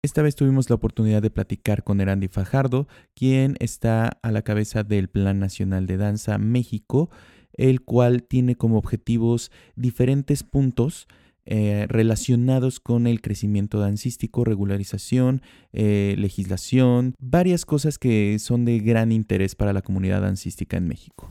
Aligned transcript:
Esta 0.00 0.22
vez 0.22 0.36
tuvimos 0.36 0.70
la 0.70 0.76
oportunidad 0.76 1.22
de 1.22 1.30
platicar 1.30 1.82
con 1.82 2.00
Erandi 2.00 2.28
Fajardo, 2.28 2.86
quien 3.16 3.56
está 3.58 4.18
a 4.22 4.30
la 4.30 4.42
cabeza 4.42 4.84
del 4.84 5.08
Plan 5.08 5.40
Nacional 5.40 5.88
de 5.88 5.96
Danza 5.96 6.38
México, 6.38 7.10
el 7.54 7.80
cual 7.80 8.22
tiene 8.22 8.54
como 8.54 8.78
objetivos 8.78 9.50
diferentes 9.74 10.44
puntos 10.44 11.08
eh, 11.46 11.86
relacionados 11.88 12.78
con 12.78 13.08
el 13.08 13.20
crecimiento 13.20 13.80
dancístico, 13.80 14.44
regularización, 14.44 15.42
eh, 15.72 16.14
legislación, 16.16 17.14
varias 17.18 17.64
cosas 17.64 17.98
que 17.98 18.38
son 18.38 18.64
de 18.64 18.78
gran 18.78 19.10
interés 19.10 19.56
para 19.56 19.72
la 19.72 19.82
comunidad 19.82 20.20
dancística 20.20 20.76
en 20.76 20.86
México. 20.86 21.28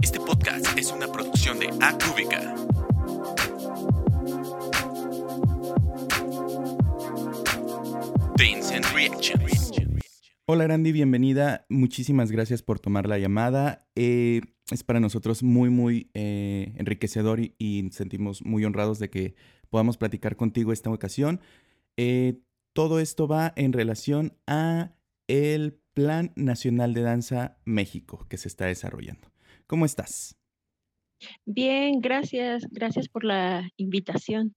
Este 0.00 0.20
podcast 0.20 0.66
es 0.78 0.90
una 0.90 1.12
producción 1.12 1.58
de 1.58 1.66
Acúbica. 1.82 2.15
Hola 10.48 10.68
Randy, 10.68 10.92
bienvenida. 10.92 11.66
Muchísimas 11.68 12.30
gracias 12.30 12.62
por 12.62 12.78
tomar 12.78 13.08
la 13.08 13.18
llamada. 13.18 13.88
Eh, 13.96 14.42
es 14.70 14.84
para 14.84 15.00
nosotros 15.00 15.42
muy, 15.42 15.70
muy 15.70 16.08
eh, 16.14 16.72
enriquecedor 16.76 17.40
y, 17.40 17.88
sentimos 17.90 18.44
muy 18.44 18.64
honrados 18.64 19.00
de 19.00 19.10
que 19.10 19.34
podamos 19.70 19.96
platicar 19.96 20.36
contigo 20.36 20.72
esta 20.72 20.88
ocasión. 20.88 21.40
Eh, 21.96 22.38
todo 22.72 23.00
esto 23.00 23.26
va 23.26 23.54
en 23.56 23.72
relación 23.72 24.38
a 24.46 24.92
el 25.26 25.80
Plan 25.94 26.32
Nacional 26.36 26.94
de 26.94 27.00
Danza 27.00 27.58
México 27.64 28.24
que 28.28 28.36
se 28.36 28.46
está 28.46 28.66
desarrollando. 28.66 29.32
¿Cómo 29.66 29.84
estás? 29.84 30.38
Bien, 31.44 31.98
gracias. 31.98 32.68
Gracias 32.70 33.08
por 33.08 33.24
la 33.24 33.68
invitación. 33.78 34.54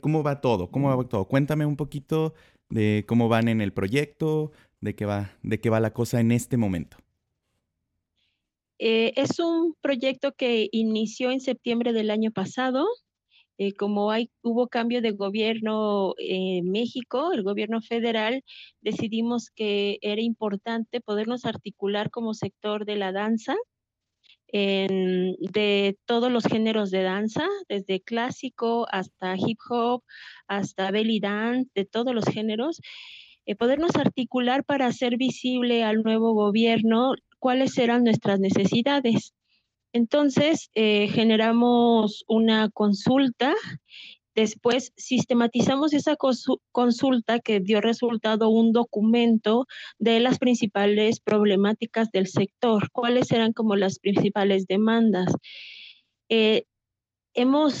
¿Cómo 0.00 0.22
va 0.22 0.40
todo? 0.40 0.70
¿Cómo 0.70 0.96
va 0.96 1.06
todo? 1.06 1.28
Cuéntame 1.28 1.66
un 1.66 1.76
poquito 1.76 2.32
de 2.68 3.04
cómo 3.06 3.28
van 3.28 3.48
en 3.48 3.60
el 3.60 3.72
proyecto, 3.72 4.52
de 4.80 4.94
qué 4.94 5.06
va, 5.06 5.32
de 5.42 5.60
qué 5.60 5.70
va 5.70 5.80
la 5.80 5.92
cosa 5.92 6.20
en 6.20 6.32
este 6.32 6.56
momento. 6.56 6.96
Eh, 8.78 9.12
es 9.16 9.38
un 9.38 9.74
proyecto 9.80 10.32
que 10.32 10.68
inició 10.70 11.30
en 11.30 11.40
septiembre 11.40 11.92
del 11.92 12.10
año 12.10 12.30
pasado. 12.30 12.86
Eh, 13.58 13.72
como 13.72 14.10
hay, 14.10 14.30
hubo 14.42 14.68
cambio 14.68 15.00
de 15.00 15.12
gobierno 15.12 16.12
en 16.18 16.70
México, 16.70 17.32
el 17.32 17.42
gobierno 17.42 17.80
federal, 17.80 18.44
decidimos 18.82 19.48
que 19.48 19.98
era 20.02 20.20
importante 20.20 21.00
podernos 21.00 21.46
articular 21.46 22.10
como 22.10 22.34
sector 22.34 22.84
de 22.84 22.96
la 22.96 23.12
danza 23.12 23.56
de 24.52 25.98
todos 26.04 26.30
los 26.30 26.44
géneros 26.44 26.90
de 26.90 27.02
danza, 27.02 27.46
desde 27.68 28.00
clásico 28.00 28.86
hasta 28.90 29.34
hip 29.36 29.58
hop, 29.68 30.02
hasta 30.46 30.90
belly 30.90 31.20
dance, 31.20 31.70
de 31.74 31.84
todos 31.84 32.14
los 32.14 32.24
géneros, 32.24 32.80
eh, 33.46 33.56
podernos 33.56 33.96
articular 33.96 34.64
para 34.64 34.86
hacer 34.86 35.16
visible 35.16 35.84
al 35.84 36.02
nuevo 36.02 36.34
gobierno 36.34 37.14
cuáles 37.38 37.78
eran 37.78 38.04
nuestras 38.04 38.40
necesidades. 38.40 39.34
Entonces, 39.92 40.70
eh, 40.74 41.08
generamos 41.08 42.24
una 42.28 42.68
consulta 42.70 43.54
Después 44.36 44.92
sistematizamos 44.98 45.94
esa 45.94 46.14
consulta 46.70 47.40
que 47.40 47.58
dio 47.58 47.80
resultado 47.80 48.50
un 48.50 48.70
documento 48.70 49.66
de 49.98 50.20
las 50.20 50.38
principales 50.38 51.20
problemáticas 51.20 52.10
del 52.10 52.26
sector, 52.26 52.90
cuáles 52.92 53.32
eran 53.32 53.54
como 53.54 53.76
las 53.76 53.98
principales 53.98 54.66
demandas. 54.66 55.32
Eh, 56.28 56.64
hemos, 57.32 57.80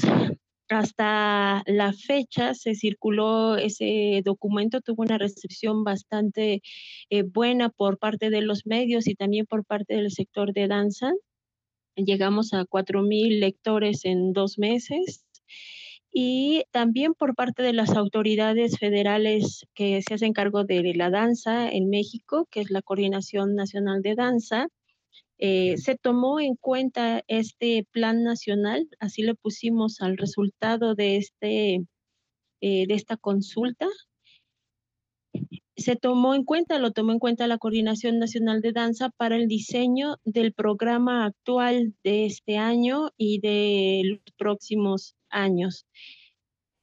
hasta 0.68 1.62
la 1.66 1.92
fecha, 1.92 2.54
se 2.54 2.74
circuló 2.74 3.56
ese 3.56 4.22
documento, 4.24 4.80
tuvo 4.80 5.02
una 5.02 5.18
recepción 5.18 5.84
bastante 5.84 6.62
eh, 7.10 7.22
buena 7.22 7.68
por 7.68 7.98
parte 7.98 8.30
de 8.30 8.42
los 8.42 8.66
medios 8.66 9.06
y 9.06 9.14
también 9.14 9.46
por 9.46 9.64
parte 9.64 9.94
del 9.94 10.10
sector 10.10 10.52
de 10.52 10.68
danza. 10.68 11.12
Llegamos 11.96 12.52
a 12.52 12.64
4.000 12.64 13.40
lectores 13.40 14.04
en 14.04 14.32
dos 14.32 14.58
meses 14.58 15.24
y 16.18 16.64
también 16.70 17.14
por 17.14 17.34
parte 17.34 17.62
de 17.62 17.72
las 17.72 17.90
autoridades 17.90 18.78
federales 18.78 19.66
que 19.74 20.00
se 20.00 20.14
hacen 20.14 20.32
cargo 20.32 20.64
de 20.64 20.94
la 20.94 21.10
danza 21.10 21.68
en 21.68 21.90
México, 21.90 22.48
que 22.50 22.60
es 22.60 22.70
la 22.70 22.82
Coordinación 22.82 23.54
Nacional 23.54 24.00
de 24.00 24.14
Danza. 24.14 24.68
Eh, 25.38 25.76
se 25.76 25.96
tomó 25.96 26.40
en 26.40 26.56
cuenta 26.56 27.22
este 27.28 27.86
plan 27.90 28.22
nacional, 28.22 28.88
así 29.00 29.22
le 29.22 29.34
pusimos 29.34 30.00
al 30.00 30.16
resultado 30.16 30.94
de, 30.94 31.16
este, 31.16 31.74
eh, 32.60 32.86
de 32.86 32.94
esta 32.94 33.16
consulta. 33.16 33.86
Se 35.76 35.94
tomó 35.94 36.34
en 36.34 36.44
cuenta, 36.44 36.78
lo 36.78 36.92
tomó 36.92 37.12
en 37.12 37.18
cuenta 37.18 37.46
la 37.46 37.58
Coordinación 37.58 38.18
Nacional 38.18 38.62
de 38.62 38.72
Danza 38.72 39.10
para 39.10 39.36
el 39.36 39.46
diseño 39.46 40.16
del 40.24 40.54
programa 40.54 41.26
actual 41.26 41.94
de 42.02 42.24
este 42.24 42.56
año 42.56 43.10
y 43.18 43.40
de 43.40 44.02
los 44.04 44.20
próximos 44.38 45.16
años. 45.28 45.86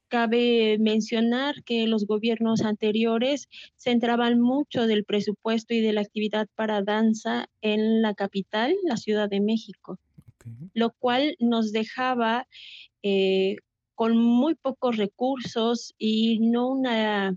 Cabe 0.08 0.78
mencionar 0.78 1.64
que 1.64 1.86
los 1.86 2.06
gobiernos 2.06 2.62
anteriores 2.62 3.48
centraban 3.76 4.40
mucho 4.40 4.86
del 4.86 5.04
presupuesto 5.04 5.74
y 5.74 5.80
de 5.80 5.92
la 5.92 6.02
actividad 6.02 6.48
para 6.54 6.82
danza 6.82 7.48
en 7.60 8.02
la 8.02 8.14
capital, 8.14 8.74
la 8.84 8.96
Ciudad 8.96 9.28
de 9.28 9.40
México, 9.40 9.98
lo 10.72 10.92
cual 10.92 11.36
nos 11.40 11.72
dejaba 11.72 12.46
eh, 13.02 13.56
con 13.94 14.16
muy 14.16 14.54
pocos 14.54 14.96
recursos 14.96 15.94
y 15.98 16.40
no 16.40 16.68
una 16.68 17.36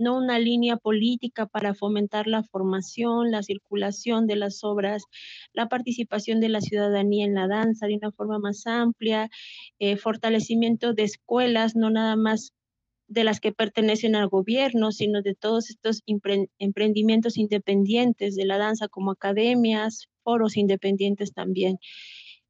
no 0.00 0.16
una 0.16 0.38
línea 0.38 0.76
política 0.76 1.46
para 1.46 1.74
fomentar 1.74 2.26
la 2.26 2.42
formación, 2.42 3.30
la 3.30 3.42
circulación 3.42 4.26
de 4.26 4.36
las 4.36 4.64
obras, 4.64 5.04
la 5.52 5.68
participación 5.68 6.40
de 6.40 6.48
la 6.48 6.60
ciudadanía 6.60 7.24
en 7.26 7.34
la 7.34 7.46
danza 7.46 7.86
de 7.86 7.96
una 7.96 8.10
forma 8.10 8.38
más 8.38 8.66
amplia, 8.66 9.30
eh, 9.78 9.96
fortalecimiento 9.96 10.94
de 10.94 11.04
escuelas, 11.04 11.76
no 11.76 11.90
nada 11.90 12.16
más 12.16 12.52
de 13.06 13.24
las 13.24 13.40
que 13.40 13.52
pertenecen 13.52 14.14
al 14.14 14.28
gobierno, 14.28 14.92
sino 14.92 15.20
de 15.20 15.34
todos 15.34 15.68
estos 15.68 16.02
emprendimientos 16.58 17.36
independientes 17.36 18.36
de 18.36 18.46
la 18.46 18.56
danza 18.56 18.88
como 18.88 19.10
academias, 19.10 20.08
foros 20.22 20.56
independientes 20.56 21.32
también. 21.32 21.78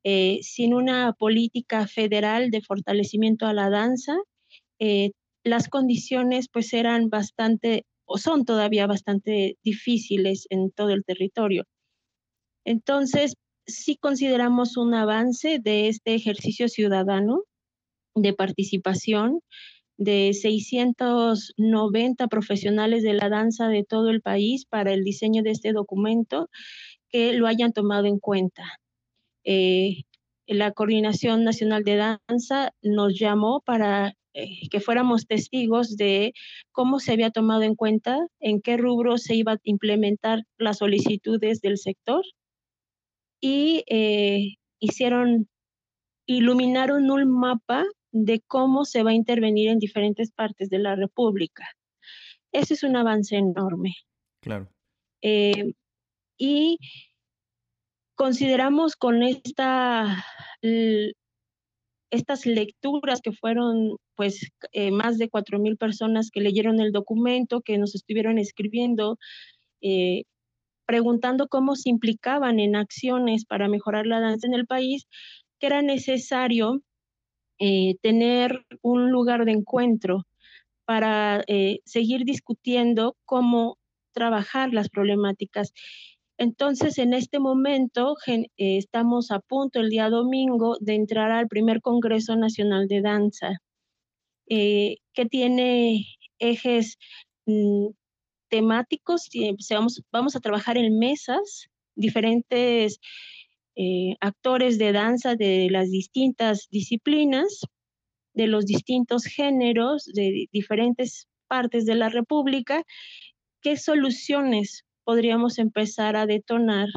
Eh, 0.04 0.38
sin 0.42 0.74
una 0.74 1.14
política 1.14 1.86
federal 1.86 2.50
de 2.50 2.62
fortalecimiento 2.62 3.46
a 3.46 3.54
la 3.54 3.70
danza, 3.70 4.16
eh, 4.78 5.12
las 5.44 5.68
condiciones 5.68 6.48
pues 6.52 6.72
eran 6.72 7.08
bastante 7.08 7.84
o 8.04 8.18
son 8.18 8.44
todavía 8.44 8.86
bastante 8.86 9.56
difíciles 9.62 10.46
en 10.50 10.70
todo 10.72 10.90
el 10.90 11.04
territorio. 11.04 11.64
Entonces, 12.64 13.34
sí 13.66 13.96
consideramos 13.96 14.76
un 14.76 14.94
avance 14.94 15.60
de 15.60 15.88
este 15.88 16.14
ejercicio 16.14 16.68
ciudadano 16.68 17.44
de 18.14 18.32
participación 18.32 19.40
de 19.96 20.32
690 20.32 22.26
profesionales 22.28 23.02
de 23.02 23.12
la 23.12 23.28
danza 23.28 23.68
de 23.68 23.84
todo 23.84 24.10
el 24.10 24.22
país 24.22 24.64
para 24.64 24.92
el 24.92 25.04
diseño 25.04 25.42
de 25.42 25.50
este 25.50 25.72
documento 25.72 26.48
que 27.10 27.34
lo 27.34 27.46
hayan 27.46 27.72
tomado 27.72 28.06
en 28.06 28.18
cuenta. 28.18 28.64
Eh, 29.44 30.04
la 30.46 30.72
Coordinación 30.72 31.44
Nacional 31.44 31.84
de 31.84 31.96
Danza 31.96 32.72
nos 32.82 33.18
llamó 33.18 33.60
para 33.60 34.14
eh, 34.32 34.68
que 34.70 34.80
fuéramos 34.80 35.26
testigos 35.26 35.96
de 35.96 36.32
cómo 36.72 37.00
se 37.00 37.12
había 37.12 37.30
tomado 37.30 37.62
en 37.62 37.74
cuenta, 37.74 38.18
en 38.38 38.60
qué 38.60 38.76
rubro 38.76 39.18
se 39.18 39.34
iba 39.34 39.52
a 39.52 39.60
implementar 39.64 40.44
las 40.56 40.78
solicitudes 40.78 41.60
del 41.60 41.78
sector 41.78 42.22
y 43.40 43.84
eh, 43.88 44.56
hicieron, 44.78 45.48
iluminaron 46.26 47.10
un 47.10 47.30
mapa 47.30 47.84
de 48.12 48.40
cómo 48.46 48.84
se 48.84 49.02
va 49.02 49.10
a 49.10 49.14
intervenir 49.14 49.68
en 49.68 49.78
diferentes 49.78 50.30
partes 50.30 50.68
de 50.70 50.78
la 50.78 50.94
República. 50.94 51.66
Ese 52.52 52.74
es 52.74 52.82
un 52.82 52.96
avance 52.96 53.36
enorme. 53.36 53.94
Claro. 54.40 54.68
Eh, 55.22 55.72
y 56.38 56.78
consideramos 58.14 58.96
con 58.96 59.22
esta 59.22 60.24
estas 62.10 62.46
lecturas 62.46 63.20
que 63.20 63.32
fueron 63.32 63.96
pues 64.16 64.50
eh, 64.72 64.90
más 64.90 65.18
de 65.18 65.28
cuatro 65.28 65.58
mil 65.58 65.76
personas 65.76 66.30
que 66.30 66.40
leyeron 66.40 66.80
el 66.80 66.92
documento, 66.92 67.60
que 67.60 67.78
nos 67.78 67.94
estuvieron 67.94 68.38
escribiendo, 68.38 69.18
eh, 69.80 70.24
preguntando 70.86 71.48
cómo 71.48 71.76
se 71.76 71.90
implicaban 71.90 72.60
en 72.60 72.76
acciones 72.76 73.44
para 73.44 73.68
mejorar 73.68 74.06
la 74.06 74.20
danza 74.20 74.46
en 74.46 74.54
el 74.54 74.66
país, 74.66 75.06
que 75.58 75.66
era 75.68 75.82
necesario 75.82 76.82
eh, 77.58 77.96
tener 78.02 78.64
un 78.82 79.10
lugar 79.10 79.44
de 79.44 79.52
encuentro 79.52 80.26
para 80.84 81.44
seguir 81.84 82.24
discutiendo 82.24 83.16
cómo 83.24 83.78
trabajar 84.12 84.72
las 84.72 84.88
problemáticas. 84.88 85.72
Entonces, 86.40 86.96
en 86.96 87.12
este 87.12 87.38
momento 87.38 88.16
eh, 88.26 88.46
estamos 88.56 89.30
a 89.30 89.40
punto 89.40 89.78
el 89.78 89.90
día 89.90 90.08
domingo 90.08 90.78
de 90.80 90.94
entrar 90.94 91.30
al 91.30 91.48
primer 91.48 91.82
Congreso 91.82 92.34
Nacional 92.34 92.88
de 92.88 93.02
Danza, 93.02 93.58
eh, 94.48 94.96
que 95.12 95.26
tiene 95.26 96.06
ejes 96.38 96.96
mm, 97.44 97.88
temáticos, 98.48 99.28
vamos, 99.70 100.02
vamos 100.10 100.34
a 100.34 100.40
trabajar 100.40 100.78
en 100.78 100.98
mesas, 100.98 101.66
diferentes 101.94 103.00
eh, 103.76 104.14
actores 104.20 104.78
de 104.78 104.92
danza 104.92 105.34
de 105.34 105.68
las 105.70 105.90
distintas 105.90 106.68
disciplinas, 106.70 107.66
de 108.32 108.46
los 108.46 108.64
distintos 108.64 109.24
géneros, 109.24 110.06
de 110.06 110.46
diferentes 110.52 111.28
partes 111.48 111.84
de 111.84 111.96
la 111.96 112.08
República, 112.08 112.82
qué 113.60 113.76
soluciones 113.76 114.86
podríamos 115.04 115.58
empezar 115.58 116.16
a 116.16 116.26
detonar 116.26 116.88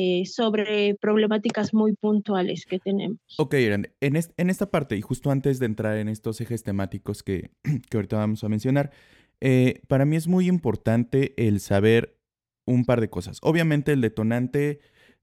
eh, 0.00 0.26
sobre 0.26 0.94
problemáticas 0.94 1.74
muy 1.74 1.94
puntuales 1.94 2.66
que 2.66 2.78
tenemos. 2.78 3.18
Ok, 3.38 3.54
Irán, 3.54 3.88
en, 4.00 4.16
en, 4.36 4.50
esta 4.50 4.70
parte, 4.70 4.96
y 4.96 5.00
justo 5.00 5.30
antes 5.30 5.58
de 5.58 5.66
entrar 5.66 5.96
en 5.96 6.08
estos 6.08 6.40
ejes 6.40 6.62
temáticos 6.62 7.22
que, 7.22 7.50
que 7.90 7.96
ahorita 7.96 8.16
vamos 8.16 8.44
a 8.44 8.48
mencionar, 8.48 8.92
eh, 9.40 9.80
para 9.88 10.04
mí 10.04 10.14
es 10.14 10.28
muy 10.28 10.46
importante 10.46 11.34
el 11.36 11.58
saber 11.58 12.16
un 12.64 12.84
par 12.84 13.00
de 13.00 13.10
cosas. 13.10 13.38
Obviamente 13.42 13.92
el 13.92 14.00
detonante 14.00 14.78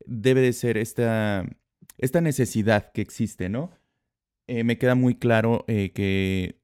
debe 0.05 0.41
de 0.41 0.51
ser 0.51 0.77
esta, 0.77 1.45
esta 1.97 2.19
necesidad 2.19 2.91
que 2.91 3.01
existe, 3.01 3.47
¿no? 3.47 3.71
Eh, 4.47 4.63
me 4.63 4.77
queda 4.77 4.95
muy 4.95 5.15
claro 5.15 5.63
que 5.67 6.59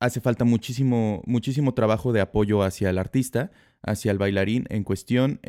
hace 0.00 0.20
falta 0.20 0.44
muchísimo, 0.44 1.22
muchísimo 1.26 1.74
trabajo 1.74 2.12
de 2.12 2.20
apoyo 2.20 2.62
hacia 2.62 2.90
el 2.90 2.98
artista, 2.98 3.52
hacia 3.86 4.12
el 4.12 4.18
bailarín 4.18 4.66
en 4.68 4.84
cuestión 4.84 5.40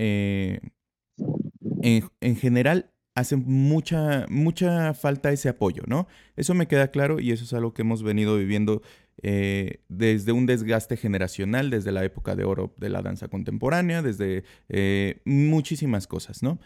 en, 2.21 2.35
general 2.35 2.91
hace 3.15 3.35
mucha, 3.35 4.25
mucha 4.29 4.93
falta 4.93 5.31
ese 5.31 5.49
apoyo, 5.49 5.83
¿no? 5.87 6.07
Eso 6.35 6.53
me 6.53 6.67
queda 6.67 6.91
claro 6.91 7.19
y 7.19 7.31
eso 7.31 7.43
es 7.43 7.53
algo 7.53 7.73
que 7.73 7.81
hemos 7.81 8.03
venido 8.03 8.37
viviendo 8.37 8.81
eh, 9.23 9.81
desde 9.89 10.31
un 10.31 10.45
desgaste 10.45 10.97
generacional, 10.97 11.71
desde 11.71 11.91
la 11.91 12.03
época 12.05 12.35
de 12.35 12.43
oro 12.43 12.75
de 12.77 12.89
la 12.89 13.01
danza 13.01 13.27
contemporánea, 13.27 14.03
desde 14.03 14.43
eh, 14.69 15.21
muchísimas 15.25 16.05
cosas, 16.05 16.43
¿no? 16.43 16.59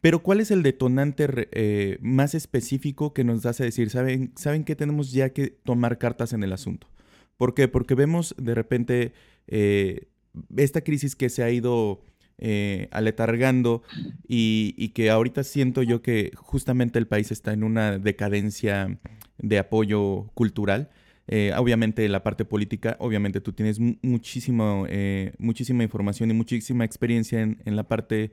Pero 0.00 0.22
¿cuál 0.22 0.40
es 0.40 0.50
el 0.50 0.62
detonante 0.62 1.28
eh, 1.52 1.98
más 2.00 2.34
específico 2.34 3.12
que 3.12 3.22
nos 3.22 3.44
hace 3.44 3.64
decir, 3.64 3.90
¿saben, 3.90 4.32
¿saben 4.34 4.64
que 4.64 4.76
tenemos 4.76 5.12
ya 5.12 5.34
que 5.34 5.48
tomar 5.48 5.98
cartas 5.98 6.32
en 6.32 6.42
el 6.42 6.54
asunto? 6.54 6.86
¿Por 7.36 7.52
qué? 7.52 7.68
Porque 7.68 7.94
vemos 7.94 8.34
de 8.38 8.54
repente 8.54 9.12
esta 10.56 10.82
crisis 10.82 11.16
que 11.16 11.28
se 11.28 11.42
ha 11.42 11.50
ido 11.50 12.02
eh, 12.42 12.88
aletargando 12.90 13.82
y, 14.26 14.88
que 14.94 15.10
ahorita 15.10 15.44
siento 15.44 15.82
yo 15.82 16.00
que 16.00 16.32
justamente 16.36 16.98
el 16.98 17.06
país 17.06 17.30
está 17.30 17.52
en 17.52 17.62
una 17.62 17.98
decadencia 17.98 18.98
de 19.36 19.58
apoyo 19.58 20.30
cultural. 20.32 20.88
Eh, 21.26 21.52
obviamente 21.58 22.08
la 22.08 22.22
parte 22.22 22.46
política, 22.46 22.96
obviamente 22.98 23.42
tú 23.42 23.52
tienes 23.52 23.78
muchísimo, 23.78 24.86
eh, 24.88 25.34
muchísima 25.38 25.82
información 25.82 26.30
y 26.30 26.34
muchísima 26.34 26.86
experiencia 26.86 27.42
en, 27.42 27.60
en 27.66 27.76
la 27.76 27.86
parte 27.86 28.32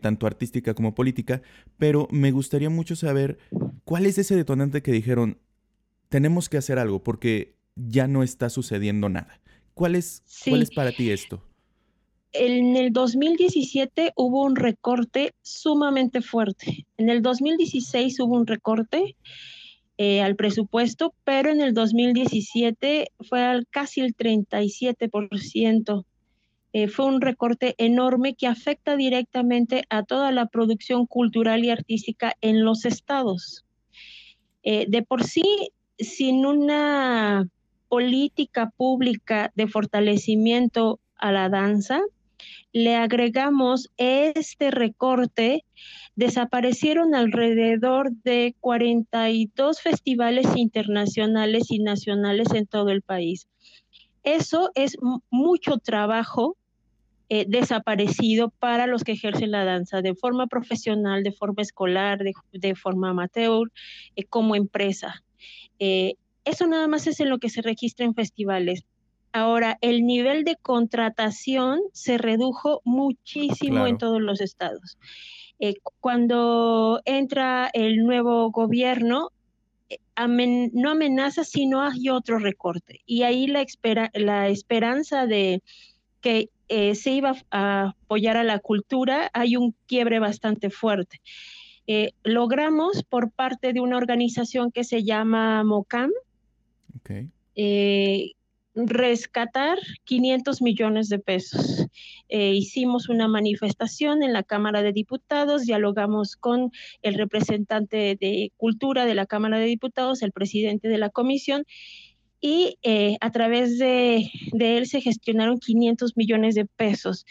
tanto 0.00 0.26
artística 0.26 0.74
como 0.74 0.92
política, 0.92 1.40
pero 1.78 2.08
me 2.10 2.32
gustaría 2.32 2.68
mucho 2.68 2.96
saber 2.96 3.38
cuál 3.84 4.06
es 4.06 4.18
ese 4.18 4.34
detonante 4.34 4.82
que 4.82 4.90
dijeron, 4.90 5.38
tenemos 6.08 6.48
que 6.48 6.56
hacer 6.56 6.80
algo 6.80 7.04
porque 7.04 7.54
ya 7.76 8.08
no 8.08 8.24
está 8.24 8.50
sucediendo 8.50 9.08
nada. 9.08 9.41
¿Cuál 9.74 9.96
es, 9.96 10.22
¿cuál 10.44 10.62
es 10.62 10.70
para 10.70 10.92
ti 10.92 11.10
esto? 11.10 11.42
en 12.32 12.76
el 12.76 12.92
2017 12.92 14.12
hubo 14.16 14.42
un 14.42 14.56
recorte 14.56 15.34
sumamente 15.42 16.22
fuerte. 16.22 16.86
En 16.96 17.10
el 17.10 17.22
2016 17.22 18.20
hubo 18.20 18.36
un 18.36 18.46
recorte 18.46 19.16
eh, 19.98 20.22
al 20.22 20.36
presupuesto, 20.36 21.14
pero 21.24 21.50
en 21.50 21.60
el 21.60 21.74
2017 21.74 23.08
fue 23.28 23.42
al 23.42 23.66
casi 23.68 24.00
el 24.00 24.16
37%. 24.16 26.04
Eh, 26.74 26.88
fue 26.88 27.04
un 27.04 27.20
recorte 27.20 27.74
enorme 27.76 28.34
que 28.34 28.46
afecta 28.46 28.96
directamente 28.96 29.84
a 29.90 30.02
toda 30.02 30.32
la 30.32 30.46
producción 30.46 31.06
cultural 31.06 31.62
y 31.64 31.70
artística 31.70 32.32
en 32.40 32.64
los 32.64 32.86
estados. 32.86 33.66
Eh, 34.62 34.86
de 34.88 35.02
por 35.02 35.24
sí, 35.24 35.72
sin 35.98 36.46
una 36.46 37.46
política 37.92 38.70
pública 38.74 39.52
de 39.54 39.68
fortalecimiento 39.68 40.98
a 41.18 41.30
la 41.30 41.50
danza, 41.50 42.00
le 42.72 42.96
agregamos 42.96 43.90
este 43.98 44.70
recorte, 44.70 45.66
desaparecieron 46.16 47.14
alrededor 47.14 48.10
de 48.24 48.54
42 48.60 49.82
festivales 49.82 50.46
internacionales 50.56 51.64
y 51.68 51.80
nacionales 51.80 52.54
en 52.54 52.66
todo 52.66 52.88
el 52.88 53.02
país. 53.02 53.46
Eso 54.22 54.70
es 54.74 54.96
mucho 55.28 55.76
trabajo 55.76 56.56
eh, 57.28 57.44
desaparecido 57.46 58.54
para 58.58 58.86
los 58.86 59.04
que 59.04 59.12
ejercen 59.12 59.50
la 59.50 59.66
danza 59.66 60.00
de 60.00 60.14
forma 60.14 60.46
profesional, 60.46 61.22
de 61.24 61.32
forma 61.32 61.60
escolar, 61.60 62.20
de, 62.52 62.74
forma 62.74 63.10
amateur, 63.10 63.70
eh, 64.16 64.24
como 64.24 64.56
empresa. 64.56 65.22
Eh, 65.78 66.14
eso 66.44 66.66
nada 66.66 66.88
más 66.88 67.06
es 67.06 67.20
en 67.20 67.30
lo 67.30 67.38
que 67.38 67.48
se 67.48 67.62
registra 67.62 68.04
en 68.04 68.14
festivales. 68.14 68.84
Ahora, 69.32 69.78
el 69.80 70.04
nivel 70.04 70.44
de 70.44 70.56
contratación 70.56 71.80
se 71.92 72.18
redujo 72.18 72.82
muchísimo 72.84 73.86
en 73.86 73.96
todos 73.96 74.20
los 74.20 74.42
estados. 74.42 74.98
Eh, 75.58 75.76
cuando 76.00 77.00
entra 77.06 77.70
el 77.72 78.04
nuevo 78.04 78.50
gobierno, 78.50 79.30
eh, 79.88 79.98
no 80.72 80.90
amenaza, 80.90 81.44
sino 81.44 81.80
hay 81.80 82.10
otro 82.10 82.38
recorte. 82.38 83.00
Y 83.06 83.22
ahí 83.22 83.46
la, 83.46 83.64
la 84.12 84.48
esperanza 84.48 85.26
de 85.26 85.62
que 86.20 86.50
eh, 86.68 86.94
se 86.94 87.12
iba 87.12 87.34
a 87.50 87.94
apoyar 88.02 88.36
a 88.36 88.44
la 88.44 88.58
cultura, 88.58 89.30
hay 89.32 89.56
un 89.56 89.74
quiebre 89.86 90.18
bastante 90.18 90.68
fuerte. 90.68 91.20
logramos 92.22 93.02
por 93.04 93.30
parte 93.30 93.72
de 93.72 93.80
una 93.80 93.96
organización 93.96 94.72
que 94.72 94.84
se 94.84 95.04
llama 95.04 95.64
MOCAM, 95.64 96.10
okay 97.02 97.28
rescatar 98.74 99.78
500 100.04 100.62
millones 100.62 101.08
de 101.08 101.18
pesos. 101.18 101.86
Eh, 102.28 102.52
hicimos 102.54 103.08
una 103.08 103.28
manifestación 103.28 104.22
en 104.22 104.32
la 104.32 104.42
Cámara 104.42 104.82
de 104.82 104.92
Diputados, 104.92 105.64
dialogamos 105.64 106.36
con 106.36 106.70
el 107.02 107.14
representante 107.14 108.16
de 108.18 108.52
Cultura 108.56 109.04
de 109.04 109.14
la 109.14 109.26
Cámara 109.26 109.58
de 109.58 109.66
Diputados, 109.66 110.22
el 110.22 110.32
presidente 110.32 110.88
de 110.88 110.98
la 110.98 111.10
comisión, 111.10 111.64
y 112.40 112.78
eh, 112.82 113.18
a 113.20 113.30
través 113.30 113.78
de, 113.78 114.30
de 114.52 114.78
él 114.78 114.86
se 114.86 115.00
gestionaron 115.00 115.58
500 115.58 116.16
millones 116.16 116.54
de 116.54 116.64
pesos. 116.64 117.26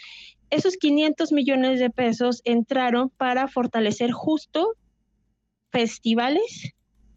Esos 0.48 0.76
500 0.76 1.32
millones 1.32 1.80
de 1.80 1.90
pesos 1.90 2.40
entraron 2.44 3.10
para 3.10 3.48
fortalecer 3.48 4.12
justo 4.12 4.74
festivales 5.70 6.72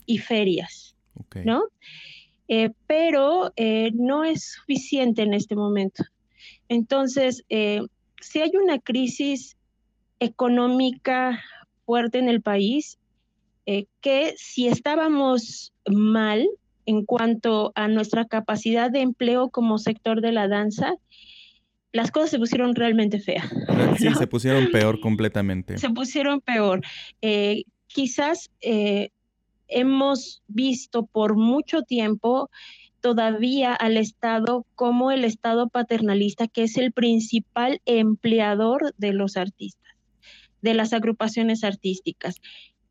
y 0.06 0.18
ferias, 0.18 0.96
¿no? 1.44 1.64
Eh, 2.48 2.72
pero 2.88 3.52
eh, 3.56 3.92
no 3.94 4.24
es 4.24 4.54
suficiente 4.54 5.24
en 5.24 5.34
este 5.34 5.56
momento. 5.56 6.04
Entonces, 6.70 7.44
eh, 7.50 7.82
si 8.22 8.42
hay 8.42 8.52
una 8.62 8.80
crisis 8.80 9.58
económica 10.20 11.44
fuerte 11.86 12.20
en 12.20 12.30
el 12.30 12.42
país, 12.42 12.98
que 14.00 14.36
si 14.38 14.68
estábamos 14.68 15.74
mal 15.88 16.48
en 16.86 17.04
cuanto 17.04 17.72
a 17.74 17.88
nuestra 17.88 18.26
capacidad 18.26 18.92
de 18.92 19.02
empleo 19.02 19.50
como 19.50 19.80
sector 19.80 20.22
de 20.22 20.32
la 20.32 20.48
danza, 20.48 20.94
las 21.92 22.12
cosas 22.12 22.30
se 22.30 22.38
pusieron 22.38 22.76
realmente 22.76 23.20
feas. 23.20 23.50
Sí, 23.98 24.14
se 24.14 24.28
pusieron 24.28 24.70
peor 24.72 25.00
completamente. 25.02 25.80
Se 25.80 25.90
pusieron 25.90 26.42
peor. 26.42 26.82
quizás 27.88 28.52
hemos 29.68 30.42
visto 30.48 31.06
por 31.06 31.36
mucho 31.36 31.84
tiempo 31.84 32.50
todavía 33.02 33.74
al 33.74 33.98
Estado 33.98 34.66
como 34.76 35.12
el 35.12 35.26
Estado 35.26 35.70
paternalista, 35.70 36.48
que 36.48 36.64
es 36.64 36.78
el 36.78 36.92
principal 36.92 37.82
empleador 37.86 38.94
de 38.98 39.14
los 39.14 39.38
artistas, 39.38 39.94
de 40.62 40.74
las 40.74 40.92
agrupaciones 40.92 41.64
artísticas. 41.64 42.42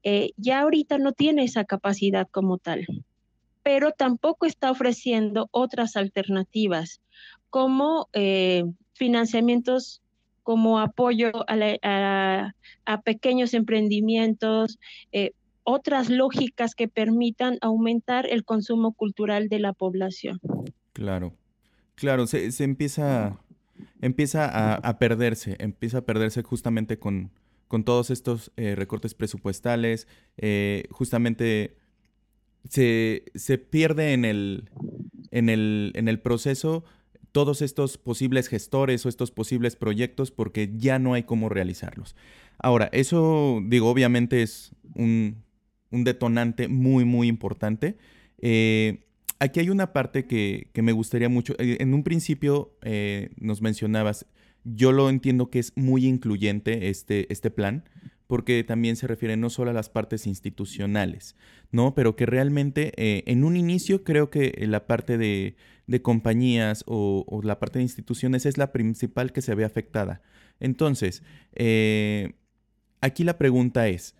Eh, 0.04 0.30
ya 0.36 0.60
ahorita 0.60 0.98
no 0.98 1.12
tiene 1.12 1.44
esa 1.44 1.64
capacidad 1.64 2.28
como 2.30 2.58
tal, 2.58 2.86
pero 3.62 3.90
tampoco 3.90 4.46
está 4.46 4.70
ofreciendo 4.70 5.48
otras 5.50 5.96
alternativas 5.96 7.00
como 7.50 8.08
eh, 8.12 8.64
financiamientos 8.92 10.02
como 10.44 10.78
apoyo 10.78 11.32
a, 11.48 12.52
pequeños 13.02 13.54
emprendimientos, 13.54 14.78
eh, 15.10 15.32
otras 15.64 16.10
lógicas 16.10 16.74
que 16.74 16.88
permitan 16.88 17.58
aumentar 17.60 18.26
el 18.26 18.44
consumo 18.44 18.92
cultural 18.92 19.48
de 19.48 19.58
la 19.58 19.72
población. 19.72 20.40
Claro, 20.92 21.34
claro, 21.94 22.26
se, 22.26 22.50
empieza, 22.62 23.40
empieza 24.00 24.76
a, 24.76 24.98
perderse, 24.98 25.56
empieza 25.58 25.98
a 25.98 26.02
perderse 26.02 26.42
justamente 26.42 26.98
con, 26.98 27.32
con 27.68 27.84
todos 27.84 28.10
estos 28.10 28.52
eh, 28.56 28.74
recortes 28.74 29.14
presupuestales, 29.14 30.06
eh, 30.36 30.84
justamente 30.90 31.76
se, 32.68 33.24
se, 33.34 33.58
pierde 33.58 34.12
en 34.12 34.24
el, 34.24 34.70
en 35.30 35.48
el, 35.48 35.92
en 35.94 36.08
el 36.08 36.20
proceso 36.20 36.84
todos 37.32 37.62
estos 37.62 37.98
posibles 37.98 38.46
gestores 38.46 39.04
o 39.04 39.08
estos 39.08 39.32
posibles 39.32 39.74
proyectos 39.74 40.30
porque 40.30 40.70
ya 40.76 41.00
no 41.00 41.14
hay 41.14 41.24
cómo 41.24 41.48
realizarlos. 41.48 42.14
Ahora, 42.58 42.88
eso, 42.92 43.60
digo, 43.64 43.90
obviamente 43.90 44.42
es 44.42 44.70
un, 44.94 45.42
detonante 46.02 46.66
muy, 46.66 47.04
muy 47.04 47.28
importante. 47.28 47.96
Eh, 48.38 49.06
aquí 49.38 49.60
hay 49.60 49.70
una 49.70 49.92
parte 49.92 50.26
que, 50.26 50.70
me 50.74 50.92
gustaría 50.92 51.28
mucho. 51.28 51.54
Eh, 51.58 51.78
en 51.80 51.94
un 51.94 52.02
principio 52.02 52.76
eh, 52.82 53.30
nos 53.38 53.62
mencionabas, 53.62 54.26
yo 54.64 54.92
lo 54.92 55.08
entiendo 55.08 55.50
que 55.50 55.60
es 55.60 55.72
muy 55.76 56.06
incluyente 56.06 56.88
este, 56.90 57.32
este 57.32 57.50
plan 57.50 57.84
porque 58.26 58.64
también 58.64 58.96
se 58.96 59.06
refiere 59.06 59.36
no 59.36 59.50
solo 59.50 59.70
a 59.70 59.74
las 59.74 59.90
partes 59.90 60.26
institucionales, 60.26 61.36
¿no? 61.70 61.94
Pero 61.94 62.16
que 62.16 62.24
realmente 62.24 62.92
en 63.30 63.44
un 63.44 63.54
inicio 63.54 64.02
creo 64.02 64.30
que 64.30 64.54
la 64.66 64.86
parte 64.86 65.18
de, 65.18 65.56
compañías 66.00 66.84
o, 66.86 67.40
la 67.44 67.60
parte 67.60 67.78
de 67.78 67.82
instituciones 67.82 68.46
es 68.46 68.56
la 68.56 68.72
principal 68.72 69.30
que 69.30 69.42
se 69.42 69.54
ve 69.54 69.66
afectada. 69.66 70.22
Entonces, 70.58 71.22
aquí 73.02 73.24
la 73.24 73.36
pregunta 73.36 73.88
es, 73.88 74.16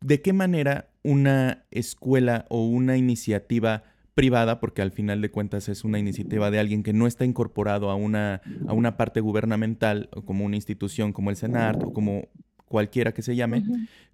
¿de 0.00 0.22
qué 0.22 0.32
manera 0.32 0.90
una 1.02 1.64
escuela 1.70 2.46
o 2.48 2.66
una 2.66 2.96
iniciativa 2.96 3.84
privada, 4.16 4.60
porque 4.60 4.80
al 4.80 4.92
final 4.92 5.20
de 5.20 5.30
cuentas 5.30 5.68
es 5.68 5.84
una 5.84 5.98
iniciativa 5.98 6.50
de 6.50 6.58
alguien 6.58 6.82
que 6.82 6.94
no 6.94 7.06
está 7.06 7.26
incorporado 7.26 7.90
a 7.90 7.96
una, 7.96 8.40
a 8.66 8.72
una 8.72 8.96
parte 8.96 9.20
gubernamental, 9.20 10.08
como 10.24 10.46
una 10.46 10.56
institución 10.56 11.12
como 11.12 11.28
el 11.28 11.36
Senat 11.36 11.82
o 11.82 11.92
como 11.92 12.28
cualquiera 12.64 13.12
que 13.12 13.20
se 13.20 13.36
llame, 13.36 13.62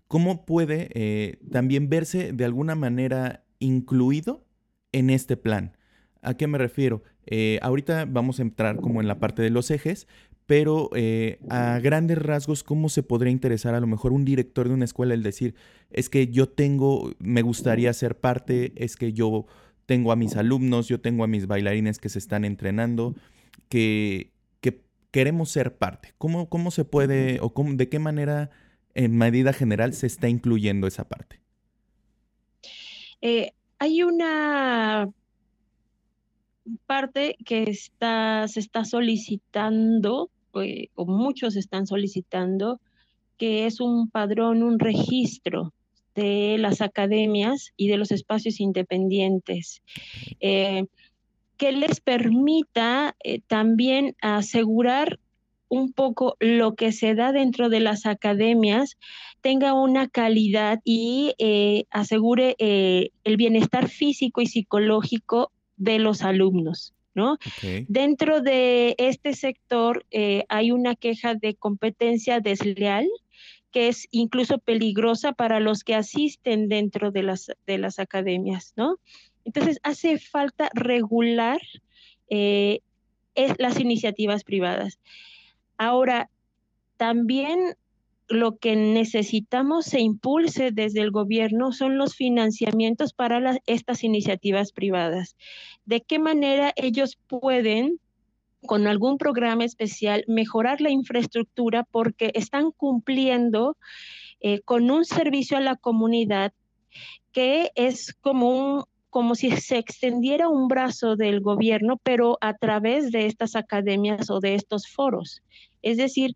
¿cómo 0.08 0.44
puede 0.44 0.88
eh, 0.94 1.38
también 1.52 1.88
verse 1.88 2.32
de 2.32 2.44
alguna 2.44 2.74
manera 2.74 3.44
incluido 3.60 4.44
en 4.90 5.08
este 5.08 5.36
plan? 5.36 5.76
¿A 6.20 6.34
qué 6.34 6.48
me 6.48 6.58
refiero? 6.58 7.04
Eh, 7.26 7.60
ahorita 7.62 8.04
vamos 8.04 8.40
a 8.40 8.42
entrar 8.42 8.76
como 8.76 9.00
en 9.00 9.06
la 9.06 9.20
parte 9.20 9.40
de 9.40 9.50
los 9.50 9.70
ejes, 9.70 10.08
pero 10.52 10.90
eh, 10.94 11.38
a 11.48 11.78
grandes 11.78 12.18
rasgos, 12.18 12.62
¿cómo 12.62 12.90
se 12.90 13.02
podría 13.02 13.32
interesar 13.32 13.74
a 13.74 13.80
lo 13.80 13.86
mejor 13.86 14.12
un 14.12 14.26
director 14.26 14.68
de 14.68 14.74
una 14.74 14.84
escuela 14.84 15.14
el 15.14 15.22
decir, 15.22 15.54
es 15.90 16.10
que 16.10 16.28
yo 16.28 16.46
tengo, 16.46 17.10
me 17.20 17.40
gustaría 17.40 17.90
ser 17.94 18.20
parte, 18.20 18.74
es 18.76 18.96
que 18.96 19.14
yo 19.14 19.46
tengo 19.86 20.12
a 20.12 20.16
mis 20.16 20.36
alumnos, 20.36 20.88
yo 20.88 21.00
tengo 21.00 21.24
a 21.24 21.26
mis 21.26 21.46
bailarines 21.46 21.98
que 21.98 22.10
se 22.10 22.18
están 22.18 22.44
entrenando, 22.44 23.14
que 23.70 24.30
queremos 25.10 25.50
ser 25.50 25.74
parte. 25.74 26.12
¿Cómo, 26.18 26.50
cómo 26.50 26.70
se 26.70 26.84
puede 26.84 27.38
o 27.40 27.54
cómo, 27.54 27.72
de 27.72 27.88
qué 27.88 27.98
manera 27.98 28.50
en 28.92 29.16
medida 29.16 29.54
general 29.54 29.94
se 29.94 30.06
está 30.06 30.28
incluyendo 30.28 30.86
esa 30.86 31.08
parte? 31.08 31.40
Eh, 33.22 33.52
hay 33.78 34.02
una 34.02 35.08
parte 36.84 37.38
que 37.46 37.62
está, 37.62 38.46
se 38.48 38.60
está 38.60 38.84
solicitando, 38.84 40.30
eh, 40.60 40.88
o 40.94 41.06
muchos 41.06 41.56
están 41.56 41.86
solicitando, 41.86 42.80
que 43.38 43.66
es 43.66 43.80
un 43.80 44.08
padrón, 44.08 44.62
un 44.62 44.78
registro 44.78 45.72
de 46.14 46.56
las 46.58 46.80
academias 46.80 47.72
y 47.76 47.88
de 47.88 47.96
los 47.96 48.10
espacios 48.10 48.60
independientes. 48.60 49.82
Eh, 50.40 50.86
que 51.56 51.72
les 51.72 52.00
permita 52.00 53.14
eh, 53.22 53.40
también 53.46 54.16
asegurar 54.20 55.18
un 55.68 55.92
poco 55.92 56.36
lo 56.40 56.74
que 56.74 56.92
se 56.92 57.14
da 57.14 57.32
dentro 57.32 57.68
de 57.70 57.80
las 57.80 58.04
academias 58.04 58.98
tenga 59.40 59.72
una 59.72 60.06
calidad 60.08 60.80
y 60.84 61.34
eh, 61.38 61.84
asegure 61.90 62.56
el 62.58 63.36
bienestar 63.36 63.88
físico 63.88 64.42
y 64.42 64.46
psicológico 64.46 65.50
de 65.76 65.98
los 65.98 66.22
alumnos. 66.22 66.92
¿No? 67.14 67.38
Dentro 67.88 68.40
de 68.40 68.94
este 68.98 69.34
sector 69.34 70.04
hay 70.48 70.72
una 70.72 70.94
queja 70.94 71.34
de 71.34 71.54
competencia 71.54 72.40
desleal 72.40 73.08
que 73.72 73.88
es 73.88 74.06
incluso 74.10 74.58
peligrosa 74.58 75.32
para 75.32 75.58
los 75.58 75.82
que 75.82 75.94
asisten 75.94 76.68
dentro 76.68 77.10
de 77.10 77.22
las, 77.22 77.50
de 77.66 77.78
las 77.78 77.98
academias, 77.98 78.74
¿no? 78.76 78.98
Entonces, 79.44 79.80
hace 79.82 80.18
falta 80.18 80.70
regular 80.74 81.60
eh, 82.28 82.80
las 83.58 83.80
iniciativas 83.80 84.44
privadas. 84.44 85.00
Ahora, 85.78 86.30
también 86.96 87.76
lo 88.28 88.56
que 88.56 88.76
necesitamos 88.76 89.86
se 89.86 90.00
impulse 90.00 90.70
desde 90.72 91.00
el 91.00 91.10
gobierno 91.10 91.72
son 91.72 91.98
los 91.98 92.14
financiamientos 92.14 93.12
para 93.12 93.58
estas 93.66 94.04
iniciativas 94.04 94.72
privadas. 94.72 95.36
¿De 95.84 96.00
qué 96.00 96.18
manera 96.18 96.72
ellos 96.76 97.18
pueden, 97.26 97.98
con 98.66 98.86
algún 98.86 99.18
programa 99.18 99.64
especial, 99.64 100.24
mejorar 100.28 100.80
la 100.80 100.90
infraestructura 100.90 101.84
porque 101.84 102.30
están 102.34 102.70
cumpliendo 102.70 103.76
eh, 104.40 104.60
con 104.60 104.90
un 104.90 105.04
servicio 105.04 105.56
a 105.56 105.60
la 105.60 105.76
comunidad 105.76 106.52
que 107.32 107.70
es 107.74 108.14
como 108.20 108.50
un, 108.50 108.84
como 109.10 109.34
si 109.34 109.50
se 109.50 109.78
extendiera 109.78 110.48
un 110.48 110.68
brazo 110.68 111.16
del 111.16 111.40
gobierno, 111.40 111.98
pero 112.02 112.38
a 112.40 112.54
través 112.54 113.10
de 113.10 113.26
estas 113.26 113.56
academias 113.56 114.30
o 114.30 114.40
de 114.40 114.54
estos 114.54 114.88
foros. 114.88 115.42
Es 115.82 115.96
decir, 115.96 116.34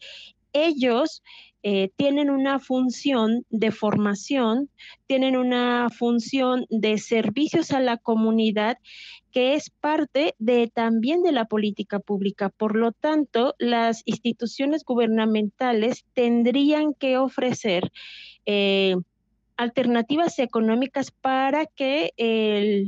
ellos 0.52 1.22
eh, 1.62 1.90
tienen 1.96 2.30
una 2.30 2.58
función 2.60 3.44
de 3.50 3.70
formación, 3.72 4.70
tienen 5.06 5.36
una 5.36 5.88
función 5.90 6.66
de 6.70 6.98
servicios 6.98 7.72
a 7.72 7.80
la 7.80 7.96
comunidad 7.96 8.78
que 9.32 9.54
es 9.54 9.70
parte 9.70 10.34
de 10.38 10.70
también 10.72 11.22
de 11.22 11.32
la 11.32 11.44
política 11.46 11.98
pública. 11.98 12.48
Por 12.48 12.76
lo 12.76 12.92
tanto, 12.92 13.54
las 13.58 14.02
instituciones 14.06 14.84
gubernamentales 14.84 16.04
tendrían 16.14 16.94
que 16.94 17.18
ofrecer 17.18 17.90
eh, 18.46 18.96
alternativas 19.56 20.38
económicas 20.38 21.10
para 21.10 21.66
que 21.66 22.12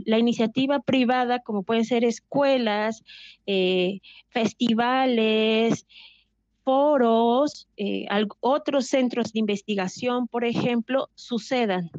la 0.06 0.18
iniciativa 0.18 0.80
privada, 0.80 1.40
como 1.40 1.62
pueden 1.62 1.84
ser 1.84 2.04
escuelas, 2.04 3.02
eh, 3.46 4.00
festivales, 4.28 5.86
foros, 6.68 7.66
eh, 7.78 8.06
otros 8.40 8.88
centros 8.88 9.32
de 9.32 9.40
investigación, 9.40 10.28
por 10.28 10.44
ejemplo, 10.44 11.08
sucedan 11.14 11.90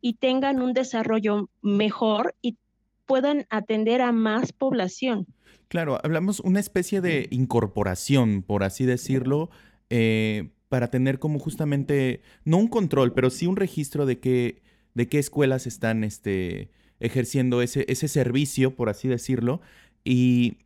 y 0.00 0.14
tengan 0.14 0.62
un 0.62 0.74
desarrollo 0.74 1.50
mejor 1.60 2.36
y 2.40 2.56
puedan 3.04 3.46
atender 3.50 4.00
a 4.00 4.12
más 4.12 4.52
población. 4.52 5.26
Claro, 5.66 5.98
hablamos 6.04 6.38
una 6.38 6.60
especie 6.60 7.00
de 7.00 7.26
incorporación, 7.32 8.44
por 8.44 8.62
así 8.62 8.84
decirlo, 8.84 9.50
eh, 9.90 10.50
para 10.68 10.86
tener 10.86 11.18
como 11.18 11.40
justamente, 11.40 12.20
no 12.44 12.58
un 12.58 12.68
control, 12.68 13.14
pero 13.14 13.28
sí 13.28 13.48
un 13.48 13.56
registro 13.56 14.06
de 14.06 14.20
qué, 14.20 14.62
de 14.94 15.08
qué 15.08 15.18
escuelas 15.18 15.66
están 15.66 16.04
este, 16.04 16.70
ejerciendo 17.00 17.60
ese, 17.60 17.86
ese 17.88 18.06
servicio, 18.06 18.76
por 18.76 18.88
así 18.88 19.08
decirlo, 19.08 19.62
y, 20.04 20.58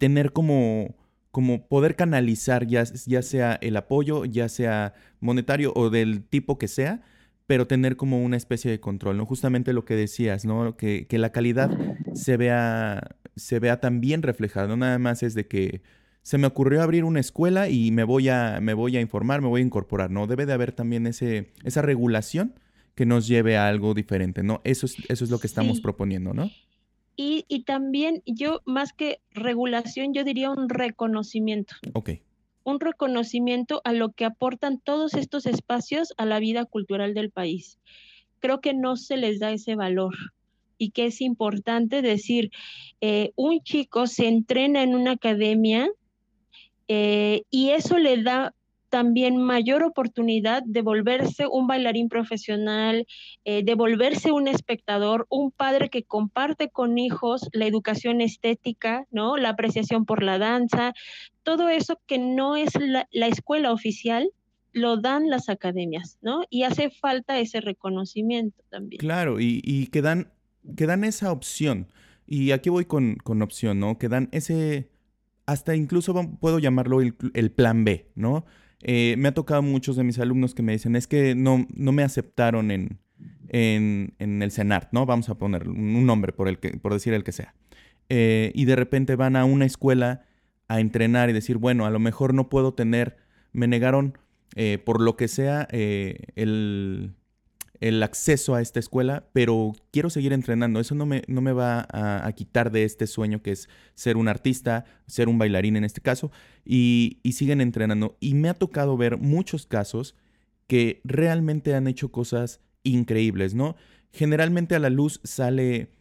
tener 0.00 0.32
como, 0.32 0.96
como 1.30 1.66
poder 1.68 1.96
canalizar 1.96 2.66
ya, 2.66 2.84
ya 2.84 3.22
sea 3.22 3.58
el 3.60 3.76
apoyo, 3.76 4.24
ya 4.24 4.48
sea 4.48 4.94
monetario 5.20 5.72
o 5.74 5.90
del 5.90 6.24
tipo 6.24 6.58
que 6.58 6.68
sea, 6.68 7.02
pero 7.46 7.66
tener 7.66 7.96
como 7.96 8.22
una 8.22 8.36
especie 8.36 8.70
de 8.70 8.80
control, 8.80 9.16
¿no? 9.16 9.26
Justamente 9.26 9.72
lo 9.72 9.84
que 9.84 9.94
decías, 9.94 10.44
¿no? 10.44 10.76
Que, 10.76 11.06
que 11.06 11.18
la 11.18 11.32
calidad 11.32 11.70
se 12.14 12.36
vea, 12.36 13.16
se 13.36 13.58
vea 13.58 13.80
también 13.80 14.22
reflejada, 14.22 14.68
no 14.68 14.76
nada 14.76 14.98
más 14.98 15.22
es 15.22 15.34
de 15.34 15.46
que 15.46 15.82
se 16.22 16.36
me 16.36 16.46
ocurrió 16.46 16.82
abrir 16.82 17.04
una 17.04 17.20
escuela 17.20 17.70
y 17.70 17.90
me 17.90 18.04
voy 18.04 18.28
a, 18.28 18.60
me 18.60 18.74
voy 18.74 18.98
a 18.98 19.00
informar, 19.00 19.40
me 19.40 19.48
voy 19.48 19.62
a 19.62 19.64
incorporar, 19.64 20.10
¿no? 20.10 20.26
Debe 20.26 20.44
de 20.44 20.52
haber 20.52 20.72
también 20.72 21.06
ese, 21.06 21.52
esa 21.64 21.80
regulación 21.80 22.54
que 22.94 23.06
nos 23.06 23.26
lleve 23.26 23.56
a 23.56 23.66
algo 23.66 23.94
diferente, 23.94 24.42
¿no? 24.42 24.60
Eso 24.64 24.84
es, 24.84 24.96
eso 25.08 25.24
es 25.24 25.30
lo 25.30 25.38
que 25.38 25.46
estamos 25.46 25.80
proponiendo, 25.80 26.34
¿no? 26.34 26.50
Y, 27.20 27.44
y, 27.48 27.64
también 27.64 28.22
yo, 28.26 28.62
más 28.64 28.92
que 28.92 29.20
regulación, 29.32 30.14
yo 30.14 30.22
diría 30.22 30.52
un 30.52 30.68
reconocimiento. 30.68 31.74
Ok. 31.94 32.10
Un 32.62 32.78
reconocimiento 32.78 33.80
a 33.82 33.92
lo 33.92 34.12
que 34.12 34.24
aportan 34.24 34.78
todos 34.78 35.14
estos 35.14 35.44
espacios 35.46 36.14
a 36.16 36.26
la 36.26 36.38
vida 36.38 36.64
cultural 36.64 37.14
del 37.14 37.32
país. 37.32 37.80
Creo 38.38 38.60
que 38.60 38.72
no 38.72 38.96
se 38.96 39.16
les 39.16 39.40
da 39.40 39.50
ese 39.50 39.74
valor 39.74 40.14
y 40.78 40.90
que 40.90 41.06
es 41.06 41.20
importante 41.20 42.02
decir, 42.02 42.52
eh, 43.00 43.32
un 43.34 43.64
chico 43.64 44.06
se 44.06 44.28
entrena 44.28 44.84
en 44.84 44.94
una 44.94 45.12
academia 45.12 45.90
eh, 46.86 47.42
y 47.50 47.70
eso 47.70 47.98
le 47.98 48.22
da 48.22 48.54
también 48.88 49.36
mayor 49.36 49.82
oportunidad 49.82 50.62
de 50.64 50.82
volverse 50.82 51.46
un 51.46 51.66
bailarín 51.66 52.08
profesional, 52.08 53.06
eh, 53.44 53.62
de 53.62 53.74
volverse 53.74 54.32
un 54.32 54.48
espectador, 54.48 55.26
un 55.28 55.50
padre 55.50 55.90
que 55.90 56.04
comparte 56.04 56.70
con 56.70 56.98
hijos 56.98 57.48
la 57.52 57.66
educación 57.66 58.20
estética, 58.20 59.06
¿no? 59.10 59.36
La 59.36 59.50
apreciación 59.50 60.04
por 60.04 60.22
la 60.22 60.38
danza, 60.38 60.94
todo 61.42 61.68
eso 61.68 62.00
que 62.06 62.18
no 62.18 62.56
es 62.56 62.72
la, 62.78 63.06
escuela 63.12 63.72
oficial, 63.72 64.30
lo 64.72 64.96
dan 64.96 65.28
las 65.28 65.48
academias, 65.48 66.18
¿no? 66.22 66.42
Y 66.50 66.62
hace 66.62 66.90
falta 66.90 67.38
ese 67.38 67.60
reconocimiento 67.60 68.62
también. 68.70 69.00
Claro, 69.00 69.40
y, 69.40 69.60
y 69.64 69.86
que, 69.88 70.02
dan, 70.02 70.32
esa 71.04 71.32
opción. 71.32 71.88
Y 72.26 72.50
aquí 72.50 72.68
voy 72.68 72.84
con, 72.84 73.16
con 73.16 73.42
opción, 73.42 73.80
¿no? 73.80 73.98
Que 73.98 74.08
dan 74.08 74.28
ese, 74.32 74.90
hasta 75.46 75.74
incluso 75.74 76.14
puedo 76.40 76.58
llamarlo 76.58 77.00
el, 77.00 77.14
el 77.34 77.50
plan 77.50 77.84
B, 77.84 78.10
¿no? 78.14 78.44
Eh, 78.82 79.16
me 79.18 79.28
ha 79.28 79.34
tocado 79.34 79.62
muchos 79.62 79.96
de 79.96 80.04
mis 80.04 80.18
alumnos 80.18 80.54
que 80.54 80.62
me 80.62 80.72
dicen, 80.72 80.96
es 80.96 81.06
que 81.06 81.34
no, 81.34 81.66
no 81.74 81.92
me 81.92 82.02
aceptaron 82.02 82.70
en, 82.70 82.98
en, 83.48 84.14
en 84.18 84.42
el 84.42 84.52
CENART, 84.52 84.92
¿no? 84.92 85.06
Vamos 85.06 85.28
a 85.28 85.36
poner 85.36 85.68
un 85.68 86.06
nombre 86.06 86.32
por, 86.32 86.48
el 86.48 86.58
que, 86.58 86.70
por 86.70 86.92
decir 86.92 87.14
el 87.14 87.24
que 87.24 87.32
sea. 87.32 87.54
Eh, 88.08 88.52
y 88.54 88.64
de 88.64 88.76
repente 88.76 89.16
van 89.16 89.36
a 89.36 89.44
una 89.44 89.66
escuela 89.66 90.24
a 90.68 90.80
entrenar 90.80 91.30
y 91.30 91.32
decir, 91.32 91.58
bueno, 91.58 91.86
a 91.86 91.90
lo 91.90 91.98
mejor 91.98 92.34
no 92.34 92.48
puedo 92.48 92.74
tener, 92.74 93.16
me 93.52 93.66
negaron 93.66 94.16
eh, 94.54 94.78
por 94.78 95.00
lo 95.00 95.16
que 95.16 95.28
sea 95.28 95.66
el, 95.70 97.14
el 97.80 98.02
acceso 98.02 98.54
a 98.54 98.60
esta 98.60 98.80
escuela, 98.80 99.28
pero 99.32 99.72
quiero 99.92 100.10
seguir 100.10 100.32
entrenando. 100.32 100.80
Eso 100.80 100.94
no 100.94 101.06
me, 101.06 101.22
no 101.28 101.40
me 101.40 101.52
va 101.52 101.86
a, 101.90 102.30
quitar 102.32 102.70
de 102.70 102.84
este 102.84 103.06
sueño 103.06 103.42
que 103.42 103.52
es 103.52 103.68
ser 103.94 104.16
un 104.16 104.28
artista, 104.28 104.84
ser 105.06 105.28
un 105.28 105.38
bailarín 105.38 105.76
en 105.76 105.84
este 105.84 106.00
caso, 106.00 106.30
y, 106.64 107.20
siguen 107.32 107.60
entrenando. 107.60 108.16
Y 108.20 108.34
me 108.34 108.48
ha 108.48 108.54
tocado 108.54 108.96
ver 108.96 109.18
muchos 109.18 109.66
casos 109.66 110.16
que 110.66 111.00
realmente 111.04 111.74
han 111.74 111.86
hecho 111.86 112.10
cosas 112.10 112.60
increíbles, 112.82 113.54
¿no? 113.54 113.76
Generalmente 114.12 114.74
a 114.74 114.80
la 114.80 114.90
luz 114.90 115.20
sale 115.22 115.92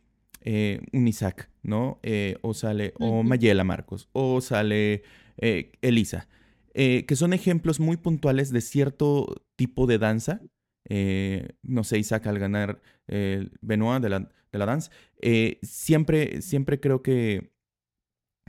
eh, 0.42 0.82
un 0.94 1.08
Isaac, 1.08 1.50
¿no? 1.62 2.00
Eh, 2.02 2.38
o 2.42 2.54
sale, 2.54 2.94
o 3.00 3.22
Mayela 3.22 3.64
Marcos, 3.64 4.10
o 4.14 4.42
sale 4.42 5.04
eh, 5.38 5.72
Elisa, 5.82 6.28
que 6.74 7.16
son 7.16 7.34
ejemplos 7.34 7.80
muy 7.80 7.98
puntuales 7.98 8.52
de 8.52 8.62
cierto 8.62 9.44
tipo 9.56 9.88
de 9.88 9.98
danza 9.98 10.42
eh, 10.90 11.50
no 11.64 11.84
sé, 11.84 11.98
Isaac 11.98 12.28
al 12.28 12.40
ganar 12.40 12.82
el 13.08 13.52
Benoit 13.62 14.02
de 14.02 14.10
la, 14.10 14.20
de 14.20 14.58
la 14.58 14.66
dance, 14.66 14.90
eh, 15.22 15.60
siempre, 15.62 16.42
siempre 16.42 16.80
creo 16.80 17.02
que, 17.04 17.52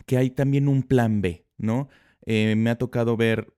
que 0.07 0.16
hay 0.16 0.30
también 0.30 0.68
un 0.68 0.85
plan 0.85 1.21
B, 1.21 1.47
¿no? 1.57 1.88
Eh, 2.26 2.54
me 2.57 2.71
ha 2.71 2.78
tocado 2.78 3.16
ver 3.16 3.54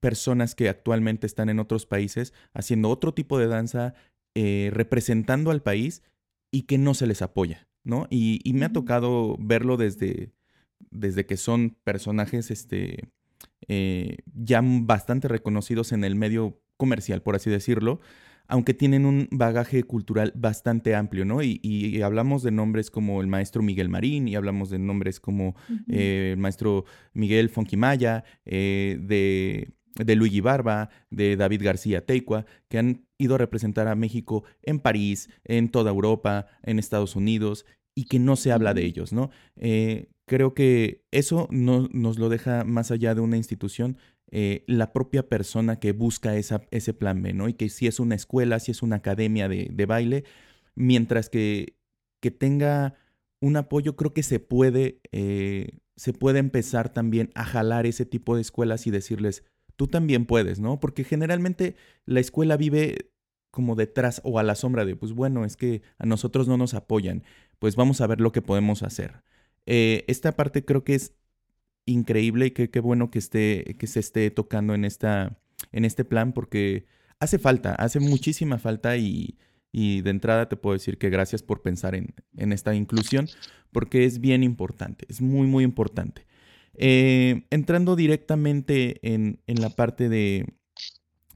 personas 0.00 0.56
que 0.56 0.68
actualmente 0.68 1.24
están 1.24 1.50
en 1.50 1.60
otros 1.60 1.86
países 1.86 2.34
haciendo 2.52 2.88
otro 2.88 3.14
tipo 3.14 3.38
de 3.38 3.46
danza, 3.46 3.94
representando 4.34 5.52
al 5.52 5.62
país 5.62 6.02
y 6.50 6.62
que 6.62 6.78
no 6.78 6.94
se 6.94 7.06
les 7.06 7.22
apoya, 7.22 7.68
¿no? 7.84 8.08
Y, 8.10 8.40
y 8.42 8.54
me 8.54 8.64
ha 8.64 8.72
tocado 8.72 9.36
verlo 9.38 9.76
desde, 9.76 10.32
desde 10.90 11.26
que 11.26 11.36
son 11.36 11.76
personajes 11.84 12.50
este, 12.50 13.08
ya 14.34 14.62
bastante 14.64 15.28
reconocidos 15.28 15.92
en 15.92 16.02
el 16.02 16.16
medio 16.16 16.60
comercial, 16.80 17.20
por 17.22 17.36
así 17.36 17.50
decirlo, 17.50 18.00
aunque 18.48 18.74
tienen 18.74 19.06
un 19.06 19.28
bagaje 19.30 19.84
cultural 19.84 20.32
bastante 20.34 20.96
amplio, 20.96 21.24
¿no? 21.24 21.40
Y, 21.42 22.00
hablamos 22.02 22.42
de 22.42 22.50
nombres 22.50 22.90
como 22.90 23.20
el 23.20 23.28
maestro 23.28 23.62
Miguel 23.62 23.88
Marín, 23.88 24.26
y 24.26 24.34
hablamos 24.34 24.70
de 24.70 24.78
nombres 24.80 25.20
como 25.20 25.54
eh, 25.88 26.30
el 26.32 26.38
maestro 26.38 26.84
Miguel 27.12 27.50
Fonquimaya, 27.50 28.24
eh, 28.46 28.98
de, 29.00 29.68
de 29.94 30.16
Luigi 30.16 30.40
Barba, 30.40 30.88
de 31.10 31.36
David 31.36 31.62
García 31.62 32.04
Teicua, 32.04 32.46
que 32.68 32.78
han 32.78 33.06
ido 33.18 33.36
a 33.36 33.38
representar 33.38 33.86
a 33.86 33.94
México 33.94 34.42
en 34.62 34.80
París, 34.80 35.28
en 35.44 35.68
toda 35.68 35.90
Europa, 35.90 36.46
en 36.64 36.80
Estados 36.80 37.14
Unidos, 37.14 37.66
y 37.94 38.04
que 38.04 38.18
no 38.18 38.34
se 38.34 38.50
habla 38.50 38.74
de 38.74 38.84
ellos, 38.84 39.12
¿no? 39.12 39.30
Eh, 39.56 40.08
creo 40.26 40.54
que 40.54 41.04
eso 41.10 41.48
no, 41.50 41.88
nos 41.92 42.18
lo 42.18 42.28
deja 42.28 42.64
más 42.64 42.90
allá 42.90 43.14
de 43.14 43.20
una 43.20 43.36
institución, 43.36 43.98
eh, 44.32 44.64
la 44.66 44.92
propia 44.92 45.28
persona 45.28 45.80
que 45.80 45.92
busca 45.92 46.36
ese 46.36 46.94
plan 46.94 47.22
B, 47.22 47.32
¿no? 47.32 47.48
Y 47.48 47.54
que 47.54 47.68
si 47.68 47.86
es 47.86 47.98
una 48.00 48.14
escuela, 48.14 48.60
si 48.60 48.70
es 48.70 48.82
una 48.82 48.96
academia 48.96 49.48
de, 49.48 49.86
baile, 49.86 50.24
mientras 50.74 51.28
que, 51.28 51.76
que, 52.20 52.30
tenga 52.30 52.94
un 53.40 53.56
apoyo, 53.56 53.96
creo 53.96 54.14
que 54.14 54.22
se 54.22 54.38
puede, 54.38 55.00
eh, 55.12 55.78
se 55.96 56.12
puede 56.12 56.38
empezar 56.38 56.92
también 56.92 57.30
a 57.34 57.44
jalar 57.44 57.86
ese 57.86 58.06
tipo 58.06 58.36
de 58.36 58.42
escuelas 58.42 58.86
y 58.86 58.90
decirles, 58.90 59.44
tú 59.76 59.88
también 59.88 60.26
puedes, 60.26 60.60
¿no? 60.60 60.78
Porque 60.78 61.04
generalmente 61.04 61.74
la 62.06 62.20
escuela 62.20 62.56
vive 62.56 63.10
como 63.50 63.74
detrás 63.74 64.20
o 64.24 64.38
a 64.38 64.42
la 64.42 64.54
sombra 64.54 64.84
de, 64.84 64.94
pues 64.94 65.12
bueno, 65.12 65.44
es 65.44 65.56
que 65.56 65.82
a 65.98 66.06
nosotros 66.06 66.46
no 66.46 66.56
nos 66.56 66.74
apoyan, 66.74 67.24
pues 67.58 67.76
vamos 67.76 68.00
a 68.00 68.06
ver 68.06 68.20
lo 68.20 68.30
que 68.30 68.42
podemos 68.42 68.82
hacer. 68.82 69.22
Eh, 69.66 70.04
esta 70.06 70.36
parte 70.36 70.64
creo 70.64 70.84
que 70.84 70.94
es 70.94 71.14
increíble 71.90 72.46
y 72.46 72.50
qué 72.50 72.80
bueno 72.80 73.10
que, 73.10 73.18
esté, 73.18 73.76
que 73.78 73.86
se 73.86 74.00
esté 74.00 74.30
tocando 74.30 74.74
en, 74.74 74.84
esta, 74.84 75.38
en 75.72 75.84
este 75.84 76.04
plan 76.04 76.32
porque 76.32 76.86
hace 77.18 77.38
falta, 77.38 77.74
hace 77.74 78.00
muchísima 78.00 78.58
falta 78.58 78.96
y, 78.96 79.36
de 79.72 80.10
entrada 80.10 80.48
te 80.48 80.56
puedo 80.56 80.74
decir 80.74 80.98
que 80.98 81.10
gracias 81.10 81.42
por 81.42 81.62
pensar 81.62 81.94
en, 81.94 82.12
esta 82.52 82.74
inclusión 82.74 83.28
porque 83.72 84.04
es 84.04 84.20
bien 84.20 84.42
importante, 84.42 85.06
es 85.08 85.20
muy, 85.20 85.46
muy 85.46 85.64
importante. 85.64 86.26
Eh, 86.74 87.42
entrando 87.50 87.94
directamente 87.94 88.98
en, 89.02 89.40
la 89.46 89.70
parte 89.70 90.08
de, 90.08 90.46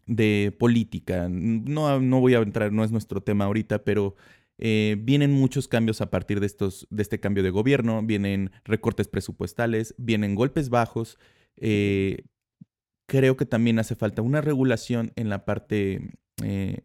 de 0.06 0.54
política, 0.58 1.28
no, 1.28 2.00
no 2.00 2.20
voy 2.20 2.34
a 2.34 2.38
entrar, 2.38 2.72
no 2.72 2.82
es 2.82 2.90
nuestro 2.90 3.20
tema 3.20 3.44
ahorita, 3.44 3.84
pero 3.84 4.16
eh, 4.58 4.96
vienen 5.00 5.32
muchos 5.32 5.66
cambios 5.66 6.00
a 6.00 6.10
partir 6.10 6.40
de, 6.40 6.46
estos, 6.46 6.86
de 6.90 7.02
este 7.02 7.20
cambio 7.20 7.42
de 7.42 7.50
gobierno, 7.50 8.02
vienen 8.02 8.52
recortes 8.64 9.08
presupuestales, 9.08 9.94
vienen 9.98 10.34
golpes 10.34 10.68
bajos. 10.68 11.18
Eh, 11.56 12.24
creo 13.06 13.36
que 13.36 13.46
también 13.46 13.78
hace 13.78 13.96
falta 13.96 14.22
una 14.22 14.40
regulación 14.40 15.12
en 15.16 15.28
la 15.28 15.44
parte 15.44 16.12
eh, 16.42 16.82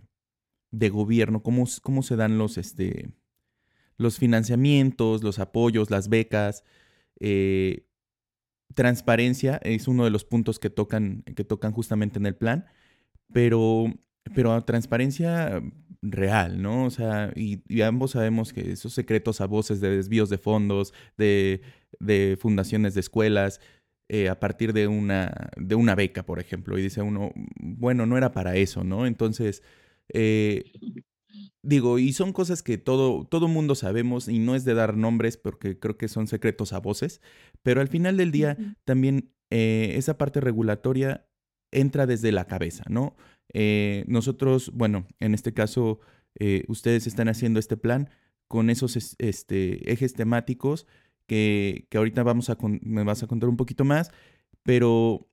de 0.71 0.89
gobierno, 0.89 1.43
cómo, 1.43 1.65
cómo, 1.83 2.03
se 2.03 2.15
dan 2.15 2.37
los, 2.37 2.57
este, 2.57 3.13
los 3.97 4.17
financiamientos, 4.17 5.23
los 5.23 5.39
apoyos, 5.39 5.91
las 5.91 6.09
becas. 6.09 6.63
transparencia 8.73 9.59
es 9.63 9.87
uno 9.87 10.05
de 10.05 10.09
los 10.11 10.25
puntos 10.25 10.59
que 10.59 10.69
tocan, 10.69 11.23
que 11.35 11.43
tocan 11.43 11.71
justamente 11.71 12.19
en 12.19 12.25
el 12.25 12.35
plan, 12.35 12.65
pero, 13.31 13.93
pero 14.33 14.63
transparencia 14.63 15.61
real, 16.01 16.61
¿no? 16.61 16.85
O 16.85 16.89
sea, 16.89 17.31
y, 17.35 17.61
ambos 17.81 18.11
sabemos 18.11 18.53
que 18.53 18.71
esos 18.71 18.93
secretos 18.93 19.41
a 19.41 19.47
voces 19.47 19.81
de 19.81 19.89
desvíos 19.89 20.29
de 20.29 20.37
fondos, 20.37 20.93
de, 21.17 21.61
de 21.99 22.37
fundaciones 22.39 22.93
de 22.93 23.01
escuelas, 23.01 23.59
eh, 24.09 24.29
a 24.29 24.39
partir 24.39 24.73
de 24.73 24.87
una, 24.87 25.51
de 25.57 25.75
una 25.75 25.95
beca, 25.95 26.25
por 26.25 26.39
ejemplo, 26.39 26.77
y 26.77 26.81
dice 26.81 27.01
uno, 27.01 27.31
bueno, 27.59 28.05
no 28.05 28.17
era 28.17 28.31
para 28.31 28.55
eso, 28.55 28.83
¿no? 28.83 29.05
Entonces, 29.05 29.61
eh, 30.13 30.63
digo, 31.61 31.99
y 31.99 32.13
son 32.13 32.33
cosas 32.33 32.63
que 32.63 32.77
todo, 32.77 33.25
todo 33.25 33.47
mundo 33.47 33.75
sabemos 33.75 34.27
y 34.27 34.39
no 34.39 34.55
es 34.55 34.65
de 34.65 34.73
dar 34.73 34.97
nombres 34.97 35.37
porque 35.37 35.77
creo 35.77 35.97
que 35.97 36.07
son 36.07 36.27
secretos 36.27 36.73
a 36.73 36.79
voces, 36.79 37.21
pero 37.61 37.81
al 37.81 37.87
final 37.87 38.17
del 38.17 38.31
día 38.31 38.57
también 38.85 39.31
eh, 39.51 39.93
esa 39.95 40.17
parte 40.17 40.41
regulatoria 40.41 41.27
entra 41.71 42.07
desde 42.07 42.31
la 42.31 42.45
cabeza, 42.45 42.83
¿no? 42.89 43.15
Eh, 43.53 44.03
nosotros, 44.07 44.71
bueno, 44.73 45.07
en 45.19 45.33
este 45.33 45.53
caso, 45.53 45.99
eh, 46.39 46.63
ustedes 46.67 47.07
están 47.07 47.29
haciendo 47.29 47.59
este 47.59 47.77
plan 47.77 48.09
con 48.47 48.69
esos 48.69 49.15
este, 49.19 49.91
ejes 49.91 50.13
temáticos 50.13 50.87
que, 51.27 51.87
que 51.89 51.97
ahorita 51.97 52.23
vamos 52.23 52.49
a 52.49 52.57
me 52.81 53.03
vas 53.03 53.21
a 53.21 53.27
contar 53.27 53.49
un 53.49 53.57
poquito 53.57 53.85
más, 53.85 54.11
pero 54.63 55.29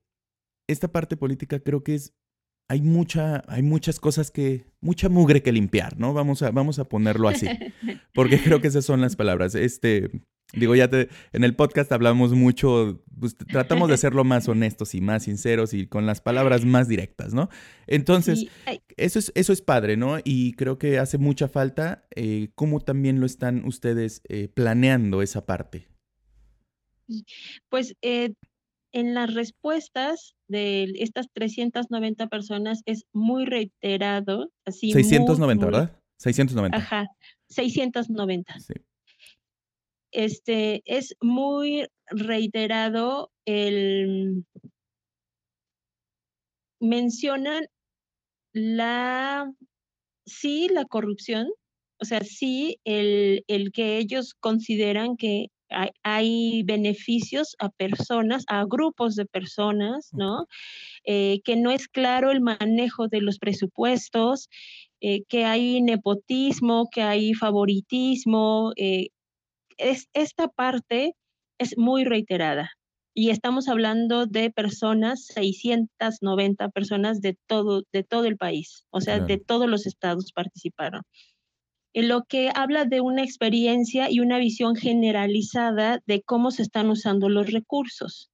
esta 0.67 0.91
parte 0.91 1.17
política 1.17 1.59
creo 1.59 1.83
que 1.83 1.95
es, 1.95 2.13
hay, 2.69 2.81
mucha, 2.81 3.43
hay 3.47 3.63
muchas 3.63 3.99
cosas 3.99 4.29
que, 4.29 4.65
mucha 4.81 5.09
mugre 5.09 5.41
que 5.41 5.51
limpiar, 5.51 5.97
¿no? 5.97 6.13
Vamos 6.13 6.41
a, 6.43 6.51
vamos 6.51 6.79
a 6.79 6.85
ponerlo 6.85 7.27
así, 7.27 7.47
porque 8.13 8.39
creo 8.39 8.61
que 8.61 8.67
esas 8.67 8.85
son 8.85 9.01
las 9.01 9.15
palabras. 9.15 9.55
Este, 9.55 10.11
Digo, 10.53 10.75
ya 10.75 10.89
te, 10.89 11.09
en 11.33 11.43
el 11.43 11.55
podcast 11.55 11.91
hablamos 11.91 12.31
mucho, 12.31 13.03
pues, 13.19 13.35
tratamos 13.35 13.89
de 13.89 13.97
ser 13.97 14.13
lo 14.13 14.23
más 14.23 14.47
honestos 14.47 14.95
y 14.95 15.01
más 15.01 15.23
sinceros 15.23 15.73
y 15.73 15.87
con 15.87 16.05
las 16.05 16.21
palabras 16.21 16.63
más 16.63 16.87
directas, 16.87 17.33
¿no? 17.33 17.49
Entonces, 17.85 18.47
eso 18.95 19.19
es, 19.19 19.31
eso 19.35 19.51
es 19.51 19.61
padre, 19.61 19.97
¿no? 19.97 20.19
Y 20.23 20.53
creo 20.53 20.77
que 20.77 20.99
hace 20.99 21.17
mucha 21.17 21.49
falta 21.49 22.05
eh, 22.15 22.49
cómo 22.55 22.79
también 22.79 23.19
lo 23.19 23.25
están 23.25 23.65
ustedes 23.65 24.21
eh, 24.29 24.47
planeando 24.47 25.21
esa 25.21 25.45
parte. 25.45 25.89
Pues 27.69 27.95
eh, 28.01 28.33
en 28.93 29.13
las 29.13 29.33
respuestas 29.33 30.35
de 30.47 30.93
estas 30.99 31.27
390 31.33 32.27
personas 32.27 32.83
es 32.85 33.05
muy 33.11 33.45
reiterado, 33.45 34.49
así 34.65 34.93
690, 34.93 35.65
¿verdad? 35.65 35.99
690. 36.19 36.77
Ajá, 36.77 37.07
690. 37.49 38.59
Sí 38.59 38.73
este, 40.17 40.81
es 40.85 41.15
muy 41.21 41.87
reiterado 42.07 43.31
el 43.45 44.43
mencionan 46.79 47.67
la 48.51 49.53
sí 50.25 50.69
la 50.69 50.85
corrupción, 50.85 51.49
o 51.99 52.05
sea, 52.05 52.21
sí 52.21 52.79
el, 52.83 53.43
el 53.47 53.71
que 53.71 53.99
ellos 53.99 54.33
consideran 54.39 55.17
que 55.17 55.49
hay, 55.69 55.89
hay, 56.01 56.63
beneficios 56.63 57.55
a 57.59 57.69
personas, 57.69 58.43
a 58.47 58.65
grupos 58.65 59.15
de 59.15 59.25
personas, 59.25 60.09
¿no? 60.13 60.47
Eh, 61.03 61.41
que 61.43 61.57
no 61.57 61.69
es 61.69 61.87
claro 61.87 62.31
el 62.31 62.41
manejo 62.41 63.07
de 63.07 63.21
los 63.21 63.37
presupuestos, 63.37 64.49
eh, 64.99 65.23
que 65.29 65.45
hay 65.45 65.81
nepotismo, 65.81 66.87
que 66.91 67.03
hay 67.03 67.33
favoritismo, 67.35 68.71
eh, 68.77 69.09
es, 69.77 70.07
esta 70.13 70.47
parte 70.47 71.15
es 71.57 71.77
muy 71.77 72.03
reiterada 72.03 72.71
y 73.13 73.31
estamos 73.31 73.67
hablando 73.67 74.27
de 74.27 74.51
personas, 74.51 75.25
690 75.33 76.69
personas 76.69 77.19
de 77.19 77.35
todo, 77.47 77.81
de 77.91 78.03
todo 78.03 78.25
el 78.25 78.37
país, 78.37 78.85
o 78.91 79.01
sea, 79.01 79.19
de 79.19 79.39
todos 79.39 79.67
los 79.67 79.87
estados 79.87 80.31
participaron. 80.33 81.01
En 81.93 82.09
lo 82.09 82.25
que 82.25 82.51
habla 82.53 82.85
de 82.85 83.01
una 83.01 83.23
experiencia 83.23 84.11
y 84.11 84.19
una 84.19 84.37
visión 84.37 84.75
generalizada 84.75 85.99
de 86.05 86.21
cómo 86.21 86.51
se 86.51 86.61
están 86.61 86.91
usando 86.91 87.27
los 87.27 87.51
recursos, 87.51 88.29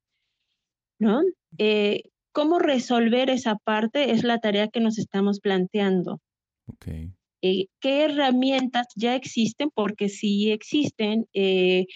¿no? 0.99 1.21
Eh, 1.59 2.01
¿Cómo 2.33 2.59
resolver 2.59 3.29
esa 3.29 3.55
parte? 3.55 4.11
Es 4.11 4.25
la 4.25 4.39
tarea 4.39 4.67
que 4.67 4.81
nos 4.81 4.97
estamos 4.97 5.39
planteando. 5.39 6.19
Okay. 6.65 7.13
Eh, 7.43 7.67
¿Qué 7.81 8.05
herramientas 8.05 8.87
ya 8.95 9.15
existen? 9.15 9.69
Porque 9.75 10.07
sí 10.07 10.49
existen 10.49 11.27
eh, 11.33 11.87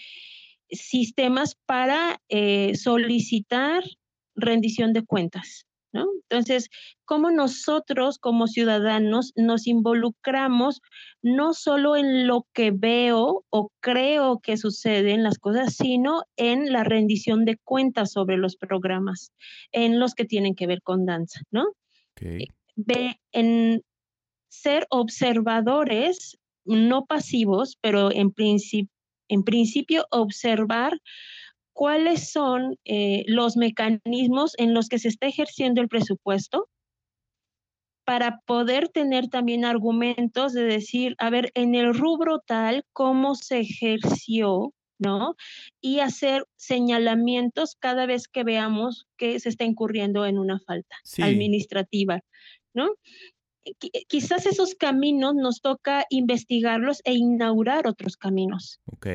sistemas 0.70 1.56
para 1.64 2.20
eh, 2.28 2.74
solicitar 2.76 3.82
rendición 4.34 4.92
de 4.92 5.06
cuentas. 5.06 5.64
¿no? 5.90 6.04
Entonces, 6.28 6.68
¿cómo 7.06 7.30
nosotros 7.30 8.18
como 8.18 8.46
ciudadanos 8.46 9.32
nos 9.36 9.66
involucramos 9.66 10.82
no 11.22 11.54
solo 11.54 11.96
en 11.96 12.26
lo 12.26 12.46
que 12.52 12.70
veo 12.70 13.42
o 13.48 13.70
creo 13.80 14.40
que 14.40 14.58
sucede 14.58 15.12
en 15.12 15.22
las 15.22 15.38
cosas, 15.38 15.74
sino 15.74 16.24
en 16.36 16.70
la 16.74 16.84
rendición 16.84 17.46
de 17.46 17.56
cuentas 17.56 18.12
sobre 18.12 18.36
los 18.36 18.56
programas, 18.56 19.32
en 19.72 19.98
los 19.98 20.14
que 20.14 20.26
tienen 20.26 20.54
que 20.54 20.66
ver 20.66 20.82
con 20.82 21.06
danza, 21.06 21.40
¿no? 21.50 21.64
Ve 22.76 23.18
en 23.32 23.82
ser 24.48 24.86
observadores, 24.90 26.38
no 26.64 27.06
pasivos, 27.06 27.78
pero 27.80 28.10
en, 28.12 28.32
en 29.28 29.42
principio 29.44 30.06
observar 30.10 31.00
cuáles 31.72 32.32
son 32.32 32.76
eh, 32.84 33.22
los 33.28 33.56
mecanismos 33.56 34.54
en 34.58 34.74
los 34.74 34.88
que 34.88 34.98
se 34.98 35.08
está 35.08 35.26
ejerciendo 35.26 35.80
el 35.80 35.88
presupuesto 35.88 36.68
para 38.04 38.40
poder 38.46 38.88
tener 38.88 39.28
también 39.28 39.64
argumentos 39.64 40.54
de 40.54 40.62
decir, 40.62 41.14
a 41.18 41.28
ver, 41.28 41.52
en 41.54 41.74
el 41.74 41.94
rubro 41.94 42.40
tal, 42.40 42.84
cómo 42.94 43.34
se 43.34 43.60
ejerció, 43.60 44.72
¿no? 44.98 45.36
Y 45.80 46.00
hacer 46.00 46.46
señalamientos 46.56 47.76
cada 47.78 48.06
vez 48.06 48.26
que 48.26 48.44
veamos 48.44 49.06
que 49.18 49.38
se 49.38 49.50
está 49.50 49.64
incurriendo 49.64 50.26
en 50.26 50.38
una 50.38 50.58
falta 50.58 50.96
administrativa, 51.18 52.22
¿no? 52.74 52.88
Quizás 54.08 54.46
esos 54.46 54.74
caminos 54.74 55.34
nos 55.34 55.60
toca 55.60 56.04
investigarlos 56.10 57.00
e 57.04 57.14
inaugurar 57.14 57.86
otros 57.86 58.16
caminos. 58.16 58.80
Ok. 58.86 59.06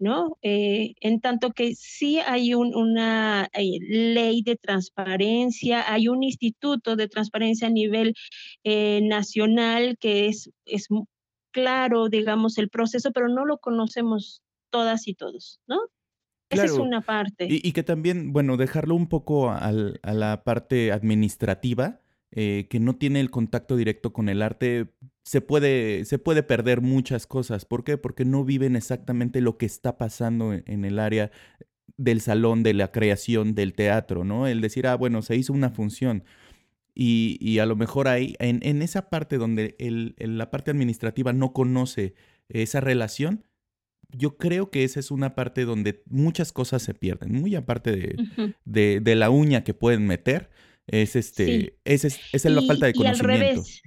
¿No? 0.00 0.38
Eh, 0.42 0.94
en 1.00 1.20
tanto 1.20 1.50
que 1.50 1.74
sí 1.74 2.20
hay 2.20 2.54
una 2.54 3.48
eh, 3.52 3.78
ley 3.80 4.42
de 4.42 4.54
transparencia, 4.54 5.92
hay 5.92 6.06
un 6.06 6.22
instituto 6.22 6.94
de 6.94 7.08
transparencia 7.08 7.66
a 7.66 7.72
nivel 7.72 8.14
eh, 8.62 9.00
nacional 9.02 9.98
que 9.98 10.28
es, 10.28 10.50
es 10.66 10.86
claro, 11.50 12.08
digamos, 12.08 12.58
el 12.58 12.68
proceso, 12.68 13.10
pero 13.10 13.28
no 13.28 13.44
lo 13.44 13.58
conocemos 13.58 14.42
todas 14.70 15.08
y 15.08 15.14
todos, 15.14 15.60
¿no? 15.66 15.80
Esa 16.50 16.64
es 16.64 16.72
una 16.72 17.00
parte. 17.02 17.46
Y, 17.50 17.72
que 17.72 17.82
también, 17.82 18.32
bueno, 18.32 18.56
dejarlo 18.56 18.94
un 18.94 19.08
poco 19.08 19.50
a 19.50 19.70
la 19.70 20.44
parte 20.44 20.92
administrativa, 20.92 22.00
eh, 22.30 22.66
que 22.68 22.78
no 22.78 22.96
tiene 22.96 23.20
el 23.20 23.30
contacto 23.30 23.74
directo 23.76 24.12
con 24.12 24.28
el 24.28 24.42
arte, 24.42 24.88
se 25.24 25.40
puede, 25.40 26.04
se 26.04 26.18
puede 26.18 26.42
perder 26.42 26.82
muchas 26.82 27.26
cosas. 27.26 27.64
¿Por 27.64 27.84
qué? 27.84 27.96
Porque 27.96 28.26
no 28.26 28.44
viven 28.44 28.76
exactamente 28.76 29.40
lo 29.40 29.56
que 29.56 29.64
está 29.64 29.96
pasando 29.96 30.52
en, 30.52 30.84
el 30.84 30.98
área 30.98 31.30
del 31.96 32.20
salón, 32.20 32.62
de 32.62 32.74
la 32.74 32.92
creación 32.92 33.54
del 33.54 33.72
teatro, 33.72 34.24
¿no? 34.24 34.46
El 34.46 34.60
decir, 34.60 34.86
ah, 34.86 34.94
bueno, 34.94 35.22
se 35.22 35.36
hizo 35.36 35.54
una 35.54 35.70
función. 35.70 36.24
Y, 36.94 37.58
a 37.60 37.66
lo 37.66 37.76
mejor 37.76 38.08
ahí, 38.08 38.34
en, 38.40 38.82
esa 38.82 39.08
parte 39.08 39.38
donde 39.38 39.76
el, 39.78 40.14
la 40.18 40.50
parte 40.50 40.70
administrativa 40.70 41.32
no 41.32 41.52
conoce 41.52 42.14
esa 42.48 42.80
relación, 42.80 43.44
yo 44.10 44.36
creo 44.36 44.70
que 44.70 44.84
esa 44.84 45.00
es 45.00 45.10
una 45.10 45.34
parte 45.34 45.64
donde 45.64 46.02
muchas 46.06 46.52
cosas 46.52 46.82
se 46.82 46.94
pierden, 46.94 47.32
muy 47.32 47.54
aparte 47.54 47.92
de, 47.92 48.16
de, 48.64 49.00
de 49.00 49.14
la 49.14 49.30
uña 49.30 49.62
que 49.62 49.74
pueden 49.74 50.06
meter, 50.06 50.50
es 50.88 51.16
este, 51.16 51.78
es, 51.84 52.04
es, 52.04 52.44
la 52.44 52.62
falta 52.62 52.86
de 52.86 52.94
conocimiento. 52.94 53.26
Y 53.26 53.34
al 53.34 53.40
revés. 53.40 53.82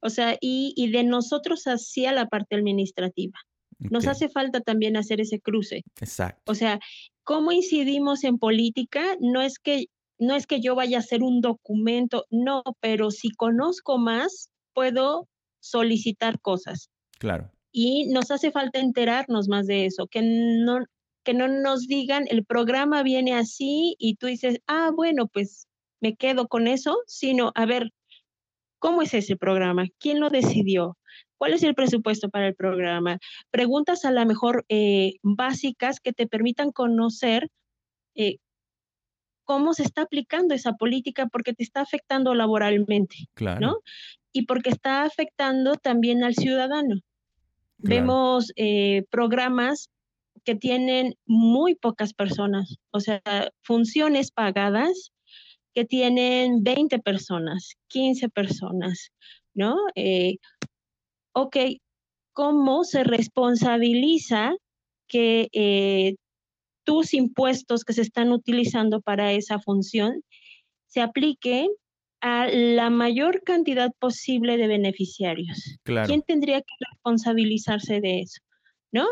O 0.00 0.10
sea, 0.10 0.36
y, 0.40 0.90
de 0.90 1.04
nosotros 1.04 1.64
hacia 1.64 2.12
la 2.12 2.26
parte 2.26 2.56
administrativa. 2.56 3.38
Nos 3.78 4.06
hace 4.06 4.28
falta 4.30 4.60
también 4.60 4.96
hacer 4.96 5.20
ese 5.20 5.38
cruce. 5.38 5.82
Exacto. 6.00 6.50
O 6.50 6.54
sea, 6.54 6.78
¿cómo 7.24 7.52
incidimos 7.52 8.24
en 8.24 8.38
política? 8.38 9.16
No 9.20 9.42
es 9.42 9.58
que 9.58 9.86
no 10.18 10.34
es 10.34 10.46
que 10.46 10.60
yo 10.60 10.74
vaya 10.74 10.96
a 10.96 11.00
hacer 11.00 11.22
un 11.22 11.42
documento, 11.42 12.24
no, 12.30 12.62
pero 12.80 13.10
si 13.10 13.30
conozco 13.30 13.98
más, 13.98 14.48
puedo 14.72 15.28
solicitar 15.60 16.40
cosas. 16.40 16.88
Claro. 17.18 17.50
Y 17.70 18.08
nos 18.08 18.30
hace 18.30 18.50
falta 18.50 18.78
enterarnos 18.78 19.48
más 19.48 19.66
de 19.66 19.84
eso, 19.84 20.06
que 20.06 20.22
no, 20.22 20.86
que 21.22 21.34
no 21.34 21.48
nos 21.48 21.86
digan 21.86 22.24
el 22.30 22.46
programa 22.46 23.02
viene 23.02 23.34
así 23.34 23.94
y 23.98 24.14
tú 24.14 24.26
dices, 24.26 24.58
ah, 24.66 24.90
bueno, 24.94 25.26
pues 25.26 25.66
me 26.06 26.14
quedo 26.14 26.46
con 26.46 26.68
eso, 26.68 26.98
sino 27.06 27.50
a 27.56 27.66
ver, 27.66 27.90
¿cómo 28.78 29.02
es 29.02 29.12
ese 29.12 29.36
programa? 29.36 29.86
¿Quién 29.98 30.20
lo 30.20 30.30
decidió? 30.30 30.96
¿Cuál 31.36 31.52
es 31.52 31.62
el 31.64 31.74
presupuesto 31.74 32.30
para 32.30 32.46
el 32.46 32.54
programa? 32.54 33.18
Preguntas 33.50 34.04
a 34.04 34.12
lo 34.12 34.24
mejor 34.24 34.64
eh, 34.68 35.14
básicas 35.22 35.98
que 35.98 36.12
te 36.12 36.28
permitan 36.28 36.70
conocer 36.70 37.48
eh, 38.14 38.36
cómo 39.44 39.74
se 39.74 39.82
está 39.82 40.02
aplicando 40.02 40.54
esa 40.54 40.74
política 40.74 41.26
porque 41.26 41.52
te 41.52 41.64
está 41.64 41.80
afectando 41.80 42.34
laboralmente, 42.34 43.16
claro. 43.34 43.60
¿no? 43.60 43.76
Y 44.32 44.46
porque 44.46 44.70
está 44.70 45.02
afectando 45.02 45.74
también 45.74 46.22
al 46.22 46.34
ciudadano. 46.34 47.00
Vemos 47.78 48.52
eh, 48.56 49.04
programas 49.10 49.90
que 50.44 50.54
tienen 50.54 51.14
muy 51.26 51.74
pocas 51.74 52.14
personas, 52.14 52.76
o 52.92 53.00
sea, 53.00 53.20
funciones 53.62 54.30
pagadas 54.30 55.12
que 55.76 55.84
tienen 55.84 56.64
20 56.64 57.00
personas, 57.00 57.74
15 57.88 58.30
personas, 58.30 59.10
¿no? 59.52 59.76
Eh, 59.94 60.36
ok, 61.34 61.54
¿cómo 62.32 62.84
se 62.84 63.04
responsabiliza 63.04 64.54
que 65.06 65.50
eh, 65.52 66.14
tus 66.84 67.12
impuestos 67.12 67.84
que 67.84 67.92
se 67.92 68.00
están 68.00 68.32
utilizando 68.32 69.02
para 69.02 69.34
esa 69.34 69.58
función 69.58 70.22
se 70.86 71.02
apliquen 71.02 71.68
a 72.22 72.48
la 72.48 72.88
mayor 72.88 73.42
cantidad 73.42 73.92
posible 73.98 74.56
de 74.56 74.68
beneficiarios? 74.68 75.76
¿Quién 76.06 76.22
tendría 76.22 76.62
que 76.62 76.74
responsabilizarse 76.90 78.00
de 78.00 78.20
eso? 78.20 78.40
¿No? 78.92 79.06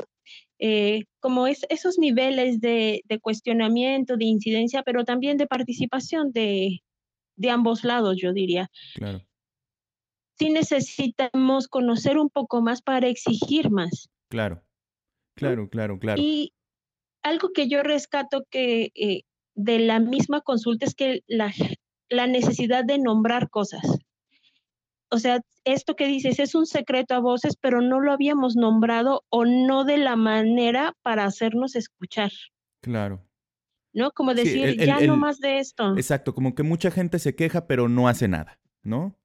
Eh, 0.66 1.04
como 1.20 1.46
es, 1.46 1.66
esos 1.68 1.98
niveles 1.98 2.58
de, 2.58 3.02
cuestionamiento, 3.20 4.16
de 4.16 4.24
incidencia, 4.24 4.82
pero 4.82 5.04
también 5.04 5.36
de 5.36 5.46
participación 5.46 6.32
de, 6.32 6.80
ambos 7.50 7.84
lados, 7.84 8.16
yo 8.18 8.32
diría. 8.32 8.70
Claro. 8.94 9.20
Sí 10.38 10.48
necesitamos 10.48 11.68
conocer 11.68 12.16
un 12.16 12.30
poco 12.30 12.62
más 12.62 12.80
para 12.80 13.08
exigir 13.08 13.70
más. 13.70 14.08
Claro, 14.30 14.64
claro, 15.36 15.68
claro, 15.68 15.98
claro. 15.98 16.22
Y 16.22 16.54
algo 17.22 17.50
que 17.52 17.68
yo 17.68 17.82
rescato 17.82 18.46
que 18.48 18.90
eh, 18.94 19.24
de 19.54 19.80
la 19.80 20.00
misma 20.00 20.40
consulta 20.40 20.86
es 20.86 20.94
que 20.94 21.20
la, 21.26 21.52
la 22.08 22.26
necesidad 22.26 22.86
de 22.86 22.98
nombrar 22.98 23.50
cosas 23.50 23.82
o 25.14 25.18
sea, 25.20 25.40
esto 25.64 25.94
que 25.94 26.08
dices 26.08 26.40
es 26.40 26.56
un 26.56 26.66
secreto 26.66 27.14
a 27.14 27.20
voces, 27.20 27.56
pero 27.56 27.80
no 27.80 28.00
lo 28.00 28.10
habíamos 28.10 28.56
nombrado 28.56 29.22
o 29.30 29.44
no 29.44 29.84
de 29.84 29.96
la 29.96 30.16
manera 30.16 30.96
para 31.02 31.24
hacernos 31.24 31.76
escuchar. 31.76 32.32
Claro. 32.82 33.24
¿No? 33.92 34.10
Como 34.10 34.34
decir, 34.34 34.76
ya 34.76 34.98
no 34.98 35.16
más 35.16 35.38
de 35.38 35.60
esto. 35.60 35.96
Exacto, 35.96 36.34
como 36.34 36.56
que 36.56 36.64
mucha 36.64 36.90
gente 36.90 37.20
se 37.20 37.36
queja, 37.36 37.68
pero 37.68 37.88
no 37.88 38.08
hace 38.08 38.26
nada, 38.26 38.58
¿no? 38.82 39.16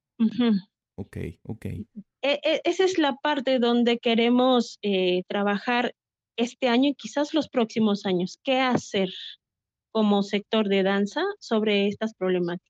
Ok, 0.95 1.17
ok. 1.41 1.65
E, 1.65 1.87
e, 2.21 2.61
esa 2.65 2.83
es 2.83 2.99
la 2.99 3.15
parte 3.15 3.57
donde 3.57 3.97
queremos 3.97 4.77
eh, 4.83 5.23
trabajar 5.27 5.95
este 6.37 6.67
año 6.67 6.89
y 6.89 6.93
quizás 6.93 7.33
los 7.33 7.49
próximos 7.49 8.05
años. 8.05 8.39
¿Qué 8.43 8.59
hacer 8.59 9.09
como 9.91 10.21
sector 10.21 10.69
de 10.69 10.83
danza 10.83 11.23
sobre 11.39 11.87
estas 11.87 12.13
problemáticas? 12.13 12.68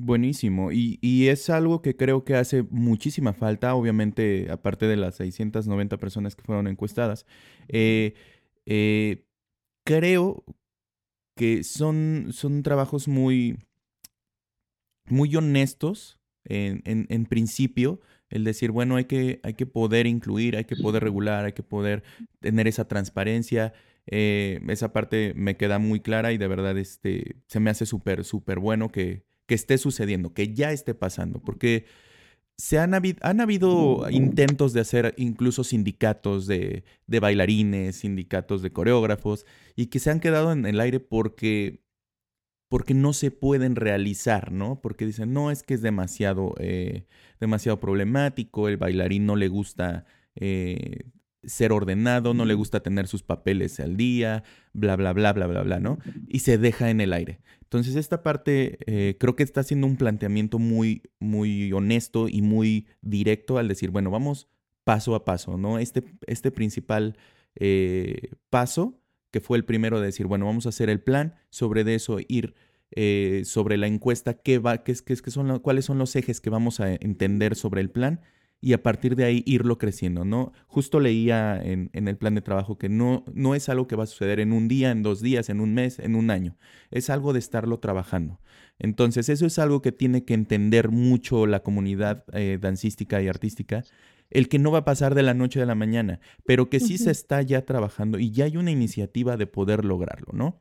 Buenísimo. 0.00 0.70
Y, 0.70 1.26
es 1.26 1.50
algo 1.50 1.82
que 1.82 1.96
creo 1.96 2.24
que 2.24 2.36
hace 2.36 2.62
muchísima 2.70 3.32
falta, 3.32 3.74
obviamente, 3.74 4.46
aparte 4.48 4.86
de 4.86 4.96
las 4.96 5.16
690 5.16 5.96
personas 5.98 6.36
que 6.36 6.44
fueron 6.44 6.68
encuestadas. 6.68 7.26
Eh, 7.66 8.14
eh, 8.64 9.24
creo 9.84 10.44
que 11.34 11.64
son, 11.64 12.28
son 12.30 12.62
trabajos 12.62 13.08
muy, 13.08 13.58
muy 15.06 15.34
honestos 15.34 16.20
en, 16.44 17.26
principio, 17.26 18.00
El 18.30 18.44
decir, 18.44 18.70
bueno, 18.70 18.96
hay 18.96 19.06
que, 19.06 19.40
hay 19.42 19.54
que 19.54 19.66
poder 19.66 20.06
incluir, 20.06 20.56
hay 20.56 20.64
que 20.64 20.76
poder 20.76 21.02
regular, 21.02 21.44
hay 21.44 21.54
que 21.54 21.64
poder 21.64 22.04
tener 22.38 22.68
esa 22.68 22.86
transparencia. 22.86 23.72
Eh, 24.06 24.60
esa 24.68 24.92
parte 24.92 25.34
me 25.34 25.56
queda 25.56 25.80
muy 25.80 26.00
clara 26.00 26.32
y 26.32 26.38
de 26.38 26.46
verdad 26.46 26.78
este, 26.78 27.36
se 27.48 27.58
me 27.58 27.70
hace 27.70 27.84
súper, 27.84 28.24
súper 28.24 28.60
bueno 28.60 28.90
que, 28.90 29.27
que 29.48 29.54
esté 29.54 29.78
sucediendo, 29.78 30.34
que 30.34 30.54
ya 30.54 30.72
esté 30.72 30.94
pasando, 30.94 31.40
porque 31.40 31.86
se 32.58 32.78
han, 32.78 32.92
habido, 32.92 33.18
han 33.22 33.40
habido 33.40 34.06
intentos 34.10 34.74
de 34.74 34.80
hacer 34.80 35.14
incluso 35.16 35.64
sindicatos 35.64 36.46
de, 36.46 36.84
de, 37.06 37.20
bailarines, 37.20 37.96
sindicatos 37.96 38.60
de 38.60 38.72
coreógrafos, 38.72 39.46
y 39.74 39.86
que 39.86 40.00
se 40.00 40.10
han 40.10 40.20
quedado 40.20 40.52
en 40.52 40.66
el 40.66 40.80
aire 40.80 41.00
porque, 41.00 41.82
porque 42.68 42.92
no 42.92 43.14
se 43.14 43.30
pueden 43.30 43.74
realizar, 43.74 44.52
¿no? 44.52 44.80
Porque 44.82 45.06
dicen, 45.06 45.32
no, 45.32 45.50
es 45.50 45.62
que 45.62 45.74
es 45.74 45.80
demasiado, 45.80 46.54
eh, 46.58 47.06
demasiado 47.40 47.80
problemático, 47.80 48.68
el 48.68 48.76
bailarín 48.76 49.24
no 49.24 49.34
le 49.34 49.48
gusta 49.48 50.04
eh, 50.34 51.04
ser 51.48 51.72
ordenado, 51.72 52.34
no 52.34 52.44
le 52.44 52.54
gusta 52.54 52.80
tener 52.80 53.08
sus 53.08 53.22
papeles 53.22 53.80
al 53.80 53.96
día, 53.96 54.44
bla, 54.72 54.96
bla, 54.96 55.12
bla, 55.12 55.32
bla, 55.32 55.46
bla, 55.46 55.62
bla, 55.62 55.80
¿no? 55.80 55.98
Y 56.28 56.40
se 56.40 56.58
deja 56.58 56.90
en 56.90 57.00
el 57.00 57.12
aire. 57.12 57.40
Entonces, 57.62 57.96
esta 57.96 58.22
parte 58.22 58.78
eh, 58.86 59.16
creo 59.18 59.34
que 59.34 59.42
está 59.42 59.60
haciendo 59.60 59.86
un 59.86 59.96
planteamiento 59.96 60.58
muy, 60.58 61.02
muy 61.18 61.72
honesto 61.72 62.28
y 62.28 62.42
muy 62.42 62.86
directo 63.02 63.58
al 63.58 63.68
decir, 63.68 63.90
bueno, 63.90 64.10
vamos 64.10 64.48
paso 64.84 65.14
a 65.14 65.24
paso, 65.24 65.58
¿no? 65.58 65.78
Este, 65.78 66.04
este 66.26 66.50
principal 66.50 67.16
eh, 67.56 68.30
paso, 68.50 69.00
que 69.30 69.40
fue 69.40 69.58
el 69.58 69.64
primero 69.64 70.00
de 70.00 70.06
decir, 70.06 70.26
bueno, 70.26 70.46
vamos 70.46 70.66
a 70.66 70.70
hacer 70.70 70.88
el 70.88 71.00
plan, 71.00 71.34
sobre 71.50 71.84
de 71.84 71.94
eso 71.94 72.18
ir 72.28 72.54
eh, 72.92 73.42
sobre 73.44 73.76
la 73.76 73.86
encuesta, 73.86 74.34
qué 74.34 74.58
va, 74.58 74.82
qué, 74.82 74.94
qué, 75.04 75.14
qué 75.16 75.30
son, 75.30 75.58
cuáles 75.58 75.84
son 75.84 75.98
los 75.98 76.16
ejes 76.16 76.40
que 76.40 76.48
vamos 76.48 76.80
a 76.80 76.94
entender 76.94 77.54
sobre 77.54 77.82
el 77.82 77.90
plan 77.90 78.22
y 78.60 78.72
a 78.72 78.82
partir 78.82 79.14
de 79.14 79.24
ahí 79.24 79.42
irlo 79.46 79.78
creciendo, 79.78 80.24
¿no? 80.24 80.52
Justo 80.66 80.98
leía 80.98 81.60
en, 81.62 81.90
el 81.92 82.16
plan 82.16 82.34
de 82.34 82.40
trabajo 82.40 82.76
que 82.76 82.88
no, 82.88 83.24
no 83.32 83.54
es 83.54 83.68
algo 83.68 83.86
que 83.86 83.96
va 83.96 84.04
a 84.04 84.06
suceder 84.06 84.40
en 84.40 84.52
un 84.52 84.66
día, 84.66 84.90
en 84.90 85.02
dos 85.02 85.20
días, 85.20 85.48
en 85.48 85.60
un 85.60 85.74
mes, 85.74 85.98
en 85.98 86.16
un 86.16 86.30
año, 86.30 86.56
es 86.90 87.08
algo 87.08 87.32
de 87.32 87.38
estarlo 87.38 87.78
trabajando. 87.78 88.40
Entonces, 88.80 89.28
eso 89.28 89.46
es 89.46 89.58
algo 89.58 89.80
que 89.80 89.92
tiene 89.92 90.24
que 90.24 90.34
entender 90.34 90.90
mucho 90.90 91.46
la 91.46 91.62
comunidad 91.62 92.24
eh, 92.32 92.58
dancística 92.60 93.22
y 93.22 93.28
artística, 93.28 93.84
el 94.30 94.48
que 94.48 94.58
no 94.58 94.70
va 94.70 94.78
a 94.78 94.84
pasar 94.84 95.14
de 95.14 95.22
la 95.22 95.34
noche 95.34 95.62
a 95.62 95.66
la 95.66 95.74
mañana, 95.74 96.20
pero 96.44 96.68
que 96.68 96.80
sí 96.80 96.98
se 96.98 97.10
está 97.10 97.40
ya 97.42 97.64
trabajando 97.64 98.18
y 98.18 98.30
ya 98.30 98.44
hay 98.44 98.56
una 98.56 98.70
iniciativa 98.70 99.36
de 99.36 99.46
poder 99.46 99.84
lograrlo, 99.84 100.32
¿no? 100.32 100.60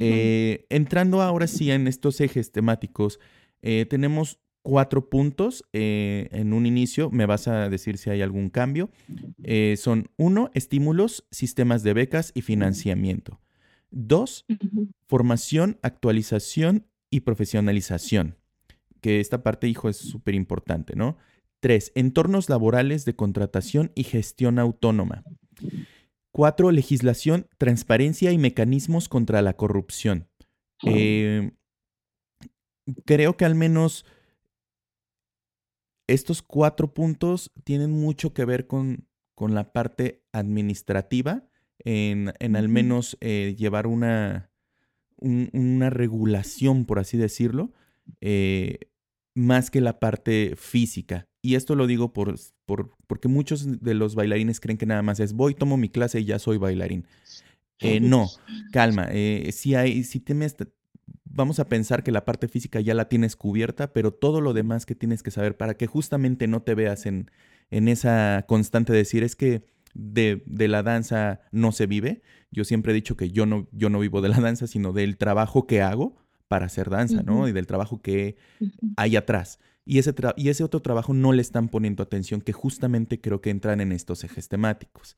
Eh, 0.00 0.66
entrando 0.68 1.22
ahora 1.22 1.46
sí 1.46 1.70
en 1.70 1.86
estos 1.86 2.20
ejes 2.20 2.52
temáticos, 2.52 3.20
eh, 3.62 3.86
tenemos 3.88 4.38
cuatro 4.62 5.08
puntos 5.08 5.64
eh, 5.72 6.28
en 6.32 6.52
un 6.52 6.66
inicio. 6.66 7.10
Me 7.10 7.26
vas 7.26 7.48
a 7.48 7.68
decir 7.68 7.98
si 7.98 8.10
hay 8.10 8.22
algún 8.22 8.50
cambio. 8.50 8.90
Eh, 9.42 9.76
son 9.78 10.10
uno, 10.16 10.50
estímulos, 10.54 11.26
sistemas 11.30 11.82
de 11.82 11.94
becas 11.94 12.32
y 12.34 12.42
financiamiento. 12.42 13.40
Dos, 13.90 14.44
formación, 15.06 15.78
actualización 15.82 16.86
y 17.10 17.20
profesionalización. 17.20 18.36
Que 19.00 19.20
esta 19.20 19.42
parte, 19.42 19.68
hijo, 19.68 19.88
es 19.88 19.96
súper 19.96 20.34
importante, 20.34 20.96
¿no? 20.96 21.16
Tres, 21.60 21.92
entornos 21.94 22.48
laborales 22.48 23.04
de 23.04 23.16
contratación 23.16 23.90
y 23.94 24.04
gestión 24.04 24.58
autónoma. 24.58 25.24
Cuatro, 26.30 26.70
legislación, 26.70 27.48
transparencia 27.58 28.30
y 28.32 28.38
mecanismos 28.38 29.08
contra 29.08 29.42
la 29.42 29.54
corrupción. 29.54 30.28
Eh, 30.84 31.52
creo 33.04 33.36
que 33.36 33.44
al 33.44 33.54
menos 33.54 34.04
estos 36.08 36.42
cuatro 36.42 36.92
puntos 36.92 37.52
tienen 37.62 37.92
mucho 37.92 38.32
que 38.32 38.44
ver 38.44 38.66
con, 38.66 39.06
con 39.34 39.54
la 39.54 39.72
parte 39.72 40.24
administrativa, 40.32 41.44
en, 41.84 42.32
al 42.56 42.68
menos 42.68 43.16
eh, 43.20 43.54
llevar 43.56 43.86
una, 43.86 44.50
una 45.18 45.90
regulación, 45.90 46.86
por 46.86 46.98
así 46.98 47.16
decirlo, 47.16 47.72
eh, 48.20 48.78
más 49.34 49.70
que 49.70 49.80
la 49.80 50.00
parte 50.00 50.54
física. 50.56 51.28
Y 51.40 51.54
esto 51.54 51.76
lo 51.76 51.86
digo 51.86 52.12
por, 52.12 52.34
por, 52.66 52.90
porque 53.06 53.28
muchos 53.28 53.80
de 53.80 53.94
los 53.94 54.16
bailarines 54.16 54.58
creen 54.58 54.78
que 54.78 54.86
nada 54.86 55.02
más 55.02 55.20
es 55.20 55.34
voy, 55.34 55.54
tomo 55.54 55.76
mi 55.76 55.88
clase 55.88 56.20
y 56.20 56.24
ya 56.24 56.38
soy 56.38 56.58
bailarín. 56.58 57.06
Eh, 57.80 58.00
no, 58.00 58.28
calma. 58.72 59.08
si, 59.52 59.74
hay, 59.76 60.02
si 60.02 60.18
temes, 60.18 60.56
vamos 61.38 61.58
a 61.60 61.68
pensar 61.68 62.02
que 62.02 62.12
la 62.12 62.26
parte 62.26 62.48
física 62.48 62.80
ya 62.80 62.92
la 62.92 63.08
tienes 63.08 63.36
cubierta, 63.36 63.94
pero 63.94 64.12
todo 64.12 64.42
lo 64.42 64.52
demás 64.52 64.84
que 64.84 64.94
tienes 64.94 65.22
que 65.22 65.30
saber 65.30 65.56
para 65.56 65.74
que 65.74 65.86
justamente 65.86 66.46
no 66.46 66.60
te 66.60 66.74
veas 66.74 67.06
en, 67.06 67.30
en 67.70 67.88
esa 67.88 68.44
constante 68.46 68.92
de 68.92 68.98
decir 68.98 69.22
es 69.22 69.34
que 69.34 69.64
de, 69.94 70.42
de, 70.44 70.68
la 70.68 70.82
danza 70.82 71.40
no 71.50 71.72
se 71.72 71.86
vive. 71.86 72.20
Yo 72.50 72.64
siempre 72.64 72.92
he 72.92 72.94
dicho 72.94 73.16
que 73.16 73.30
yo 73.30 73.46
no, 73.46 73.68
yo 73.72 73.88
no 73.88 74.00
vivo 74.00 74.20
de 74.20 74.28
la 74.28 74.40
danza, 74.40 74.66
sino 74.66 74.92
del 74.92 75.16
trabajo 75.16 75.66
que 75.66 75.80
hago 75.80 76.18
para 76.48 76.66
hacer 76.66 76.90
danza, 76.90 77.22
¿no? 77.22 77.48
Y 77.48 77.52
del 77.52 77.66
trabajo 77.66 78.02
que 78.02 78.36
hay 78.96 79.16
atrás. 79.16 79.58
Y 79.84 79.98
ese, 79.98 80.14
y 80.36 80.48
ese 80.50 80.64
otro 80.64 80.82
trabajo 80.82 81.14
no 81.14 81.32
le 81.32 81.40
están 81.40 81.68
poniendo 81.68 82.02
atención, 82.02 82.42
que 82.42 82.52
justamente 82.52 83.20
creo 83.20 83.40
que 83.40 83.50
entran 83.50 83.80
en 83.80 83.92
estos 83.92 84.24
ejes 84.24 84.48
temáticos. 84.48 85.16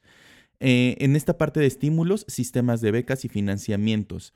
Eh, 0.61 0.97
en 1.01 1.17
esta 1.17 1.39
parte 1.39 1.61
de 1.61 1.67
estímulos, 1.67 2.25
sistemas 2.29 2.81
de 2.81 2.91
becas 2.93 3.25
y 3.25 3.29
financiamientos. 3.29 4.35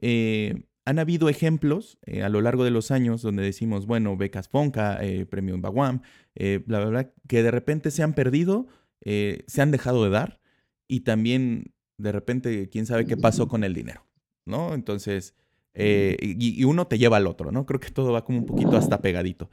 Eh, 0.00 0.64
han 0.84 0.98
habido 0.98 1.28
ejemplos 1.28 1.98
eh, 2.04 2.22
a 2.22 2.28
lo 2.28 2.40
largo 2.40 2.64
de 2.64 2.70
los 2.70 2.90
años 2.90 3.22
donde 3.22 3.42
decimos, 3.42 3.86
bueno, 3.86 4.16
becas 4.16 4.48
Fonca, 4.48 4.98
eh, 5.02 5.24
premio 5.24 5.58
Baguam, 5.58 6.02
eh, 6.34 6.62
bla, 6.66 6.80
bla, 6.80 6.88
bla, 6.88 7.12
que 7.26 7.42
de 7.42 7.50
repente 7.50 7.90
se 7.90 8.02
han 8.02 8.14
perdido, 8.14 8.66
se 9.04 9.60
han 9.60 9.70
dejado 9.70 10.02
de 10.04 10.10
dar 10.10 10.40
y 10.88 11.00
también 11.00 11.74
de 11.98 12.10
repente, 12.10 12.70
quién 12.70 12.86
sabe 12.86 13.04
qué 13.04 13.18
pasó 13.18 13.48
con 13.48 13.62
el 13.62 13.74
dinero, 13.74 14.06
¿no? 14.46 14.72
Entonces, 14.72 15.34
y, 15.74 16.64
uno 16.64 16.86
te 16.86 16.96
lleva 16.96 17.18
al 17.18 17.26
otro, 17.26 17.52
¿no? 17.52 17.66
Creo 17.66 17.80
que 17.80 17.90
todo 17.90 18.12
va 18.12 18.24
como 18.24 18.38
un 18.38 18.46
poquito 18.46 18.78
hasta 18.78 19.02
pegadito. 19.02 19.50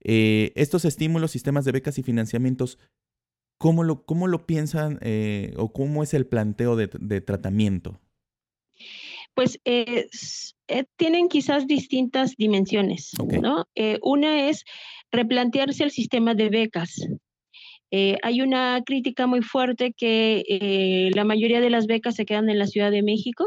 estos 0.00 0.86
estímulos, 0.86 1.32
sistemas 1.32 1.66
de 1.66 1.72
becas 1.72 1.98
y 1.98 2.02
financiamientos, 2.02 2.78
¿cómo 3.58 3.84
lo, 3.84 4.06
cómo 4.06 4.26
lo 4.26 4.46
piensan 4.46 4.98
o 5.58 5.72
cómo 5.74 6.02
es 6.02 6.14
el 6.14 6.26
planteo 6.26 6.74
de, 6.74 6.88
de 6.98 7.20
tratamiento? 7.20 8.00
Pues 9.34 9.60
eh, 10.68 10.84
tienen 10.96 11.28
quizás 11.28 11.66
distintas 11.66 12.36
dimensiones, 12.36 13.12
¿no? 13.40 13.66
Eh, 13.74 13.98
una 14.02 14.48
es 14.48 14.64
replantearse 15.10 15.84
el 15.84 15.90
sistema 15.90 16.34
de 16.34 16.48
becas. 16.48 17.06
Eh, 17.90 18.16
hay 18.22 18.40
una 18.40 18.82
crítica 18.84 19.26
muy 19.26 19.42
fuerte 19.42 19.92
que 19.96 21.10
la 21.14 21.24
mayoría 21.24 21.60
de 21.60 21.70
las 21.70 21.86
becas 21.86 22.16
se 22.16 22.24
quedan 22.24 22.48
en 22.48 22.58
la 22.58 22.66
Ciudad 22.66 22.90
de 22.90 23.02
México, 23.02 23.46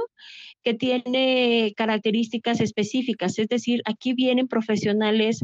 que 0.64 0.74
tiene 0.74 1.74
características 1.76 2.62
específicas, 2.62 3.40
es 3.40 3.48
decir, 3.48 3.82
aquí 3.86 4.14
vienen 4.14 4.48
profesionales 4.48 5.44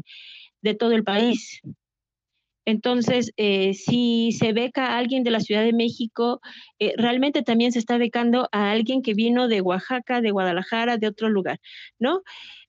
de 0.62 0.76
todo 0.76 0.92
el 0.92 1.04
país, 1.04 1.60
entonces, 2.66 3.32
eh, 3.38 3.74
si 3.74 4.32
se 4.32 4.54
beca 4.54 4.88
a 4.88 4.98
alguien 4.98 5.24
de 5.24 5.32
la 5.32 5.42
Ciudad 5.42 5.64
de 5.64 5.74
México, 5.74 6.40
eh, 6.80 6.94
realmente 6.98 7.44
también 7.44 7.72
se 7.72 7.80
está 7.80 7.98
becando 7.98 8.48
a 8.52 8.72
alguien 8.72 9.02
que 9.02 9.14
vino 9.14 9.48
de 9.48 9.62
Oaxaca, 9.62 10.22
de 10.22 10.32
Guadalajara, 10.32 10.98
de 10.98 11.08
otro 11.08 11.30
lugar, 11.30 11.60
¿no? 12.00 12.22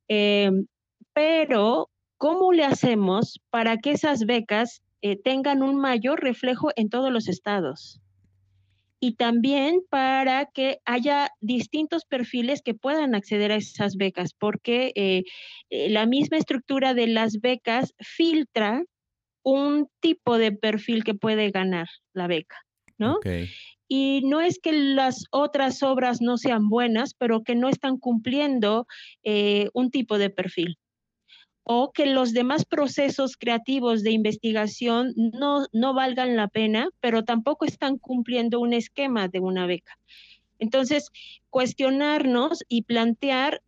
Eh, 0.08 0.50
pero, 1.12 1.90
¿cómo 2.16 2.52
le 2.52 2.64
hacemos 2.64 3.40
para 3.50 3.76
que 3.78 3.92
esas 3.92 4.26
becas 4.26 4.82
tengan 5.22 5.62
un 5.62 5.76
mayor 5.76 6.22
reflejo 6.22 6.70
en 6.76 6.88
todos 6.88 7.12
los 7.12 7.28
estados? 7.28 8.00
y 9.00 9.16
también 9.16 9.82
para 9.90 10.46
que 10.46 10.78
haya 10.86 11.28
distintos 11.42 12.06
perfiles 12.06 12.62
que 12.62 12.72
puedan 12.72 13.14
acceder 13.14 13.52
a 13.52 13.56
esas 13.56 13.96
becas, 13.96 14.32
porque 14.32 15.24
la 15.68 16.06
misma 16.06 16.38
estructura 16.38 16.94
de 16.94 17.08
las 17.08 17.42
becas 17.42 17.92
filtra 17.98 18.82
un 19.44 19.88
tipo 20.00 20.38
de 20.38 20.50
perfil 20.50 21.04
que 21.04 21.14
puede 21.14 21.50
ganar 21.50 21.86
la 22.12 22.26
beca, 22.26 22.56
¿no? 22.98 23.20
Y 23.86 24.22
no 24.24 24.40
es 24.40 24.58
que 24.58 24.72
las 24.72 25.26
otras 25.30 25.82
obras 25.82 26.20
no 26.20 26.38
sean 26.38 26.68
buenas, 26.68 27.14
pero 27.14 27.44
que 27.44 27.54
no 27.54 27.68
están 27.68 27.98
cumpliendo 27.98 28.86
eh, 29.22 29.68
un 29.74 29.90
tipo 29.90 30.18
de 30.18 30.30
perfil. 30.30 30.78
O 31.62 31.92
que 31.92 32.06
los 32.06 32.32
demás 32.32 32.64
procesos 32.64 33.36
creativos 33.36 34.02
de 34.02 34.10
investigación 34.10 35.12
no, 35.16 35.66
no 35.72 35.94
valgan 35.94 36.36
la 36.36 36.48
pena, 36.48 36.88
pero 37.00 37.24
tampoco 37.24 37.66
están 37.66 37.98
cumpliendo 37.98 38.60
un 38.60 38.72
esquema 38.72 39.28
de 39.28 39.40
una 39.40 39.66
beca. 39.66 39.98
Entonces, 40.58 41.10
cuestionarnos 41.50 42.64
y 42.68 42.82
plantear 42.82 43.62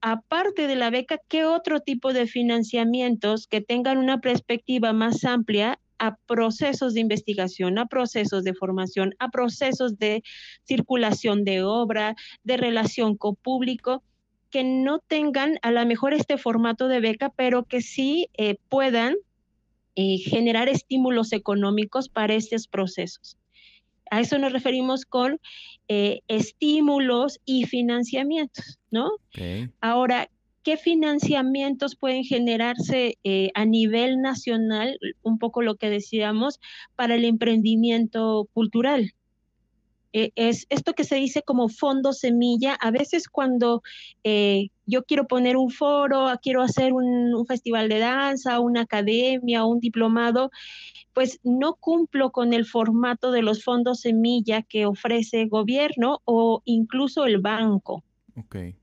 aparte 0.00 0.66
de 0.66 0.76
la 0.76 0.90
beca, 0.90 1.18
¿qué 1.28 1.44
otro 1.44 1.80
tipo 1.80 2.12
de 2.12 2.26
financiamientos 2.26 3.46
que 3.46 3.60
tengan 3.60 3.98
una 3.98 4.20
perspectiva 4.20 4.92
más 4.92 5.24
amplia 5.24 5.78
a 5.98 6.16
procesos 6.26 6.94
de 6.94 7.00
investigación, 7.00 7.78
a 7.78 7.86
procesos 7.86 8.44
de 8.44 8.54
formación, 8.54 9.14
a 9.18 9.30
procesos 9.30 9.98
de 9.98 10.22
circulación 10.64 11.44
de 11.44 11.62
obra, 11.62 12.14
de 12.44 12.56
relación 12.56 13.16
con 13.16 13.36
público, 13.36 14.02
que 14.50 14.64
no 14.64 15.00
tengan 15.00 15.58
a 15.62 15.70
lo 15.70 15.84
mejor 15.86 16.14
este 16.14 16.38
formato 16.38 16.88
de 16.88 17.00
beca, 17.00 17.30
pero 17.30 17.64
que 17.64 17.80
sí 17.80 18.28
eh, 18.36 18.56
puedan 18.68 19.16
eh, 19.96 20.18
generar 20.18 20.68
estímulos 20.68 21.32
económicos 21.32 22.08
para 22.08 22.34
estos 22.34 22.68
procesos. 22.68 23.36
A 24.10 24.20
eso 24.20 24.38
nos 24.38 24.52
referimos 24.52 25.04
con 25.04 25.40
eh, 25.88 26.20
estímulos 26.28 27.40
y 27.44 27.64
financiamientos, 27.64 28.78
¿no? 28.90 29.10
Ahora, 29.80 30.28
¿qué 30.62 30.76
financiamientos 30.76 31.96
pueden 31.96 32.24
generarse 32.24 33.18
eh, 33.24 33.50
a 33.54 33.64
nivel 33.64 34.20
nacional? 34.20 34.98
Un 35.22 35.38
poco 35.38 35.62
lo 35.62 35.76
que 35.76 35.90
decíamos, 35.90 36.60
para 36.94 37.14
el 37.14 37.24
emprendimiento 37.24 38.48
cultural. 38.52 39.12
Eh, 40.18 40.32
es 40.34 40.66
esto 40.70 40.94
que 40.94 41.04
se 41.04 41.16
dice 41.16 41.42
como 41.42 41.68
fondo 41.68 42.14
semilla. 42.14 42.72
A 42.72 42.90
veces 42.90 43.28
cuando 43.28 43.82
yo 44.86 45.04
quiero 45.04 45.26
poner 45.26 45.58
un 45.58 45.70
foro, 45.70 46.28
quiero 46.40 46.62
hacer 46.62 46.94
un, 46.94 47.34
un, 47.34 47.46
festival 47.46 47.90
de 47.90 47.98
danza, 47.98 48.60
una 48.60 48.82
academia, 48.82 49.66
un 49.66 49.78
diplomado, 49.78 50.50
pues 51.12 51.38
no 51.44 51.74
cumplo 51.74 52.30
con 52.32 52.54
el 52.54 52.64
formato 52.64 53.30
de 53.30 53.42
los 53.42 53.62
fondos 53.62 54.00
semilla 54.00 54.62
que 54.62 54.86
ofrece 54.86 55.42
el 55.42 55.50
gobierno 55.50 56.22
o 56.24 56.62
incluso 56.64 57.26
el 57.26 57.36
banco. 57.36 58.02
Okay. 58.36 58.74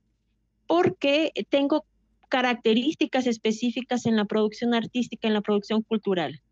Porque 0.67 1.31
tengo 1.49 1.83
características 2.29 3.25
específicas 3.25 4.05
en 4.05 4.17
la 4.17 4.25
producción 4.25 4.75
artística, 4.75 5.27
en 5.27 5.33
la 5.33 5.41
producción 5.41 5.81
cultural. 5.81 6.43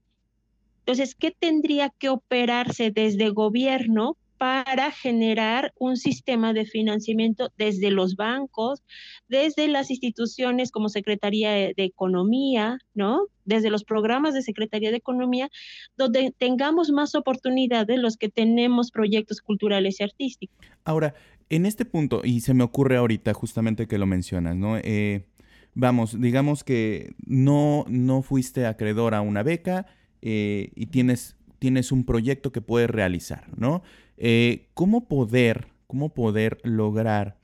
Entonces, 0.79 1.13
¿qué 1.13 1.29
tendría 1.29 1.91
que 1.99 2.09
operarse 2.09 2.89
desde 2.89 3.29
gobierno 3.29 4.17
para 4.41 4.89
generar 4.89 5.71
un 5.77 5.97
sistema 5.97 6.51
de 6.51 6.65
financiamiento 6.65 7.51
desde 7.59 7.91
los 7.91 8.15
bancos, 8.15 8.81
desde 9.27 9.67
las 9.67 9.91
instituciones 9.91 10.71
como 10.71 10.89
Secretaría 10.89 11.51
de 11.51 11.73
Economía, 11.77 12.79
¿no? 12.95 13.27
Desde 13.45 13.69
los 13.69 13.83
programas 13.83 14.33
de 14.33 14.41
Secretaría 14.41 14.89
de 14.89 14.97
Economía, 14.97 15.51
donde 15.95 16.33
tengamos 16.35 16.89
más 16.89 17.13
oportunidades 17.13 17.99
los 17.99 18.17
que 18.17 18.29
tenemos 18.29 18.89
proyectos 18.89 19.41
culturales 19.41 19.99
y 19.99 20.05
artísticos. 20.05 20.57
Ahora, 20.85 21.13
en 21.51 21.67
este 21.67 21.85
punto, 21.85 22.21
y 22.23 22.41
se 22.41 22.55
me 22.55 22.63
ocurre 22.63 22.97
ahorita 22.97 23.35
justamente 23.35 23.87
que 23.87 23.99
lo 23.99 24.07
mencionas, 24.07 24.55
¿no? 24.55 24.75
Eh, 24.77 25.27
vamos, 25.75 26.19
digamos 26.19 26.63
que 26.63 27.13
no, 27.27 27.85
no 27.87 28.23
fuiste 28.23 28.65
acreedor 28.65 29.13
a 29.13 29.21
una 29.21 29.43
beca 29.43 29.85
eh, 30.23 30.71
y 30.73 30.87
tienes, 30.87 31.35
tienes 31.59 31.91
un 31.91 32.05
proyecto 32.05 32.51
que 32.51 32.61
puedes 32.61 32.89
realizar, 32.89 33.47
¿no? 33.55 33.83
Eh, 34.23 34.67
¿cómo, 34.75 35.07
poder, 35.07 35.69
¿Cómo 35.87 36.13
poder 36.13 36.59
lograr 36.63 37.39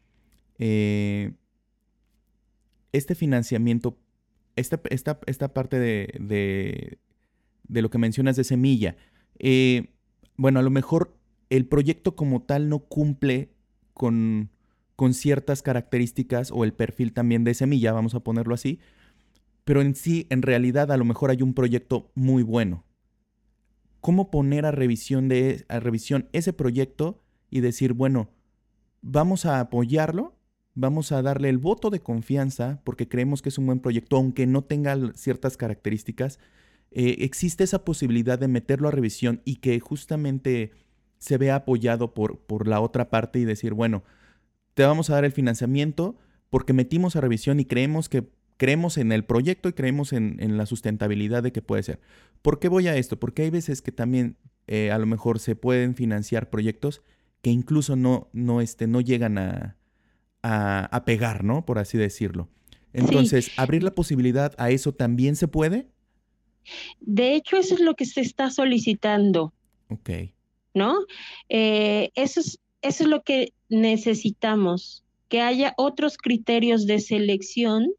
eh, 0.60 1.32
este 2.92 3.16
financiamiento, 3.16 3.98
esta, 4.56 4.80
esta, 4.92 5.20
esta 5.26 5.56
parte 5.56 5.80
de, 5.80 7.00
de, 7.68 7.82
lo 7.82 7.90
que 7.90 7.98
mencionas 7.98 8.36
de 8.36 8.44
semilla? 8.44 8.96
Eh, 9.40 9.88
bueno, 10.36 10.60
a 10.60 10.62
lo 10.62 10.70
mejor 10.70 11.18
el 11.50 11.66
proyecto 11.66 12.16
como 12.16 12.44
tal 12.44 12.70
no 12.70 12.78
cumple 12.78 13.50
con, 13.96 14.52
con 14.96 15.16
ciertas 15.16 15.64
características 15.64 16.52
o 16.52 16.64
el 16.64 16.74
perfil 16.74 17.12
también 17.12 17.44
de 17.44 17.56
semilla, 17.56 17.92
vamos 17.92 18.14
a 18.14 18.20
ponerlo 18.20 18.54
así, 18.54 18.80
pero 19.66 19.82
en 19.82 19.96
sí, 19.96 20.28
en 20.30 20.44
realidad, 20.44 20.92
a 20.92 20.98
lo 20.98 21.06
mejor 21.06 21.32
hay 21.32 21.42
un 21.42 21.56
proyecto 21.56 22.12
muy 22.14 22.44
bueno 22.44 22.84
cómo 24.08 24.32
poner 24.32 24.66
a 24.66 24.72
revisión, 24.72 25.28
de, 25.28 25.66
a 25.68 25.82
revisión 25.82 26.30
ese 26.32 26.54
proyecto 26.54 27.22
y 27.50 27.60
decir, 27.60 27.92
bueno, 27.92 28.30
vamos 29.02 29.46
a 29.46 29.60
apoyarlo, 29.60 30.40
vamos 30.76 31.12
a 31.12 31.22
darle 31.22 31.50
el 31.50 31.58
voto 31.58 31.90
de 31.90 32.00
confianza 32.00 32.80
porque 32.86 33.10
creemos 33.10 33.42
que 33.42 33.50
es 33.50 33.58
un 33.58 33.66
buen 33.66 33.82
proyecto, 33.82 34.16
aunque 34.16 34.48
no 34.48 34.64
tenga 34.64 34.96
ciertas 35.14 35.58
características, 35.58 36.40
eh, 36.92 37.18
existe 37.20 37.66
esa 37.66 37.84
posibilidad 37.84 38.40
de 38.40 38.48
meterlo 38.48 38.88
a 38.88 38.92
revisión 38.92 39.42
y 39.44 39.58
que 39.58 39.78
justamente 39.82 40.72
se 41.18 41.38
vea 41.38 41.56
apoyado 41.56 42.14
por, 42.14 42.40
por 42.40 42.66
la 42.66 42.80
otra 42.80 43.10
parte 43.10 43.40
y 43.40 43.44
decir, 43.44 43.74
bueno, 43.74 44.06
te 44.74 44.86
vamos 44.86 45.10
a 45.10 45.16
dar 45.16 45.26
el 45.26 45.34
financiamiento 45.34 46.16
porque 46.50 46.72
metimos 46.72 47.18
a 47.18 47.20
revisión 47.20 47.60
y 47.60 47.66
creemos 47.66 48.08
que 48.08 48.30
creemos 48.58 48.98
en 48.98 49.12
el 49.12 49.24
proyecto 49.24 49.70
y 49.70 49.74
creemos 49.74 50.14
en, 50.14 50.58
la 50.58 50.66
sustentabilidad 50.66 51.44
de 51.44 51.52
que 51.52 51.62
puede 51.62 51.84
ser. 51.84 52.00
¿Por 52.42 52.60
qué 52.60 52.68
voy 52.68 52.88
a 52.88 52.96
esto? 52.96 53.20
Porque 53.20 53.44
hay 53.44 53.50
veces 53.50 53.82
que 53.82 53.92
también 53.92 54.38
eh, 54.68 54.92
a 54.92 54.98
lo 54.98 55.06
mejor 55.06 55.40
se 55.40 55.56
pueden 55.56 55.96
financiar 55.96 56.50
proyectos 56.50 57.02
que 57.42 57.52
incluso 57.52 57.96
no, 57.96 58.30
no, 58.34 58.62
este, 58.62 58.88
no 58.88 59.00
llegan 59.00 59.38
a, 59.38 59.78
a, 60.42 61.06
pegar, 61.06 61.44
¿no? 61.44 61.66
Por 61.66 61.80
así 61.80 61.98
decirlo. 61.98 62.50
Entonces, 62.94 63.52
¿abrir 63.58 63.84
la 63.84 63.92
posibilidad 63.92 64.54
a 64.58 64.72
eso 64.72 64.94
también 64.94 65.36
se 65.36 65.48
puede? 65.48 65.88
De 67.00 67.36
hecho, 67.36 67.58
eso 67.58 67.76
es 67.76 67.82
lo 67.82 67.96
que 67.96 68.06
se 68.06 68.22
está 68.22 68.50
solicitando. 68.50 69.54
Ok. 69.90 70.10
¿No? 70.74 70.98
Eh, 71.50 72.12
eso, 72.16 72.40
es, 72.40 72.60
eso 72.82 73.04
es 73.04 73.10
lo 73.10 73.24
que 73.24 73.54
necesitamos, 73.70 75.04
que 75.28 75.42
haya 75.42 75.74
otros 75.78 76.18
criterios 76.18 76.86
de 76.88 77.00
selección 77.00 77.92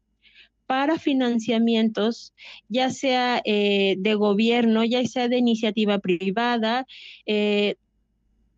para 0.69 0.99
financiamientos, 0.99 2.31
ya 2.67 2.91
sea 2.91 3.41
eh, 3.43 3.95
de 3.97 4.13
gobierno, 4.13 4.83
ya 4.83 5.03
sea 5.07 5.27
de 5.27 5.37
iniciativa 5.37 5.97
privada, 5.97 6.85
eh, 7.25 7.73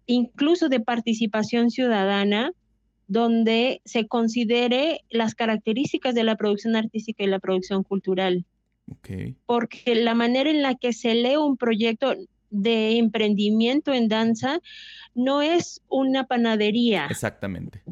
incluso 0.08 0.67
de 0.67 0.82
participación 0.82 1.71
ciudadana, 1.71 2.52
donde 3.08 3.80
se 3.86 4.10
considere 4.10 5.06
las 5.10 5.36
características 5.36 6.13
de 6.13 6.26
la 6.26 6.36
producción 6.36 6.76
artística 6.76 7.24
y 7.24 7.28
la 7.28 7.39
producción 7.39 7.82
cultural. 7.84 8.43
Porque 9.45 9.95
la 9.95 10.13
manera 10.13 10.50
en 10.50 10.62
la 10.62 10.76
que 10.76 10.91
se 10.91 11.15
lee 11.15 11.38
un 11.38 11.56
proyecto 11.56 12.13
de 12.50 12.97
emprendimiento 12.97 13.93
en 13.93 14.10
danza 14.10 14.60
no 15.15 15.41
es 15.41 15.82
una 15.88 16.26
panadería. 16.26 17.08
Exactamente. 17.10 17.84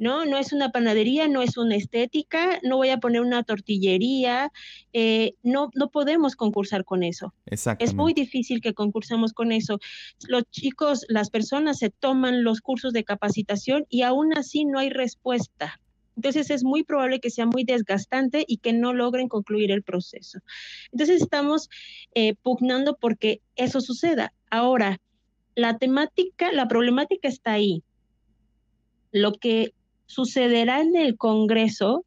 ¿No? 0.00 0.24
No 0.24 0.38
es 0.38 0.52
una 0.52 0.70
panadería, 0.70 1.28
no 1.28 1.42
es 1.42 1.58
una 1.58 1.76
estética, 1.76 2.58
no 2.62 2.78
voy 2.78 2.88
a 2.88 2.96
poner 2.96 3.20
una 3.20 3.42
tortillería, 3.42 4.50
eh, 4.94 5.34
no, 5.42 5.70
no 5.74 5.90
podemos 5.90 6.36
concursar 6.36 6.86
con 6.86 7.02
eso. 7.02 7.34
Es 7.78 7.94
muy 7.94 8.14
difícil 8.14 8.62
que 8.62 8.72
concursemos 8.72 9.34
con 9.34 9.52
eso. 9.52 9.78
Los 10.26 10.44
chicos, 10.50 11.04
las 11.08 11.28
personas 11.28 11.78
se 11.78 11.90
toman 11.90 12.44
los 12.44 12.62
cursos 12.62 12.94
de 12.94 13.04
capacitación 13.04 13.84
y 13.90 14.00
aún 14.00 14.36
así 14.36 14.64
no 14.64 14.78
hay 14.78 14.88
respuesta. 14.88 15.78
Entonces 16.16 16.50
es 16.50 16.64
muy 16.64 16.82
probable 16.82 17.20
que 17.20 17.28
sea 17.28 17.44
muy 17.44 17.64
desgastante 17.64 18.44
y 18.48 18.56
que 18.56 18.72
no 18.72 18.94
logren 18.94 19.28
concluir 19.28 19.70
el 19.70 19.82
proceso. 19.82 20.38
Entonces 20.92 21.20
estamos 21.20 21.68
eh, 22.14 22.34
pugnando 22.42 22.96
porque 22.96 23.42
eso 23.54 23.82
suceda. 23.82 24.32
Ahora, 24.50 24.98
la 25.54 25.76
temática, 25.76 26.52
la 26.52 26.68
problemática 26.68 27.28
está 27.28 27.52
ahí. 27.52 27.82
Lo 29.12 29.32
que 29.32 29.74
sucederá 30.10 30.80
en 30.80 30.96
el 30.96 31.16
Congreso 31.16 32.04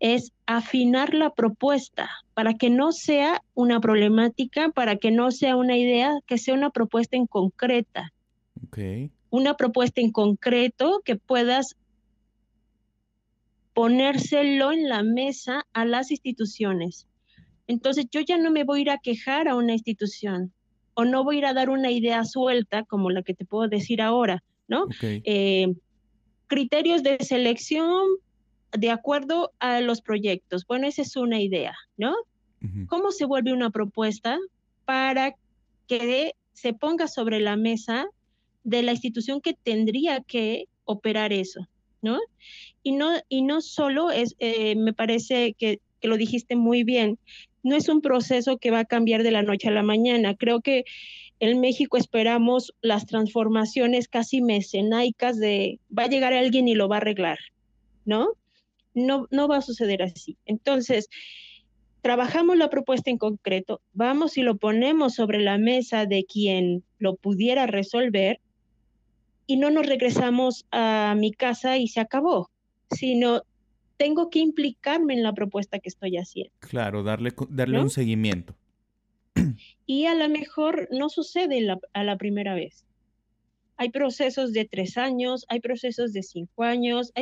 es 0.00 0.32
afinar 0.46 1.12
la 1.12 1.30
propuesta 1.30 2.08
para 2.32 2.54
que 2.54 2.70
no 2.70 2.90
sea 2.92 3.42
una 3.52 3.80
problemática, 3.80 4.70
para 4.70 4.96
que 4.96 5.10
no 5.10 5.30
sea 5.30 5.54
una 5.56 5.76
idea, 5.76 6.18
que 6.26 6.38
sea 6.38 6.54
una 6.54 6.70
propuesta 6.70 7.16
en 7.16 7.26
concreta. 7.26 8.12
Una 9.28 9.54
propuesta 9.54 10.00
en 10.00 10.10
concreto 10.10 11.02
que 11.04 11.16
puedas 11.16 11.76
ponérselo 13.74 14.72
en 14.72 14.88
la 14.88 15.02
mesa 15.02 15.66
a 15.74 15.84
las 15.84 16.10
instituciones. 16.10 17.06
Entonces 17.66 18.06
yo 18.10 18.20
ya 18.20 18.38
no 18.38 18.50
me 18.50 18.64
voy 18.64 18.78
a 18.78 18.82
ir 18.82 18.90
a 18.90 18.98
quejar 18.98 19.48
a 19.48 19.54
una 19.54 19.74
institución 19.74 20.52
o 20.94 21.04
no 21.04 21.24
voy 21.24 21.36
a 21.36 21.38
ir 21.40 21.46
a 21.46 21.54
dar 21.54 21.68
una 21.68 21.90
idea 21.90 22.24
suelta 22.24 22.84
como 22.84 23.10
la 23.10 23.22
que 23.22 23.34
te 23.34 23.44
puedo 23.44 23.68
decir 23.68 24.00
ahora, 24.00 24.42
¿no? 24.66 24.86
Eh, 25.02 25.74
criterios 26.46 27.02
de 27.02 27.18
selección 27.20 28.02
de 28.72 28.90
acuerdo 28.90 29.52
a 29.58 29.80
los 29.80 30.00
proyectos. 30.00 30.66
Bueno, 30.66 30.86
esa 30.86 31.02
es 31.02 31.16
una 31.16 31.40
idea, 31.40 31.74
¿no? 31.96 32.14
¿Cómo 32.86 33.12
se 33.12 33.26
vuelve 33.26 33.52
una 33.52 33.68
propuesta 33.68 34.38
para 34.86 35.34
que 35.86 36.32
se 36.54 36.72
ponga 36.72 37.08
sobre 37.08 37.38
la 37.40 37.56
mesa 37.56 38.06
de 38.62 38.82
la 38.82 38.92
institución 38.92 39.42
que 39.42 39.52
tendría 39.52 40.20
que 40.20 40.66
operar 40.86 41.34
eso, 41.34 41.68
¿no? 42.00 42.18
Y 42.82 42.92
no, 42.92 43.10
y 43.28 43.42
no 43.42 43.60
solo 43.60 44.10
es, 44.10 44.34
eh, 44.38 44.76
me 44.76 44.94
parece 44.94 45.54
que, 45.58 45.80
que 46.00 46.08
lo 46.08 46.16
dijiste 46.16 46.56
muy 46.56 46.84
bien, 46.84 47.18
no 47.62 47.76
es 47.76 47.88
un 47.88 48.00
proceso 48.00 48.58
que 48.58 48.70
va 48.70 48.80
a 48.80 48.84
cambiar 48.84 49.22
de 49.22 49.30
la 49.30 49.42
noche 49.42 49.68
a 49.68 49.72
la 49.72 49.82
mañana. 49.82 50.34
Creo 50.34 50.60
que 50.60 50.84
en 51.40 51.60
México 51.60 51.96
esperamos 51.96 52.74
las 52.80 53.06
transformaciones 53.06 54.08
casi 54.08 54.40
mecenaicas 54.40 55.38
de 55.38 55.80
va 55.96 56.04
a 56.04 56.08
llegar 56.08 56.32
alguien 56.32 56.68
y 56.68 56.74
lo 56.74 56.88
va 56.88 56.96
a 56.96 56.98
arreglar, 56.98 57.38
¿no? 58.04 58.28
No, 58.94 59.26
no 59.30 59.48
va 59.48 59.58
a 59.58 59.62
suceder 59.62 60.02
así. 60.02 60.36
Entonces, 60.46 61.08
trabajamos 62.00 62.56
la 62.56 62.70
propuesta 62.70 63.10
en 63.10 63.18
concreto, 63.18 63.80
vamos 63.92 64.38
y 64.38 64.42
lo 64.42 64.56
ponemos 64.56 65.14
sobre 65.14 65.40
la 65.40 65.58
mesa 65.58 66.06
de 66.06 66.24
quien 66.24 66.84
lo 66.98 67.16
pudiera 67.16 67.66
resolver 67.66 68.40
y 69.46 69.56
no 69.56 69.70
nos 69.70 69.86
regresamos 69.86 70.66
a 70.70 71.14
mi 71.18 71.32
casa 71.32 71.76
y 71.76 71.88
se 71.88 72.00
acabó, 72.00 72.50
sino 72.90 73.42
tengo 73.96 74.30
que 74.30 74.38
implicarme 74.38 75.14
en 75.14 75.22
la 75.22 75.32
propuesta 75.32 75.78
que 75.78 75.88
estoy 75.88 76.16
haciendo. 76.16 76.52
Claro, 76.60 77.02
darle, 77.02 77.32
darle 77.48 77.80
un 77.80 77.90
seguimiento. 77.90 78.54
Y 79.86 80.06
a 80.06 80.14
lo 80.14 80.28
mejor 80.28 80.88
no 80.90 81.08
sucede 81.08 81.66
a 81.92 82.04
la 82.04 82.16
primera 82.16 82.54
vez. 82.54 82.84
Hay 83.76 83.90
procesos 83.90 84.52
de 84.52 84.64
tres 84.64 84.96
años, 84.96 85.44
hay 85.48 85.60
procesos 85.60 86.12
de 86.12 86.22
cinco 86.22 86.62
años. 86.62 87.12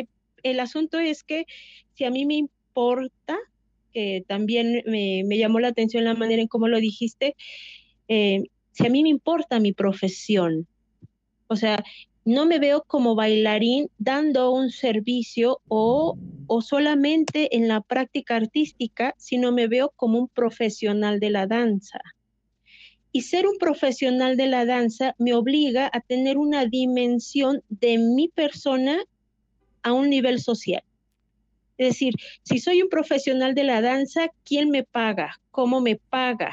el 0.42 0.60
asunto 0.60 0.98
es 0.98 1.24
que 1.24 1.46
si 1.94 2.04
a 2.04 2.10
mí 2.10 2.26
me 2.26 2.34
importa, 2.34 3.38
que 3.92 4.24
también 4.26 4.82
me, 4.86 5.24
llamó 5.38 5.60
la 5.60 5.68
atención 5.68 6.04
la 6.04 6.14
manera 6.14 6.42
en 6.42 6.48
cómo 6.48 6.68
lo 6.68 6.78
dijiste, 6.78 7.36
eh, 8.08 8.44
si 8.72 8.86
a 8.86 8.90
mí 8.90 9.02
me 9.02 9.08
importa 9.08 9.60
mi 9.60 9.72
profesión, 9.72 10.66
o 11.46 11.56
sea, 11.56 11.84
no 12.24 12.46
me 12.46 12.58
veo 12.58 12.84
como 12.86 13.14
bailarín 13.14 13.90
dando 13.98 14.52
un 14.52 14.70
servicio 14.70 15.60
o, 15.68 16.16
o, 16.54 16.60
solamente 16.60 17.56
en 17.56 17.66
la 17.66 17.80
práctica 17.80 18.36
artística, 18.36 19.14
sino 19.16 19.52
me 19.52 19.68
veo 19.68 19.90
como 19.96 20.18
un 20.18 20.28
profesional 20.28 21.18
de 21.18 21.30
la 21.30 21.46
danza. 21.46 21.98
Y 23.10 23.22
ser 23.22 23.46
un 23.46 23.56
profesional 23.56 24.36
de 24.36 24.48
la 24.48 24.66
danza 24.66 25.14
me 25.18 25.32
obliga 25.32 25.88
a 25.90 26.00
tener 26.00 26.36
una 26.36 26.66
dimensión 26.66 27.62
de 27.70 27.96
mi 27.96 28.28
persona 28.28 29.02
a 29.82 29.94
un 29.94 30.10
nivel 30.10 30.40
social. 30.40 30.82
Es 31.78 31.88
decir, 31.88 32.14
si 32.42 32.58
soy 32.58 32.82
un 32.82 32.90
profesional 32.90 33.54
de 33.54 33.64
la 33.64 33.80
danza, 33.80 34.28
¿quién 34.44 34.68
me 34.68 34.84
paga? 34.84 35.40
¿Cómo 35.50 35.80
me 35.80 35.96
paga? 35.96 36.52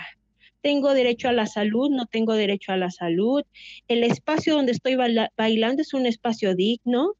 tengo 0.61 0.93
derecho 0.93 1.29
a 1.29 1.33
la 1.33 1.45
salud, 1.45 1.89
no 1.89 2.05
tengo 2.05 2.33
derecho 2.33 2.71
a 2.71 2.77
la 2.77 2.91
salud, 2.91 3.43
el 3.87 4.03
espacio 4.03 4.55
donde 4.55 4.73
estoy 4.73 4.95
bailando 5.37 5.81
es 5.81 5.93
un 5.93 6.05
espacio 6.05 6.55
digno, 6.55 7.15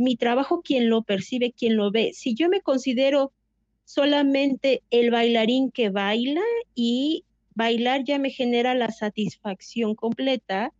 mi 0.00 0.16
trabajo, 0.16 0.62
quién 0.62 0.88
lo 0.88 1.02
percibe, 1.02 1.52
quién 1.52 1.76
lo 1.76 1.90
ve. 1.90 2.12
Si 2.14 2.34
yo 2.34 2.48
me 2.48 2.60
considero 2.60 3.32
solamente 3.84 4.82
el 4.90 5.10
bailarín 5.10 5.70
que 5.70 5.90
baila 5.90 6.42
y 6.74 7.24
bailar 7.54 8.04
ya 8.04 8.18
me 8.18 8.30
genera 8.30 8.74
la 8.74 8.90
satisfacción 8.90 9.94
completa 9.94 10.72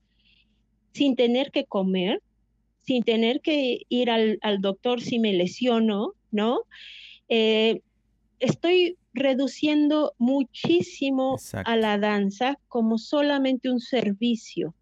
sin 0.92 1.16
tener 1.16 1.50
que 1.50 1.64
comer, 1.64 2.22
sin 2.78 3.02
tener 3.02 3.40
que 3.40 3.82
ir 3.88 4.10
al, 4.10 4.38
doctor 4.60 5.00
si 5.00 5.18
me 5.18 5.32
lesiono, 5.32 6.14
¿no? 6.30 6.62
Eh, 7.28 7.82
estoy 8.38 8.96
reduciendo 9.12 10.14
muchísimo 10.18 11.36
a 11.64 11.76
la 11.76 11.98
danza 11.98 12.58
como 12.68 12.96
solamente 12.96 13.70
un 13.70 13.80
servicio. 13.80 14.74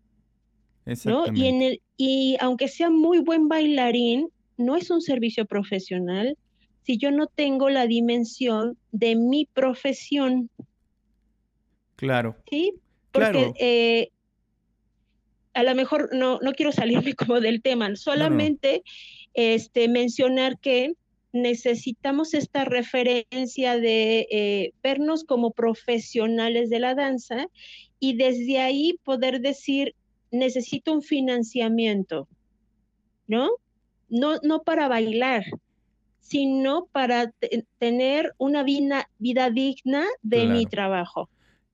¿No? 1.05 1.27
Y, 1.35 1.47
en 1.47 1.63
el, 1.63 1.81
y 1.97 2.37
aunque 2.41 2.69
sea 2.69 2.91
muy 2.91 3.19
buen 3.19 3.49
bailarín, 3.49 4.29
no 4.57 4.77
es 4.77 4.91
un 4.91 5.01
servicio 5.01 5.47
profesional 5.47 6.37
si 6.83 6.97
yo 6.97 7.11
no 7.11 7.27
tengo 7.27 7.69
la 7.69 7.87
dimensión 7.87 8.79
de 8.93 9.15
mi 9.15 9.47
profesión. 9.47 10.49
Claro. 11.97 12.37
Sí, 12.51 12.73
porque 13.13 13.53
eh, 13.61 14.11
a 15.53 15.63
lo 15.63 15.75
mejor 15.75 16.09
no, 16.13 16.39
no 16.41 16.53
quiero 16.53 16.73
salirme 16.73 17.15
como 17.15 17.41
del 17.41 17.61
tema, 17.61 17.95
solamente 17.97 18.83
Este, 19.35 19.87
mencionar 19.89 20.59
que 20.59 20.95
necesitamos 21.33 22.35
esta 22.35 22.65
referencia 22.65 23.79
de 23.79 24.27
eh, 24.31 24.73
vernos 24.83 25.23
como 25.25 25.53
profesionales 25.53 26.71
de 26.71 26.81
la 26.81 26.95
danza 26.95 27.47
y 28.01 28.17
desde 28.17 28.59
ahí 28.59 28.99
poder 29.05 29.41
decir, 29.41 29.95
necesito 30.31 30.93
un 30.93 31.03
financiamiento, 31.03 32.29
¿no? 33.27 33.51
No, 34.09 34.39
no 34.43 34.63
para 34.63 34.89
bailar, 34.89 35.45
sino 36.21 36.87
para 36.93 37.33
tener 37.79 38.35
una 38.39 38.63
vida, 38.63 39.09
vida 39.19 39.51
digna 39.51 40.05
de 40.23 40.47
mi 40.47 40.67
trabajo. 40.67 41.29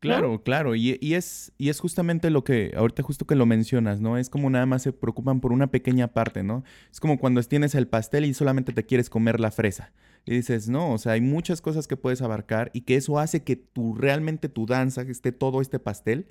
Claro, 0.05 0.42
claro, 0.42 0.74
y, 0.74 0.98
es, 1.14 1.52
y 1.57 1.70
es 1.70 1.80
justamente 1.80 2.28
lo 2.28 2.44
que, 2.44 2.72
ahorita 2.76 3.02
justo 3.02 3.26
que 3.26 3.36
lo 3.36 3.46
mencionas, 3.46 4.02
¿no? 4.02 4.18
Es 4.18 4.28
como 4.28 4.50
nada 4.50 4.66
más 4.66 4.82
se 4.82 4.92
preocupan 4.92 5.40
por 5.40 5.50
una 5.50 5.68
pequeña 5.68 6.09
parte, 6.09 6.42
¿no? 6.42 6.62
Es 6.92 7.00
como 7.00 7.18
cuando 7.18 7.42
tienes 7.42 7.74
el 7.74 7.88
pastel 7.88 8.26
y 8.26 8.34
solamente 8.34 8.72
te 8.74 8.84
quieres 8.84 9.09
comer 9.09 9.40
la 9.40 9.50
fresa. 9.50 9.92
Y 10.26 10.32
dices, 10.32 10.68
no, 10.68 10.92
o 10.92 10.98
sea, 10.98 11.12
hay 11.12 11.22
muchas 11.22 11.62
cosas 11.62 11.86
que 11.88 11.96
puedes 11.96 12.20
abarcar 12.20 12.70
y 12.74 12.82
que 12.82 12.96
eso 12.96 13.18
hace 13.18 13.44
que 13.44 13.57
tu, 13.57 13.94
realmente 13.94 14.50
tu 14.50 14.66
danza, 14.66 15.02
esté 15.02 15.32
todo 15.32 15.62
este 15.62 15.78
pastel, 15.78 16.28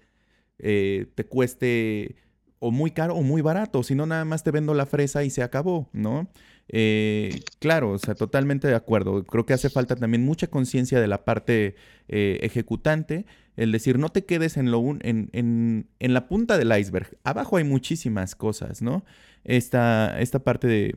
eh, 0.66 1.08
te 1.16 1.26
cueste 1.26 2.16
o 2.60 2.72
muy 2.72 2.92
caro 2.92 3.16
o 3.16 3.22
muy 3.22 3.42
barato, 3.42 3.84
si 3.84 3.96
no 3.96 4.06
nada 4.06 4.24
más 4.24 4.44
te 4.44 4.52
vendo 4.52 4.74
la 4.74 4.86
fresa 4.86 5.26
y 5.26 5.30
se 5.30 5.44
acabó, 5.44 5.90
¿no? 5.92 6.30
Eh, 6.70 7.42
claro, 7.60 7.92
o 7.92 7.98
sea, 8.00 8.16
totalmente 8.16 8.70
de 8.70 8.76
acuerdo. 8.76 9.26
Creo 9.26 9.46
que 9.46 9.52
hace 9.52 9.70
falta 9.70 9.98
también 9.98 10.24
mucha 10.24 10.48
conciencia 10.48 11.02
de 11.02 11.08
la 11.08 11.26
parte 11.26 11.76
eh, 12.08 12.40
ejecutante, 12.42 13.26
el 13.58 13.74
decir, 13.74 14.00
no 14.00 14.08
te 14.08 14.24
quedes 14.24 14.56
en, 14.56 14.72
la 16.00 16.28
punta 16.30 16.58
del 16.58 16.80
iceberg. 16.80 17.18
Abajo 17.26 17.58
hay 17.58 17.66
muchísimas 17.66 18.34
cosas, 18.34 18.82
¿no? 18.82 19.04
Esta, 19.44 20.18
esta 20.22 20.40
parte 20.40 20.68
de, 20.68 20.96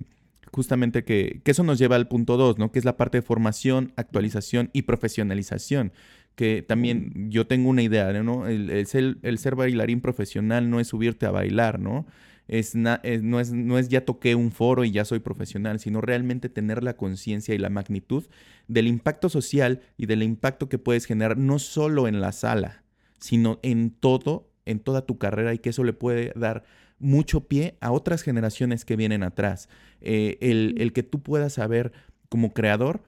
justamente 0.53 1.03
que, 1.03 1.41
que 1.45 1.51
eso 1.51 1.65
nos 1.65 1.81
lleva 1.81 1.97
al 1.97 2.07
punto 2.07 2.37
2, 2.37 2.59
¿no? 2.59 2.71
Que 2.71 2.79
es 2.79 2.85
la 2.85 2.97
parte 2.97 3.19
de 3.19 3.23
formación, 3.23 3.93
actualización 3.97 4.71
y 4.73 4.83
profesionalización 4.83 5.93
que 6.37 6.63
también 6.63 7.31
yo 7.31 7.47
tengo 7.47 7.69
una 7.69 7.83
idea, 7.83 8.13
¿no? 8.23 8.47
El, 8.47 8.71
el, 8.71 8.87
ser, 8.87 9.17
el, 9.23 9.39
ser, 9.39 9.57
bailarín 9.57 10.01
profesional 10.01 10.71
no 10.71 10.79
es 10.79 10.87
subirte 10.89 11.27
a 11.27 11.33
bailar, 11.33 11.81
¿no? 11.81 12.07
es, 12.49 12.75
no, 12.75 12.99
es, 13.03 13.53
no 13.53 13.79
es 13.79 13.89
ya 13.89 14.05
toqué 14.05 14.35
un 14.35 14.53
foro 14.53 14.85
y 14.85 14.93
ya 14.93 15.05
soy 15.05 15.19
profesional, 15.19 15.81
sino 15.81 16.01
realmente 16.01 16.49
tener 16.49 16.83
la 16.83 16.97
conciencia 16.97 17.55
y 17.55 17.59
la 17.59 17.71
magnitud 17.71 18.27
del 18.69 18.87
impacto 18.87 19.29
social 19.29 19.81
y 19.97 20.07
del 20.07 20.23
impacto 20.23 20.69
que 20.69 20.79
puedes 20.79 21.07
generar 21.07 21.37
no 21.37 21.59
solo 21.59 22.07
en 22.09 22.21
la 22.21 22.33
sala, 22.33 22.85
sino 23.19 23.59
en 23.63 23.91
todo, 23.91 24.49
en 24.65 24.81
toda 24.81 25.07
tu 25.07 25.19
carrera 25.19 25.55
y 25.55 25.59
que 25.59 25.71
eso 25.71 25.85
le 25.85 25.93
puede 25.93 26.33
dar 26.37 26.65
mucho 26.99 27.47
pie 27.47 27.77
a 27.81 27.91
otras 27.91 28.23
generaciones 28.23 28.85
que 28.85 28.97
vienen 28.97 29.23
atrás. 29.23 29.69
Eh, 30.01 30.39
el, 30.41 30.93
que 30.93 31.03
tú 31.03 31.23
puedas 31.23 31.55
saber 31.55 31.93
como 32.29 32.53
creador 32.53 33.03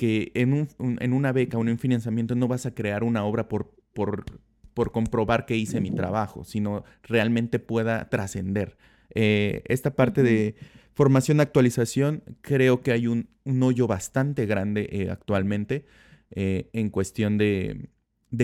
que 0.00 0.32
en, 0.34 0.54
un, 0.54 0.68
en 1.00 1.12
una 1.12 1.30
beca 1.30 1.58
o 1.58 1.60
en 1.60 1.68
un 1.68 1.78
financiamiento 1.78 2.34
no 2.34 2.48
vas 2.48 2.64
a 2.64 2.74
crear 2.74 3.04
una 3.04 3.22
obra 3.24 3.48
por, 3.48 3.74
por 3.92 4.24
por 4.74 4.92
comprobar 4.92 5.46
que 5.46 5.56
hice 5.56 5.80
mi 5.80 5.90
trabajo, 5.90 6.44
sino 6.44 6.84
realmente 7.02 7.58
pueda 7.58 8.08
trascender. 8.08 8.78
Eh, 9.14 9.62
esta 9.66 9.94
parte 9.94 10.22
de 10.22 10.54
formación 10.94 11.40
actualización, 11.40 12.22
creo 12.40 12.80
que 12.80 12.92
hay 12.92 13.06
un, 13.06 13.28
hoyo 13.62 13.86
bastante 13.86 14.46
grande 14.46 14.88
eh, 14.90 15.10
actualmente 15.10 15.84
eh, 16.30 16.70
en 16.72 16.88
cuestión 16.88 17.36
de, 17.36 17.90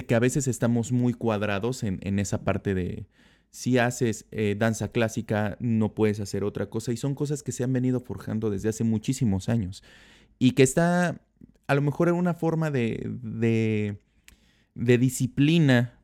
que 0.06 0.14
a 0.14 0.18
veces 0.18 0.48
estamos 0.48 0.92
muy 0.92 1.14
cuadrados 1.14 1.84
en, 1.84 2.18
esa 2.18 2.44
parte 2.44 2.74
de 2.74 3.06
si 3.50 3.78
haces 3.78 4.26
danza 4.58 4.88
clásica 4.88 5.56
no 5.60 5.94
puedes 5.94 6.20
hacer 6.20 6.44
otra 6.44 6.68
cosa 6.68 6.92
y 6.92 6.98
son 6.98 7.14
cosas 7.14 7.42
que 7.42 7.52
se 7.52 7.64
han 7.64 7.72
venido 7.72 8.00
forjando 8.00 8.50
desde 8.50 8.68
hace 8.68 8.84
muchísimos 8.84 9.48
años 9.48 9.82
y 10.38 10.52
que 10.52 10.62
está 10.62 11.20
a 11.66 11.74
lo 11.74 11.82
mejor 11.82 12.08
en 12.08 12.14
una 12.14 12.34
forma 12.34 12.70
de, 12.70 13.98
de, 14.74 14.98
disciplina 14.98 15.98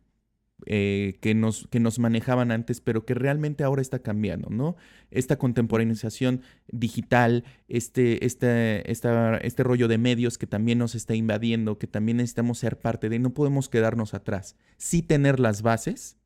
eh, 0.66 1.18
que, 1.20 1.35
nos, 1.35 1.68
que 1.68 1.80
nos 1.80 1.99
manejaban 1.99 2.51
antes, 2.51 2.80
pero 2.80 3.05
que 3.05 3.14
realmente 3.14 3.64
ahora 3.64 3.83
está 3.83 4.01
cambiando, 4.01 4.49
¿no? 4.51 4.76
Esta 5.11 5.39
contemporaneización 5.39 6.43
digital, 6.68 7.45
este, 7.68 8.24
este, 8.24 8.91
este 8.91 9.62
rollo 9.62 9.89
de 9.89 9.99
medios 9.99 10.39
que 10.39 10.47
también 10.47 10.78
nos 10.78 10.95
está 10.95 11.14
invadiendo, 11.14 11.78
que 11.78 11.87
también 11.87 12.18
necesitamos 12.18 12.59
ser 12.59 12.78
parte 12.78 13.09
de, 13.09 13.18
no 13.18 13.35
podemos 13.35 13.68
quedarnos 13.68 14.14
atrás. 14.14 14.57
Sí 14.78 15.03
tener 15.03 15.39
las 15.39 15.62
bases, 15.62 16.16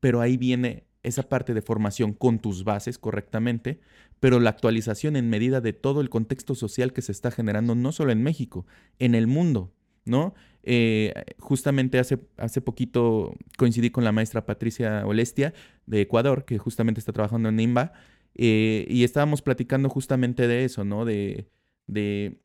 pero 0.00 0.20
ahí 0.20 0.36
viene 0.36 0.84
esa 1.04 1.28
parte 1.28 1.54
de 1.54 1.62
formación 1.62 2.12
con 2.12 2.40
tus 2.40 2.64
bases 2.64 2.98
correctamente, 2.98 3.80
pero 4.20 4.40
la 4.40 4.50
actualización 4.50 5.16
en 5.16 5.30
medida 5.30 5.60
de 5.60 5.72
todo 5.72 6.00
el 6.00 6.10
contexto 6.10 6.54
social 6.54 6.92
que 6.92 7.02
se 7.02 7.12
está 7.12 7.30
generando, 7.30 7.74
no 7.74 7.92
solo 7.92 8.10
en 8.10 8.22
México, 8.22 8.66
en 8.98 9.14
el 9.14 9.26
mundo, 9.26 9.72
¿no? 10.04 10.34
Eh, 10.62 11.12
justamente 11.38 11.98
hace, 11.98 12.18
hace 12.38 12.60
poquito 12.62 13.34
coincidí 13.58 13.90
con 13.90 14.02
la 14.02 14.12
maestra 14.12 14.46
Patricia 14.46 15.06
Olestia 15.06 15.52
de 15.86 16.00
Ecuador, 16.00 16.44
que 16.46 16.58
justamente 16.58 17.00
está 17.00 17.12
trabajando 17.12 17.50
en 17.50 17.56
NIMBA, 17.56 17.92
eh, 18.34 18.86
y 18.88 19.04
estábamos 19.04 19.42
platicando 19.42 19.88
justamente 19.88 20.48
de 20.48 20.64
eso, 20.64 20.84
¿no? 20.84 21.04
De, 21.04 21.48
de, 21.86 22.40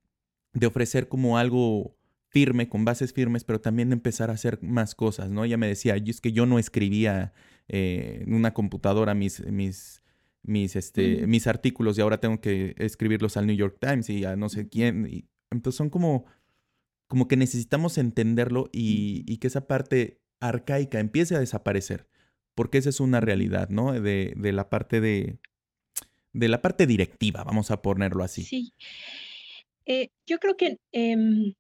ofrecer 0.66 1.08
como 1.08 1.38
algo 1.38 1.96
firme, 2.28 2.70
con 2.70 2.86
bases 2.86 3.14
firmes, 3.14 3.44
pero 3.44 3.60
también 3.60 3.92
empezar 3.92 4.30
a 4.30 4.34
hacer 4.34 4.60
más 4.62 4.94
cosas, 4.94 5.32
¿no? 5.32 5.46
Ella 5.46 5.58
me 5.58 5.68
decía, 5.68 5.96
es 5.96 6.22
que 6.22 6.32
yo 6.32 6.46
no 6.46 6.60
escribía 6.60 7.34
eh, 7.70 8.24
en 8.26 8.34
una 8.34 8.54
computadora 8.54 9.14
mis, 9.14 9.46
mis, 9.46 10.04
mis, 10.44 10.76
este, 10.76 11.26
mis 11.28 11.48
artículos 11.48 11.98
y 11.98 12.02
ahora 12.02 12.20
tengo 12.20 12.42
que 12.42 12.76
escribirlos 12.78 13.38
al 13.38 13.48
New 13.48 13.56
York 13.56 13.78
Times 13.80 14.10
y 14.10 14.26
a 14.26 14.36
no 14.36 14.50
sé 14.50 14.68
quién. 14.68 15.08
Y, 15.10 15.26
entonces 15.52 15.78
son 15.78 15.90
como 15.90 16.26
como 17.10 17.28
que 17.28 17.36
necesitamos 17.36 17.98
entenderlo 17.98 18.70
y, 18.72 19.38
que 19.38 19.48
esa 19.48 19.68
parte 19.68 20.22
arcaica 20.40 21.00
empiece 21.00 21.36
a 21.36 21.40
desaparecer, 21.40 22.08
porque 22.54 22.78
esa 22.78 22.90
es 22.90 23.00
una 23.00 23.20
realidad, 23.20 23.70
¿no? 23.70 24.00
De, 24.00 24.36
la 24.38 24.70
parte 24.70 25.02
de, 25.02 25.40
de 26.34 26.48
la 26.48 26.62
parte 26.62 26.86
directiva, 26.86 27.44
vamos 27.44 27.72
a 27.72 27.82
ponerlo 27.82 28.24
así. 28.24 28.44
Sí. 28.44 28.74
Eh, 29.88 30.12
yo 30.28 30.38
creo 30.38 30.56
que 30.56 30.78
em, 30.92 31.56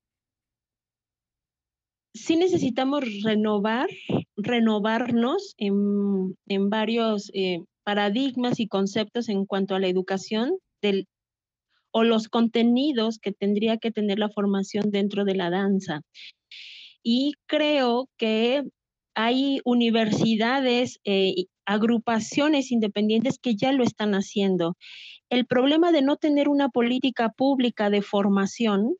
sí 2.20 2.36
necesitamos 2.36 3.03
renovar, 3.24 3.88
renovarnos 4.36 5.55
en, 5.57 6.36
varios 6.70 7.32
eh, 7.34 7.59
paradigmas 7.84 8.59
y 8.59 8.67
conceptos 8.67 9.30
en 9.30 9.45
cuanto 9.45 9.76
a 9.76 9.80
la 9.80 9.88
educación 9.88 10.57
del, 10.82 11.07
o 11.91 12.03
los 12.03 12.28
contenidos 12.28 13.20
que 13.20 13.32
tendría 13.32 13.78
que 13.78 13.91
tener 13.91 14.20
la 14.20 14.30
formación 14.30 14.91
dentro 14.91 15.26
de 15.26 15.36
la 15.36 15.49
danza. 15.49 16.01
Y 17.01 17.34
creo 17.47 18.09
que 18.17 18.63
hay 19.15 19.59
universidades, 19.63 20.99
eh, 21.05 21.45
agrupaciones 21.65 22.72
independientes 22.72 23.39
que 23.39 23.55
ya 23.55 23.72
lo 23.72 23.84
están 23.84 24.13
haciendo. 24.13 24.76
El 25.30 25.45
problema 25.45 25.91
de 25.91 26.01
no 26.01 26.17
tener 26.17 26.49
una 26.49 26.70
política 26.70 27.30
pública 27.30 27.89
de 27.89 28.01
formación 28.01 28.95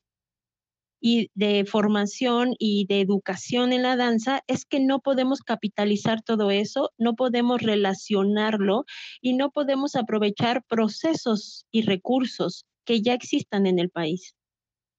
y 1.02 1.30
de 1.34 1.66
formación 1.66 2.56
y 2.60 2.86
de 2.88 3.02
educación 3.02 3.72
en 3.72 3.84
la 3.84 3.95
danza 3.95 4.41
es 4.47 4.66
que 4.66 4.80
no 4.80 5.00
podemos 5.00 5.41
capitalizar 5.41 6.22
todo 6.22 6.52
eso, 6.52 6.91
no 6.97 7.16
podemos 7.16 7.62
relacionarlo 7.62 8.86
y 9.22 9.34
no 9.34 9.52
podemos 9.52 9.95
aprovechar 9.95 10.64
procesos 10.68 11.66
y 11.72 11.84
recursos 11.84 12.66
que 12.86 13.02
ya 13.02 13.14
existan 13.14 13.66
en 13.66 13.80
el 13.80 13.89
país. 13.89 14.36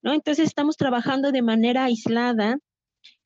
¿no? 0.02 0.14
Entonces 0.14 0.46
estamos 0.46 0.76
trabajando 0.76 1.32
de 1.32 1.42
manera 1.42 1.84
aislada 1.84 2.58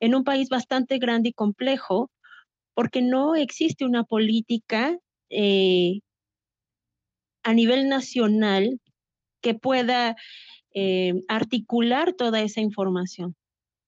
en 0.00 0.14
un 0.14 0.24
país 0.24 0.48
bastante 0.48 0.98
grande 0.98 1.30
y 1.30 1.32
complejo 1.32 2.10
porque 2.74 3.02
no 3.02 3.36
existe 3.36 3.84
una 3.84 4.02
política 4.02 4.98
eh, 5.30 6.00
a 7.44 7.54
nivel 7.54 7.88
nacional 7.88 8.80
que 9.40 9.54
pueda 9.54 10.16
eh, 10.74 11.14
articular 11.28 12.12
toda 12.12 12.40
esa 12.42 12.60
información. 12.60 13.34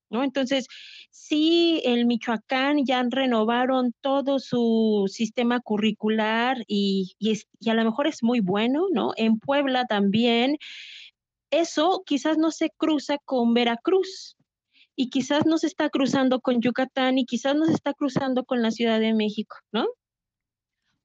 ¿no? 0.09 0.22
Entonces, 0.22 0.68
sí, 1.11 1.82
el 1.84 2.07
Michoacán 2.07 2.84
ya 2.84 3.03
renovaron 3.11 3.93
todo 4.01 4.39
su 4.39 5.07
sistema 5.09 5.61
curricular 5.61 6.59
y, 6.68 7.14
y, 7.18 7.41
y 7.61 7.70
a 7.70 7.74
lo 7.74 7.84
mejor 7.84 8.07
es 8.07 8.22
muy 8.22 8.41
bueno, 8.41 8.87
¿no? 8.93 9.12
En 9.16 9.39
Puebla 9.41 9.84
también. 9.87 10.59
Eso 11.51 12.03
quizás 12.07 12.39
no 12.39 12.51
se 12.53 12.70
cruza 12.70 13.18
con 13.24 13.55
Veracruz, 13.55 14.37
y 14.97 15.11
quizás 15.11 15.45
no 15.47 15.59
se 15.59 15.66
está 15.66 15.91
cruzando 15.91 16.41
con 16.41 16.61
Yucatán 16.61 17.18
y 17.18 17.26
quizás 17.26 17.55
no 17.55 17.66
se 17.66 17.74
está 17.74 17.93
cruzando 17.93 18.45
con 18.45 18.62
la 18.62 18.70
Ciudad 18.70 18.99
de 18.99 19.12
México, 19.12 19.57
¿no? 19.70 19.87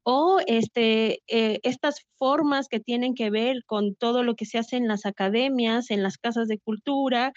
O 0.03 0.39
este, 0.47 1.21
eh, 1.27 1.59
estas 1.63 2.05
formas 2.17 2.67
que 2.67 2.79
tienen 2.79 3.13
que 3.13 3.29
ver 3.29 3.63
con 3.65 3.95
todo 3.95 4.23
lo 4.23 4.35
que 4.35 4.45
se 4.45 4.57
hace 4.57 4.77
en 4.77 4.87
las 4.87 5.05
academias, 5.05 5.91
en 5.91 6.01
las 6.01 6.17
casas 6.17 6.47
de 6.47 6.57
cultura. 6.57 7.33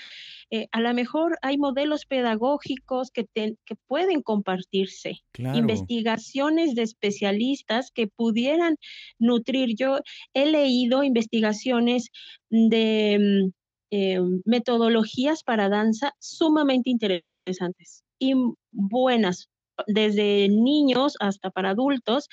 Eh, 0.51 0.69
a 0.73 0.81
lo 0.81 0.93
mejor 0.95 1.39
hay 1.43 1.59
modelos 1.59 2.07
pedagógicos 2.07 3.11
que, 3.11 3.27
que 3.35 3.77
pueden 3.87 4.23
compartirse, 4.23 5.21
investigaciones 5.37 6.75
de 6.75 6.83
especialistas 6.83 7.91
que 7.91 8.07
pudieran 8.07 8.77
nutrir. 9.19 9.75
Yo 9.77 9.99
he 10.33 10.47
leído 10.47 11.05
investigaciones 11.05 12.09
de 12.49 13.19
mm, 13.21 13.51
eh, 13.91 14.21
metodologías 14.45 15.43
para 15.43 15.69
danza 15.69 16.15
sumamente 16.19 16.91
interesantes 16.91 18.05
y 18.19 18.35
buenas 18.73 19.49
desde 19.87 20.49
niños 20.49 21.15
hasta 21.21 21.51
para 21.51 21.71
adultos, 21.71 22.29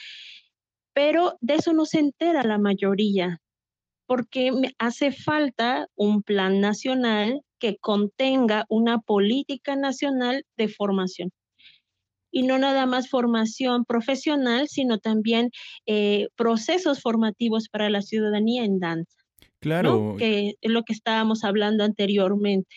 pero 0.93 1.37
de 1.41 1.55
eso 1.55 1.73
no 1.73 1.85
se 1.85 1.99
entera 1.99 2.43
la 2.43 2.57
mayoría, 2.57 3.39
porque 4.05 4.51
hace 4.77 5.11
falta 5.11 5.87
un 5.95 6.21
plan 6.21 6.59
nacional 6.59 7.41
que 7.59 7.77
contenga 7.77 8.65
una 8.69 8.99
política 8.99 9.75
nacional 9.75 10.43
de 10.57 10.67
formación. 10.67 11.31
Y 12.33 12.43
no 12.43 12.57
nada 12.57 12.85
más 12.85 13.09
formación 13.09 13.83
profesional, 13.85 14.67
sino 14.69 14.99
también 14.99 15.49
eh, 15.85 16.27
procesos 16.35 17.01
formativos 17.01 17.67
para 17.69 17.89
la 17.89 18.01
ciudadanía 18.01 18.63
en 18.63 18.79
danza. 18.79 19.17
Claro. 19.59 20.15
Que 20.17 20.55
es 20.59 20.71
lo 20.71 20.83
que 20.83 20.93
estábamos 20.93 21.43
hablando 21.43 21.83
anteriormente. 21.83 22.73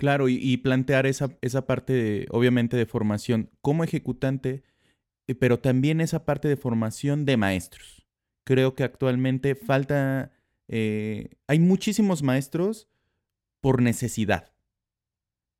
Claro, 0.00 0.30
y, 0.30 0.56
plantear 0.56 1.04
esa, 1.04 1.36
esa 1.42 1.66
parte, 1.66 2.26
obviamente, 2.30 2.74
de 2.74 2.86
formación 2.86 3.50
como 3.60 3.84
ejecutante, 3.84 4.62
eh, 5.26 5.34
pero 5.34 5.58
también 5.58 6.00
esa 6.00 6.24
parte 6.24 6.48
de 6.48 6.56
formación 6.56 7.26
de 7.26 7.36
maestros. 7.36 8.06
Creo 8.44 8.74
que 8.74 8.82
actualmente 8.82 9.54
falta, 9.54 10.32
eh, 10.68 11.28
hay 11.48 11.58
muchísimos 11.58 12.22
maestros 12.22 12.88
por 13.60 13.82
necesidad. 13.82 14.54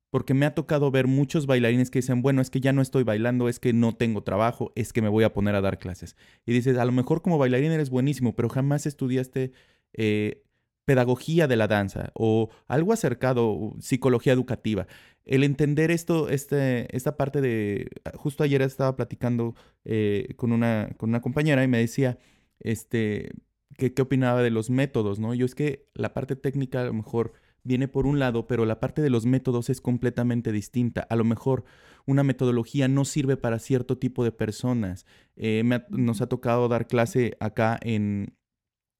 Porque 0.09 0.33
me 0.33 0.47
ha 0.47 0.55
tocado 0.55 0.89
ver 0.89 1.05
muchos 1.05 1.45
bailarines 1.45 1.91
que 1.91 1.99
dicen, 1.99 2.23
bueno, 2.23 2.41
es 2.41 2.49
que 2.49 2.61
ya 2.61 2.73
no 2.73 2.81
estoy 2.81 3.03
bailando, 3.03 3.47
es 3.47 3.59
que 3.59 3.73
no 3.73 3.95
tengo 3.95 4.23
trabajo, 4.23 4.71
es 4.73 4.91
que 4.91 5.03
me 5.03 5.09
voy 5.09 5.23
a 5.23 5.33
poner 5.33 5.53
a 5.53 5.61
dar 5.61 5.77
clases. 5.77 6.15
Y 6.47 6.53
dices, 6.53 6.79
a 6.79 6.85
lo 6.85 6.91
mejor 6.91 7.21
como 7.21 7.37
bailarín 7.37 7.73
eres 7.73 7.91
buenísimo, 7.91 8.35
pero 8.35 8.49
jamás 8.49 8.87
estudiaste 8.87 9.51
eh, 9.93 10.41
pedagogía 10.85 11.47
de 11.47 11.55
la 11.55 11.67
danza 11.67 12.11
o 12.13 12.49
algo 12.67 12.93
acercado, 12.93 13.73
psicología 13.79 14.33
educativa. 14.33 14.87
El 15.25 15.43
entender 15.43 15.91
esto, 15.91 16.29
este, 16.29 16.95
esta 16.95 17.15
parte 17.17 17.41
de, 17.41 17.87
justo 18.15 18.43
ayer 18.43 18.61
estaba 18.61 18.95
platicando 18.95 19.55
eh, 19.85 20.33
con, 20.35 20.51
una, 20.51 20.89
con 20.97 21.09
una 21.09 21.21
compañera 21.21 21.63
y 21.63 21.67
me 21.67 21.77
decía, 21.77 22.17
este, 22.59 23.31
que, 23.77 23.93
qué 23.93 24.01
opinaba 24.01 24.41
de 24.41 24.49
los 24.49 24.69
métodos, 24.69 25.19
¿no? 25.19 25.33
Yo 25.33 25.45
es 25.45 25.55
que 25.55 25.87
la 25.93 26.13
parte 26.13 26.35
técnica 26.35 26.81
a 26.81 26.85
lo 26.85 26.93
mejor 26.93 27.33
viene 27.63 27.87
por 27.87 28.07
un 28.07 28.19
lado, 28.19 28.47
pero 28.47 28.65
la 28.65 28.79
parte 28.79 29.01
de 29.01 29.11
los 29.11 29.25
métodos 29.25 29.69
es 29.69 29.81
completamente 29.81 30.51
distinta. 30.51 31.01
A 31.09 31.15
lo 31.15 31.23
mejor 31.23 31.63
una 32.05 32.23
metodología 32.23 32.87
no 32.87 33.05
sirve 33.05 33.37
para 33.37 33.59
cierto 33.59 33.97
tipo 33.97 34.23
de 34.23 34.31
personas. 34.31 35.05
Eh, 35.35 35.63
nos 35.89 36.21
ha 36.21 36.27
tocado 36.27 36.67
dar 36.67 36.87
clase 36.87 37.37
acá 37.39 37.79
en, 37.83 38.33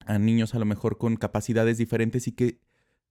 a 0.06 0.20
niños 0.20 0.56
a 0.56 0.60
lo 0.60 0.66
mejor 0.66 0.98
con 0.98 1.16
capacidades 1.16 1.78
diferentes 1.78 2.28
y 2.28 2.32
que 2.32 2.60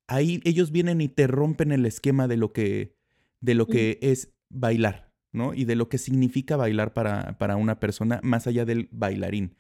ahí 0.07 0.41
ellos 0.45 0.73
vienen 0.73 1.01
y 1.01 1.09
te 1.09 1.27
rompen 1.27 1.73
el 1.73 1.87
esquema 1.87 2.29
de 2.29 2.37
lo 2.37 2.53
que, 2.53 2.97
de 3.41 3.55
lo 3.55 3.67
que 3.67 3.99
es 4.03 4.33
bailar, 4.49 5.13
¿no? 5.33 5.55
Y 5.55 5.65
de 5.65 5.77
lo 5.77 5.89
que 5.89 5.99
significa 5.99 6.57
bailar 6.57 6.93
para, 6.93 7.39
para 7.39 7.57
una 7.57 7.79
persona 7.81 8.21
más 8.23 8.47
allá 8.47 8.65
del 8.65 8.89
bailarín. 8.91 9.55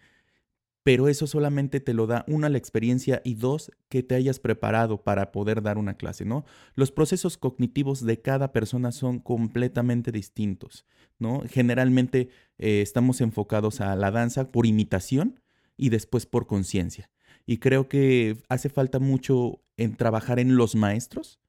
Pero 0.83 1.09
eso 1.09 1.27
solamente 1.27 1.79
te 1.79 1.93
lo 1.93 2.07
da, 2.07 2.25
una, 2.27 2.49
la 2.49 2.57
experiencia 2.57 3.21
y 3.23 3.35
dos, 3.35 3.71
que 3.89 4.03
te 4.03 4.15
hayas 4.15 4.41
preparado 4.41 5.05
para 5.05 5.31
poder 5.31 5.63
dar 5.63 5.77
una 5.77 5.95
clase, 5.95 6.25
¿no? 6.25 6.45
Los 6.75 6.91
procesos 6.91 7.37
cognitivos 7.37 8.05
de 8.05 8.21
cada 8.21 8.53
persona 8.53 8.91
son 8.91 9.19
completamente 9.19 10.11
distintos, 10.11 10.87
¿no? 11.19 11.43
Generalmente 11.49 12.31
eh, 12.59 12.81
estamos 12.81 13.21
enfocados 13.21 13.83
a 13.83 13.95
la 13.95 14.11
danza 14.11 14.51
por 14.51 14.65
imitación 14.65 15.41
y 15.77 15.91
después 15.91 16.25
por 16.25 16.47
conciencia. 16.47 17.11
Y 17.47 17.59
creo 17.59 17.89
que 17.89 18.37
hace 18.49 18.69
falta 18.69 18.99
mucho 18.99 19.63
en 19.77 19.97
trabajar 19.97 20.39
en 20.39 20.57
los 20.57 20.75
maestros 20.75 21.41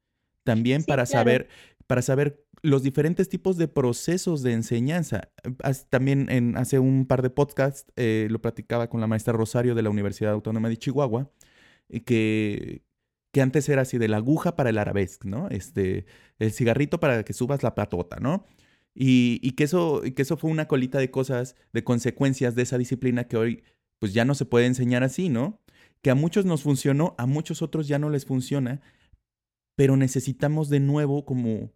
también 0.43 0.83
para 0.83 1.05
saber 1.05 1.49
para 1.91 2.01
saber 2.01 2.45
los 2.61 2.83
diferentes 2.83 3.27
tipos 3.27 3.57
de 3.57 3.67
procesos 3.67 4.43
de 4.43 4.53
enseñanza. 4.53 5.29
También 5.89 6.29
en, 6.29 6.55
hace 6.55 6.79
un 6.79 7.05
par 7.05 7.21
de 7.21 7.29
podcasts 7.29 7.91
eh, 7.97 8.27
lo 8.29 8.41
platicaba 8.41 8.87
con 8.87 9.01
la 9.01 9.07
maestra 9.07 9.33
Rosario 9.33 9.75
de 9.75 9.81
la 9.81 9.89
Universidad 9.89 10.31
Autónoma 10.31 10.69
de 10.69 10.77
Chihuahua, 10.77 11.29
que, 12.05 12.83
que 13.33 13.41
antes 13.41 13.67
era 13.67 13.81
así 13.81 13.97
de 13.97 14.07
la 14.07 14.17
aguja 14.17 14.55
para 14.55 14.69
el 14.69 14.77
arabesque, 14.77 15.27
¿no? 15.27 15.49
Este, 15.49 16.05
el 16.39 16.53
cigarrito 16.53 16.99
para 17.01 17.23
que 17.23 17.33
subas 17.33 17.61
la 17.61 17.75
patota, 17.75 18.21
¿no? 18.21 18.45
Y, 18.93 19.39
y, 19.41 19.51
que 19.51 19.65
eso, 19.65 20.01
y 20.05 20.11
que 20.11 20.21
eso 20.21 20.37
fue 20.37 20.49
una 20.49 20.67
colita 20.67 20.97
de 20.99 21.11
cosas, 21.11 21.55
de 21.73 21.83
consecuencias 21.83 22.55
de 22.55 22.61
esa 22.61 22.77
disciplina 22.77 23.25
que 23.25 23.35
hoy 23.37 23.63
pues 23.99 24.13
ya 24.13 24.23
no 24.23 24.33
se 24.33 24.45
puede 24.45 24.65
enseñar 24.65 25.03
así, 25.03 25.29
¿no? 25.29 25.61
Que 26.01 26.09
a 26.09 26.15
muchos 26.15 26.45
nos 26.45 26.63
funcionó, 26.63 27.15
a 27.17 27.25
muchos 27.25 27.61
otros 27.61 27.87
ya 27.87 27.99
no 27.99 28.09
les 28.09 28.25
funciona, 28.25 28.81
pero 29.75 29.97
necesitamos 29.97 30.69
de 30.69 30.79
nuevo 30.79 31.25
como, 31.25 31.71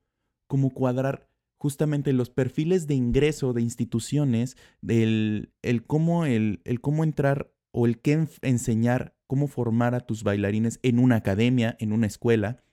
como 0.47 0.71
cuadrar 0.71 1.29
justamente 1.57 2.13
los 2.13 2.29
perfiles 2.29 2.87
de 2.87 2.95
ingreso 2.95 3.53
de 3.53 3.61
instituciones, 3.61 4.57
del 4.81 5.53
el 5.61 5.85
cómo, 5.85 6.25
el, 6.25 6.61
el 6.65 6.81
cómo 6.81 7.03
entrar 7.03 7.51
o 7.71 7.85
el 7.85 7.99
qué 8.01 8.27
enseñar, 8.41 9.15
cómo 9.27 9.47
formar 9.47 9.95
a 9.95 10.01
tus 10.01 10.23
bailarines 10.23 10.79
en 10.83 10.99
una 10.99 11.15
academia, 11.17 11.75
en 11.79 11.93
una 11.93 12.07
escuela, 12.07 12.63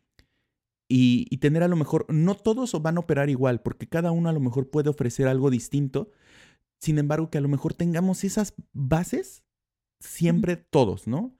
y, 0.88 1.26
y, 1.30 1.38
tener 1.38 1.62
a 1.62 1.68
lo 1.68 1.76
mejor, 1.76 2.04
no 2.10 2.34
todos 2.34 2.80
van 2.82 2.98
a 2.98 3.00
operar 3.00 3.30
igual, 3.30 3.62
porque 3.62 3.88
cada 3.88 4.10
uno 4.10 4.28
a 4.28 4.32
lo 4.34 4.40
mejor 4.40 4.68
puede 4.68 4.90
ofrecer 4.90 5.26
algo 5.26 5.48
distinto, 5.48 6.10
sin 6.78 6.98
embargo 6.98 7.30
que 7.30 7.38
a 7.38 7.40
lo 7.40 7.48
mejor 7.48 7.72
tengamos 7.72 8.24
esas 8.24 8.52
bases 8.74 9.42
siempre 10.00 10.56
todos, 10.56 11.06
¿no? 11.06 11.34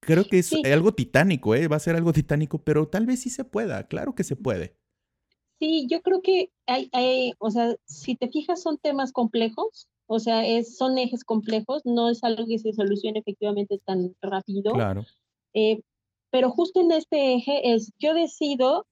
Creo 0.00 0.24
que 0.24 0.38
es 0.38 0.52
algo 0.64 0.92
titánico, 0.92 1.54
¿eh? 1.54 1.68
Va 1.68 1.76
a 1.76 1.80
ser 1.80 1.94
algo 1.94 2.12
titánico, 2.12 2.58
pero 2.58 2.88
tal 2.88 3.06
vez 3.06 3.20
sí 3.20 3.30
se 3.30 3.44
pueda, 3.44 3.86
claro 3.86 4.14
que 4.14 4.24
se 4.24 4.36
puede. 4.36 4.76
Sí, 5.58 5.86
yo 5.90 6.00
creo 6.00 6.22
que 6.22 6.50
hay, 6.66 6.88
hay 6.92 7.34
o 7.38 7.50
sea, 7.50 7.76
si 7.84 8.16
te 8.16 8.28
fijas, 8.28 8.62
son 8.62 8.78
temas 8.78 9.12
complejos, 9.12 9.88
o 10.06 10.18
sea, 10.18 10.46
es, 10.46 10.76
son 10.76 10.96
ejes 10.96 11.22
complejos, 11.22 11.82
no 11.84 12.08
es 12.08 12.24
algo 12.24 12.46
que 12.46 12.58
se 12.58 12.72
solucione 12.72 13.20
efectivamente 13.20 13.78
tan 13.84 14.16
rápido. 14.22 14.72
Claro. 14.72 15.04
Eh, 15.52 15.82
pero 16.30 16.50
justo 16.50 16.80
en 16.80 16.92
este 16.92 17.34
eje 17.34 17.74
es, 17.74 17.92
yo 17.98 18.14
decido, 18.14 18.86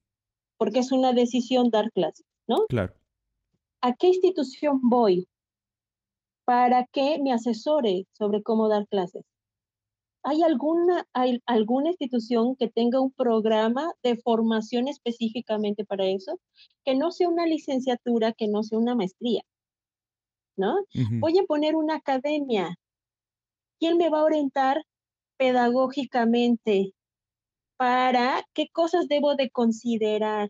porque 0.57 0.79
es 0.79 0.91
una 0.91 1.11
decisión 1.13 1.71
dar 1.71 1.91
clases, 1.91 2.25
¿no? 2.47 2.65
Claro. 2.67 2.93
¿A 3.81 3.95
qué 3.95 4.07
institución 4.07 4.79
voy 4.83 5.27
para 6.45 6.85
que 6.85 7.17
me 7.19 7.33
asesore 7.33 8.05
sobre 8.11 8.43
cómo 8.43 8.67
dar 8.67 8.87
clases? 8.87 9.23
¿Hay 10.23 10.43
alguna, 10.43 11.05
hay 11.13 11.41
alguna 11.45 11.89
institución 11.89 12.55
que 12.55 12.69
tenga 12.69 13.01
un 13.01 13.11
programa 13.11 13.91
de 14.03 14.17
formación 14.17 14.87
específicamente 14.87 15.85
para 15.85 16.05
eso? 16.05 16.39
Que 16.85 16.95
no 16.95 17.11
sea 17.11 17.29
una 17.29 17.45
licenciatura, 17.45 18.33
que 18.33 18.47
no 18.47 18.63
sea 18.63 18.79
una 18.79 18.95
maestría, 18.95 19.43
¿no? 20.57 20.75
Voy 21.19 21.39
a 21.39 21.43
poner 21.43 21.75
una 21.75 21.95
academia. 21.95 22.75
¿Quién 23.79 23.97
me 23.97 24.09
va 24.09 24.19
a 24.19 24.23
orientar 24.23 24.83
pedagógicamente 25.37 26.93
para 27.77 28.43
qué 28.53 28.67
cosas 28.71 29.07
debo 29.07 29.35
de 29.35 29.49
considerar? 29.51 30.49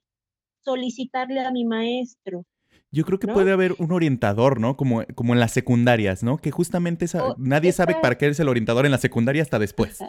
Solicitarle 0.63 1.41
a 1.41 1.51
mi 1.51 1.65
maestro, 1.65 2.45
yo 2.91 3.05
creo 3.05 3.19
que 3.19 3.27
puede 3.27 3.51
haber 3.51 3.75
un 3.77 3.91
orientador, 3.91 4.59
¿no? 4.59 4.75
Como, 4.75 5.03
como 5.15 5.33
en 5.33 5.39
las 5.39 5.51
secundarias, 5.51 6.23
¿no? 6.23 6.37
Que 6.37 6.51
justamente 6.51 7.05
esa, 7.05 7.35
nadie 7.37 7.71
sabe 7.71 7.95
para 8.01 8.17
qué 8.17 8.27
es 8.27 8.39
el 8.39 8.49
orientador 8.49 8.85
en 8.85 8.91
la 8.91 8.97
secundaria 8.97 9.43
hasta 9.43 9.59
después. 9.59 9.99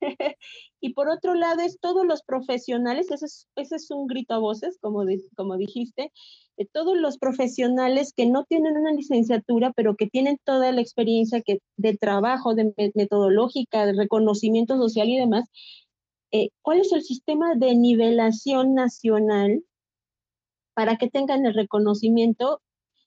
y 0.80 0.92
por 0.92 1.08
otro 1.08 1.34
lado 1.34 1.60
es 1.62 1.78
todos 1.80 2.06
los 2.06 2.22
profesionales, 2.22 3.10
ese 3.10 3.26
es, 3.26 3.48
ese 3.56 3.76
es 3.76 3.90
un 3.90 4.06
grito 4.06 4.34
a 4.34 4.38
voces, 4.38 4.78
como, 4.80 5.04
como 5.34 5.56
dijiste, 5.56 6.12
de 6.56 6.66
todos 6.66 6.96
los 6.96 7.18
profesionales 7.18 8.12
que 8.14 8.26
no 8.26 8.44
tienen 8.44 8.76
una 8.76 8.92
licenciatura, 8.92 9.72
pero 9.74 9.96
que 9.96 10.06
tienen 10.06 10.38
toda 10.44 10.70
la 10.70 10.80
experiencia 10.80 11.40
que, 11.40 11.58
de 11.76 11.96
trabajo, 11.96 12.54
de 12.54 12.72
metodológica, 12.94 13.86
de 13.86 13.94
reconocimiento 13.94 14.76
social 14.76 15.08
y 15.08 15.18
demás. 15.18 15.48
Eh, 16.32 16.50
¿Cuál 16.62 16.80
es 16.80 16.92
el 16.92 17.02
sistema 17.02 17.54
de 17.54 17.74
nivelación 17.74 18.74
nacional 18.74 19.62
para 20.74 20.96
que 20.96 21.08
tengan 21.08 21.46
el 21.46 21.54
reconocimiento, 21.54 22.60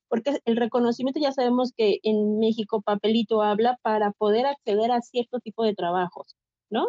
porque 0.10 0.40
el 0.46 0.58
reconocimiento 0.58 1.20
ya 1.20 1.32
sabemos 1.32 1.74
que 1.76 2.00
en 2.04 2.40
México 2.40 2.82
papelito 2.82 3.42
habla 3.42 3.78
para 3.82 4.12
poder 4.12 4.46
acceder 4.46 4.92
a 4.92 5.02
cierto 5.02 5.40
tipo 5.40 5.64
de 5.64 5.76
trabajos, 5.76 6.36
¿no? 6.70 6.88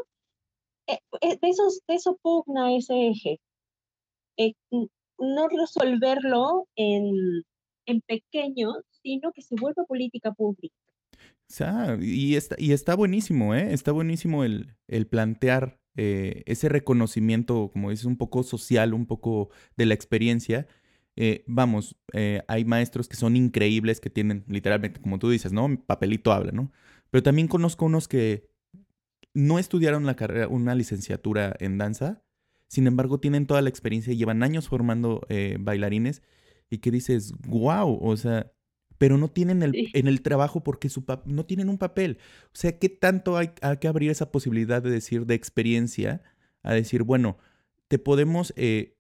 Eh, 0.87 0.99
eh, 1.21 1.39
de, 1.41 1.51
eso 1.89 2.19
pugna 2.23 2.75
ese 2.75 3.09
eje. 3.09 3.41
Eh, 4.39 4.55
no 5.19 5.49
resolverlo 5.49 6.69
en, 6.77 7.13
en 7.87 8.01
pequeño, 8.03 8.73
sino 9.03 9.33
que 9.33 9.43
se 9.43 9.57
vuelva 9.61 9.85
política 9.85 10.33
pública. 10.33 10.75
y, 12.01 12.37
está, 12.37 12.57
y 12.59 12.73
está 12.73 12.95
buenísimo, 12.95 13.55
¿eh? 13.55 13.73
Está 13.73 13.93
buenísimo 13.93 14.45
el, 14.45 14.77
el 14.87 15.09
plantear 15.09 15.79
eh, 16.01 16.45
ese 16.47 16.69
reconocimiento, 16.69 17.71
como 17.73 17.91
dices, 17.91 18.05
un 18.05 18.17
poco 18.17 18.45
social, 18.45 18.95
un 18.95 19.05
poco 19.05 19.51
de 19.77 19.85
la 19.85 19.95
experiencia. 19.95 20.69
Eh, 21.17 21.43
vamos, 21.49 21.97
eh, 22.13 22.43
hay 22.47 22.65
maestros 22.65 23.09
que 23.09 23.17
son 23.17 23.35
increíbles, 23.35 24.01
que 24.01 24.09
tienen 24.09 24.45
literalmente, 24.47 25.01
como 25.01 25.19
tú 25.19 25.29
dices, 25.29 25.53
¿no? 25.53 25.69
Papelito 25.87 26.31
habla, 26.31 26.53
¿no? 26.53 26.71
Pero 27.11 27.25
también 27.25 27.49
conozco 27.49 27.85
unos 27.85 28.07
que 28.07 28.49
no 29.35 29.59
estudiaron 29.59 30.07
la 30.07 30.15
carrera, 30.15 30.47
una 30.47 30.77
licenciatura 30.77 31.57
en 31.59 31.79
danza, 31.79 32.23
sin 32.69 32.87
embargo 32.87 33.19
tienen 33.19 33.47
toda 33.47 33.61
la 33.61 33.69
experiencia 33.69 34.13
y 34.13 34.17
llevan 34.19 34.45
años 34.45 34.69
formando 34.69 35.27
bailarines 35.59 36.23
y 36.71 36.79
que 36.79 36.93
dices, 36.93 37.33
wow, 37.41 37.99
o 38.01 38.17
sea, 38.17 38.53
pero 38.99 39.17
no 39.17 39.29
tienen 39.29 39.63
el, 39.63 39.91
en 39.95 40.09
el 40.09 40.23
trabajo 40.23 40.63
porque 40.63 40.89
su 40.89 41.05
no 41.25 41.47
tienen 41.47 41.69
un 41.69 41.79
papel. 41.79 42.19
O 42.47 42.57
sea, 42.57 42.79
¿qué 42.79 42.89
tanto 42.89 43.37
hay, 43.37 43.51
que 43.81 43.89
abrir 43.89 44.11
esa 44.11 44.31
posibilidad 44.31 44.83
de 44.83 44.91
decir 44.91 45.25
de 45.25 45.35
experiencia 45.35 46.23
a 46.63 46.75
decir, 46.75 47.05
bueno, 47.05 47.39
te 47.87 47.99
podemos 47.99 48.53
eh, 48.57 48.97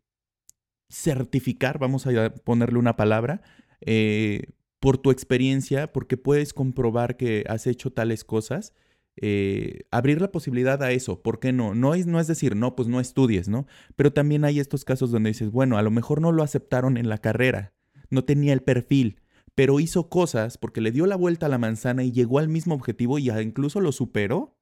certificar, 0.89 1.79
vamos 1.79 2.07
a 2.07 2.35
ponerle 2.35 2.79
una 2.79 2.97
palabra, 2.97 3.43
eh, 3.81 4.53
por 4.81 4.99
tu 4.99 5.11
experiencia, 5.11 5.93
porque 5.93 6.17
puedes 6.17 6.55
comprobar 6.55 7.17
que 7.17 7.45
has 7.49 7.67
hecho 7.67 7.93
tales 7.93 8.25
cosas? 8.25 8.73
Eh, 9.21 9.81
abrir 9.91 10.21
la 10.21 10.31
posibilidad 10.31 10.81
a 10.81 10.93
eso, 10.93 11.23
¿por 11.23 11.41
qué 11.41 11.53
no? 11.53 11.75
No 11.75 11.95
es, 11.95 12.07
no 12.07 12.21
es 12.21 12.29
decir, 12.29 12.55
no, 12.55 12.77
pues 12.77 12.87
no 12.87 13.01
estudies, 13.01 13.49
¿no? 13.49 13.67
Pero 13.97 14.13
también 14.13 14.45
hay 14.45 14.61
estos 14.61 14.85
casos 14.85 15.11
donde 15.11 15.31
dices, 15.31 15.51
bueno, 15.51 15.77
a 15.77 15.83
lo 15.83 15.91
mejor 15.91 16.21
no 16.21 16.31
lo 16.31 16.45
aceptaron 16.45 16.97
en 16.97 17.09
la 17.09 17.19
carrera, 17.19 17.75
no 18.11 18.23
tenía 18.23 18.53
el 18.53 18.63
perfil, 18.63 19.21
pero 19.59 19.81
hizo 19.81 20.09
cosas 20.09 20.57
porque 20.57 20.81
le 20.81 20.93
dio 20.93 21.05
la 21.07 21.17
vuelta 21.17 21.47
a 21.47 21.49
la 21.49 21.59
manzana 21.59 22.05
y 22.05 22.13
llegó 22.13 22.39
al 22.39 22.49
mismo 22.49 22.77
objetivo 22.77 23.19
y 23.19 23.29
incluso 23.29 23.81
lo 23.81 23.91
superó, 23.91 24.57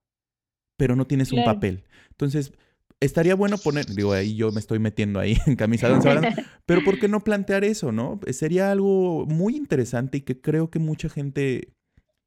pero 0.79 0.97
no 0.97 1.07
tienes 1.07 1.33
un 1.33 1.45
papel. 1.45 1.85
Entonces, 2.13 2.55
estaría 2.99 3.35
bueno 3.35 3.59
poner, 3.59 3.85
digo, 3.85 4.15
ahí 4.15 4.37
yo 4.37 4.53
me 4.53 4.59
estoy 4.59 4.79
metiendo 4.79 5.21
ahí 5.21 5.37
en 5.47 5.55
camisa 5.55 5.91
de 5.91 5.99
pero 6.65 6.83
¿por 6.83 6.99
qué 6.99 7.09
no 7.09 7.21
plantear 7.21 7.63
eso, 7.63 7.93
no? 7.93 8.19
Sería 8.31 8.73
algo 8.73 9.27
muy 9.27 9.55
interesante 9.55 10.17
y 10.17 10.21
que 10.23 10.41
creo 10.41 10.71
que 10.71 10.79
mucha 10.79 11.11
gente 11.11 11.75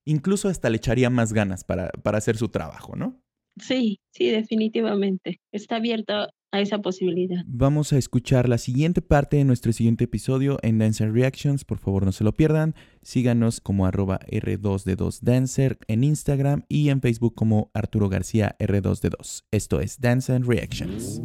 incluso 0.05 0.47
hasta 0.47 0.70
le 0.70 0.78
echaría 0.78 1.09
más 1.09 1.34
ganas 1.34 1.63
para, 1.63 1.89
para 2.03 2.20
hacer 2.20 2.38
su 2.38 2.49
trabajo, 2.49 2.95
¿no? 2.95 3.20
Sí, 3.59 3.99
sí, 4.11 4.30
definitivamente. 4.30 5.39
Está 5.51 5.78
abierto 5.78 6.30
a 6.52 6.62
esa 6.62 6.80
posibilidad. 6.80 7.43
Vamos 7.45 7.93
a 7.93 7.97
escuchar 7.97 8.50
la 8.50 8.58
siguiente 8.58 9.02
parte 9.02 9.38
de 9.38 9.45
nuestro 9.45 9.72
siguiente 9.72 10.06
episodio 10.06 10.58
en 10.62 10.80
Dancer 10.80 11.14
Reactions. 11.14 11.64
Por 11.64 11.78
favor, 11.78 12.06
no 12.06 12.12
se 12.12 12.24
lo 12.24 12.34
pierdan. 12.34 12.76
Síganos 13.02 13.62
como 13.62 13.86
arroba 13.86 14.20
R2D2Dancer 14.32 15.78
en 15.88 16.04
Instagram 16.04 16.64
y 16.68 16.89
en 16.89 17.02
Facebook 17.02 17.36
como 17.36 17.70
Arturo 17.74 18.10
García 18.10 18.56
R2D2. 18.60 19.43
Esto 19.52 19.80
es 19.80 20.00
Dance 20.02 20.34
and 20.34 20.47
Reactions. 20.47 21.22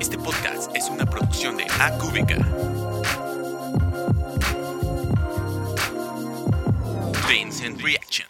Este 0.00 0.16
podcast 0.16 0.74
es 0.74 0.88
una 0.88 1.04
producción 1.04 1.56
de 1.56 1.64
Acúbica. 1.78 2.38
Dance 7.28 7.66
and 7.66 7.80
Reactions. 7.82 8.29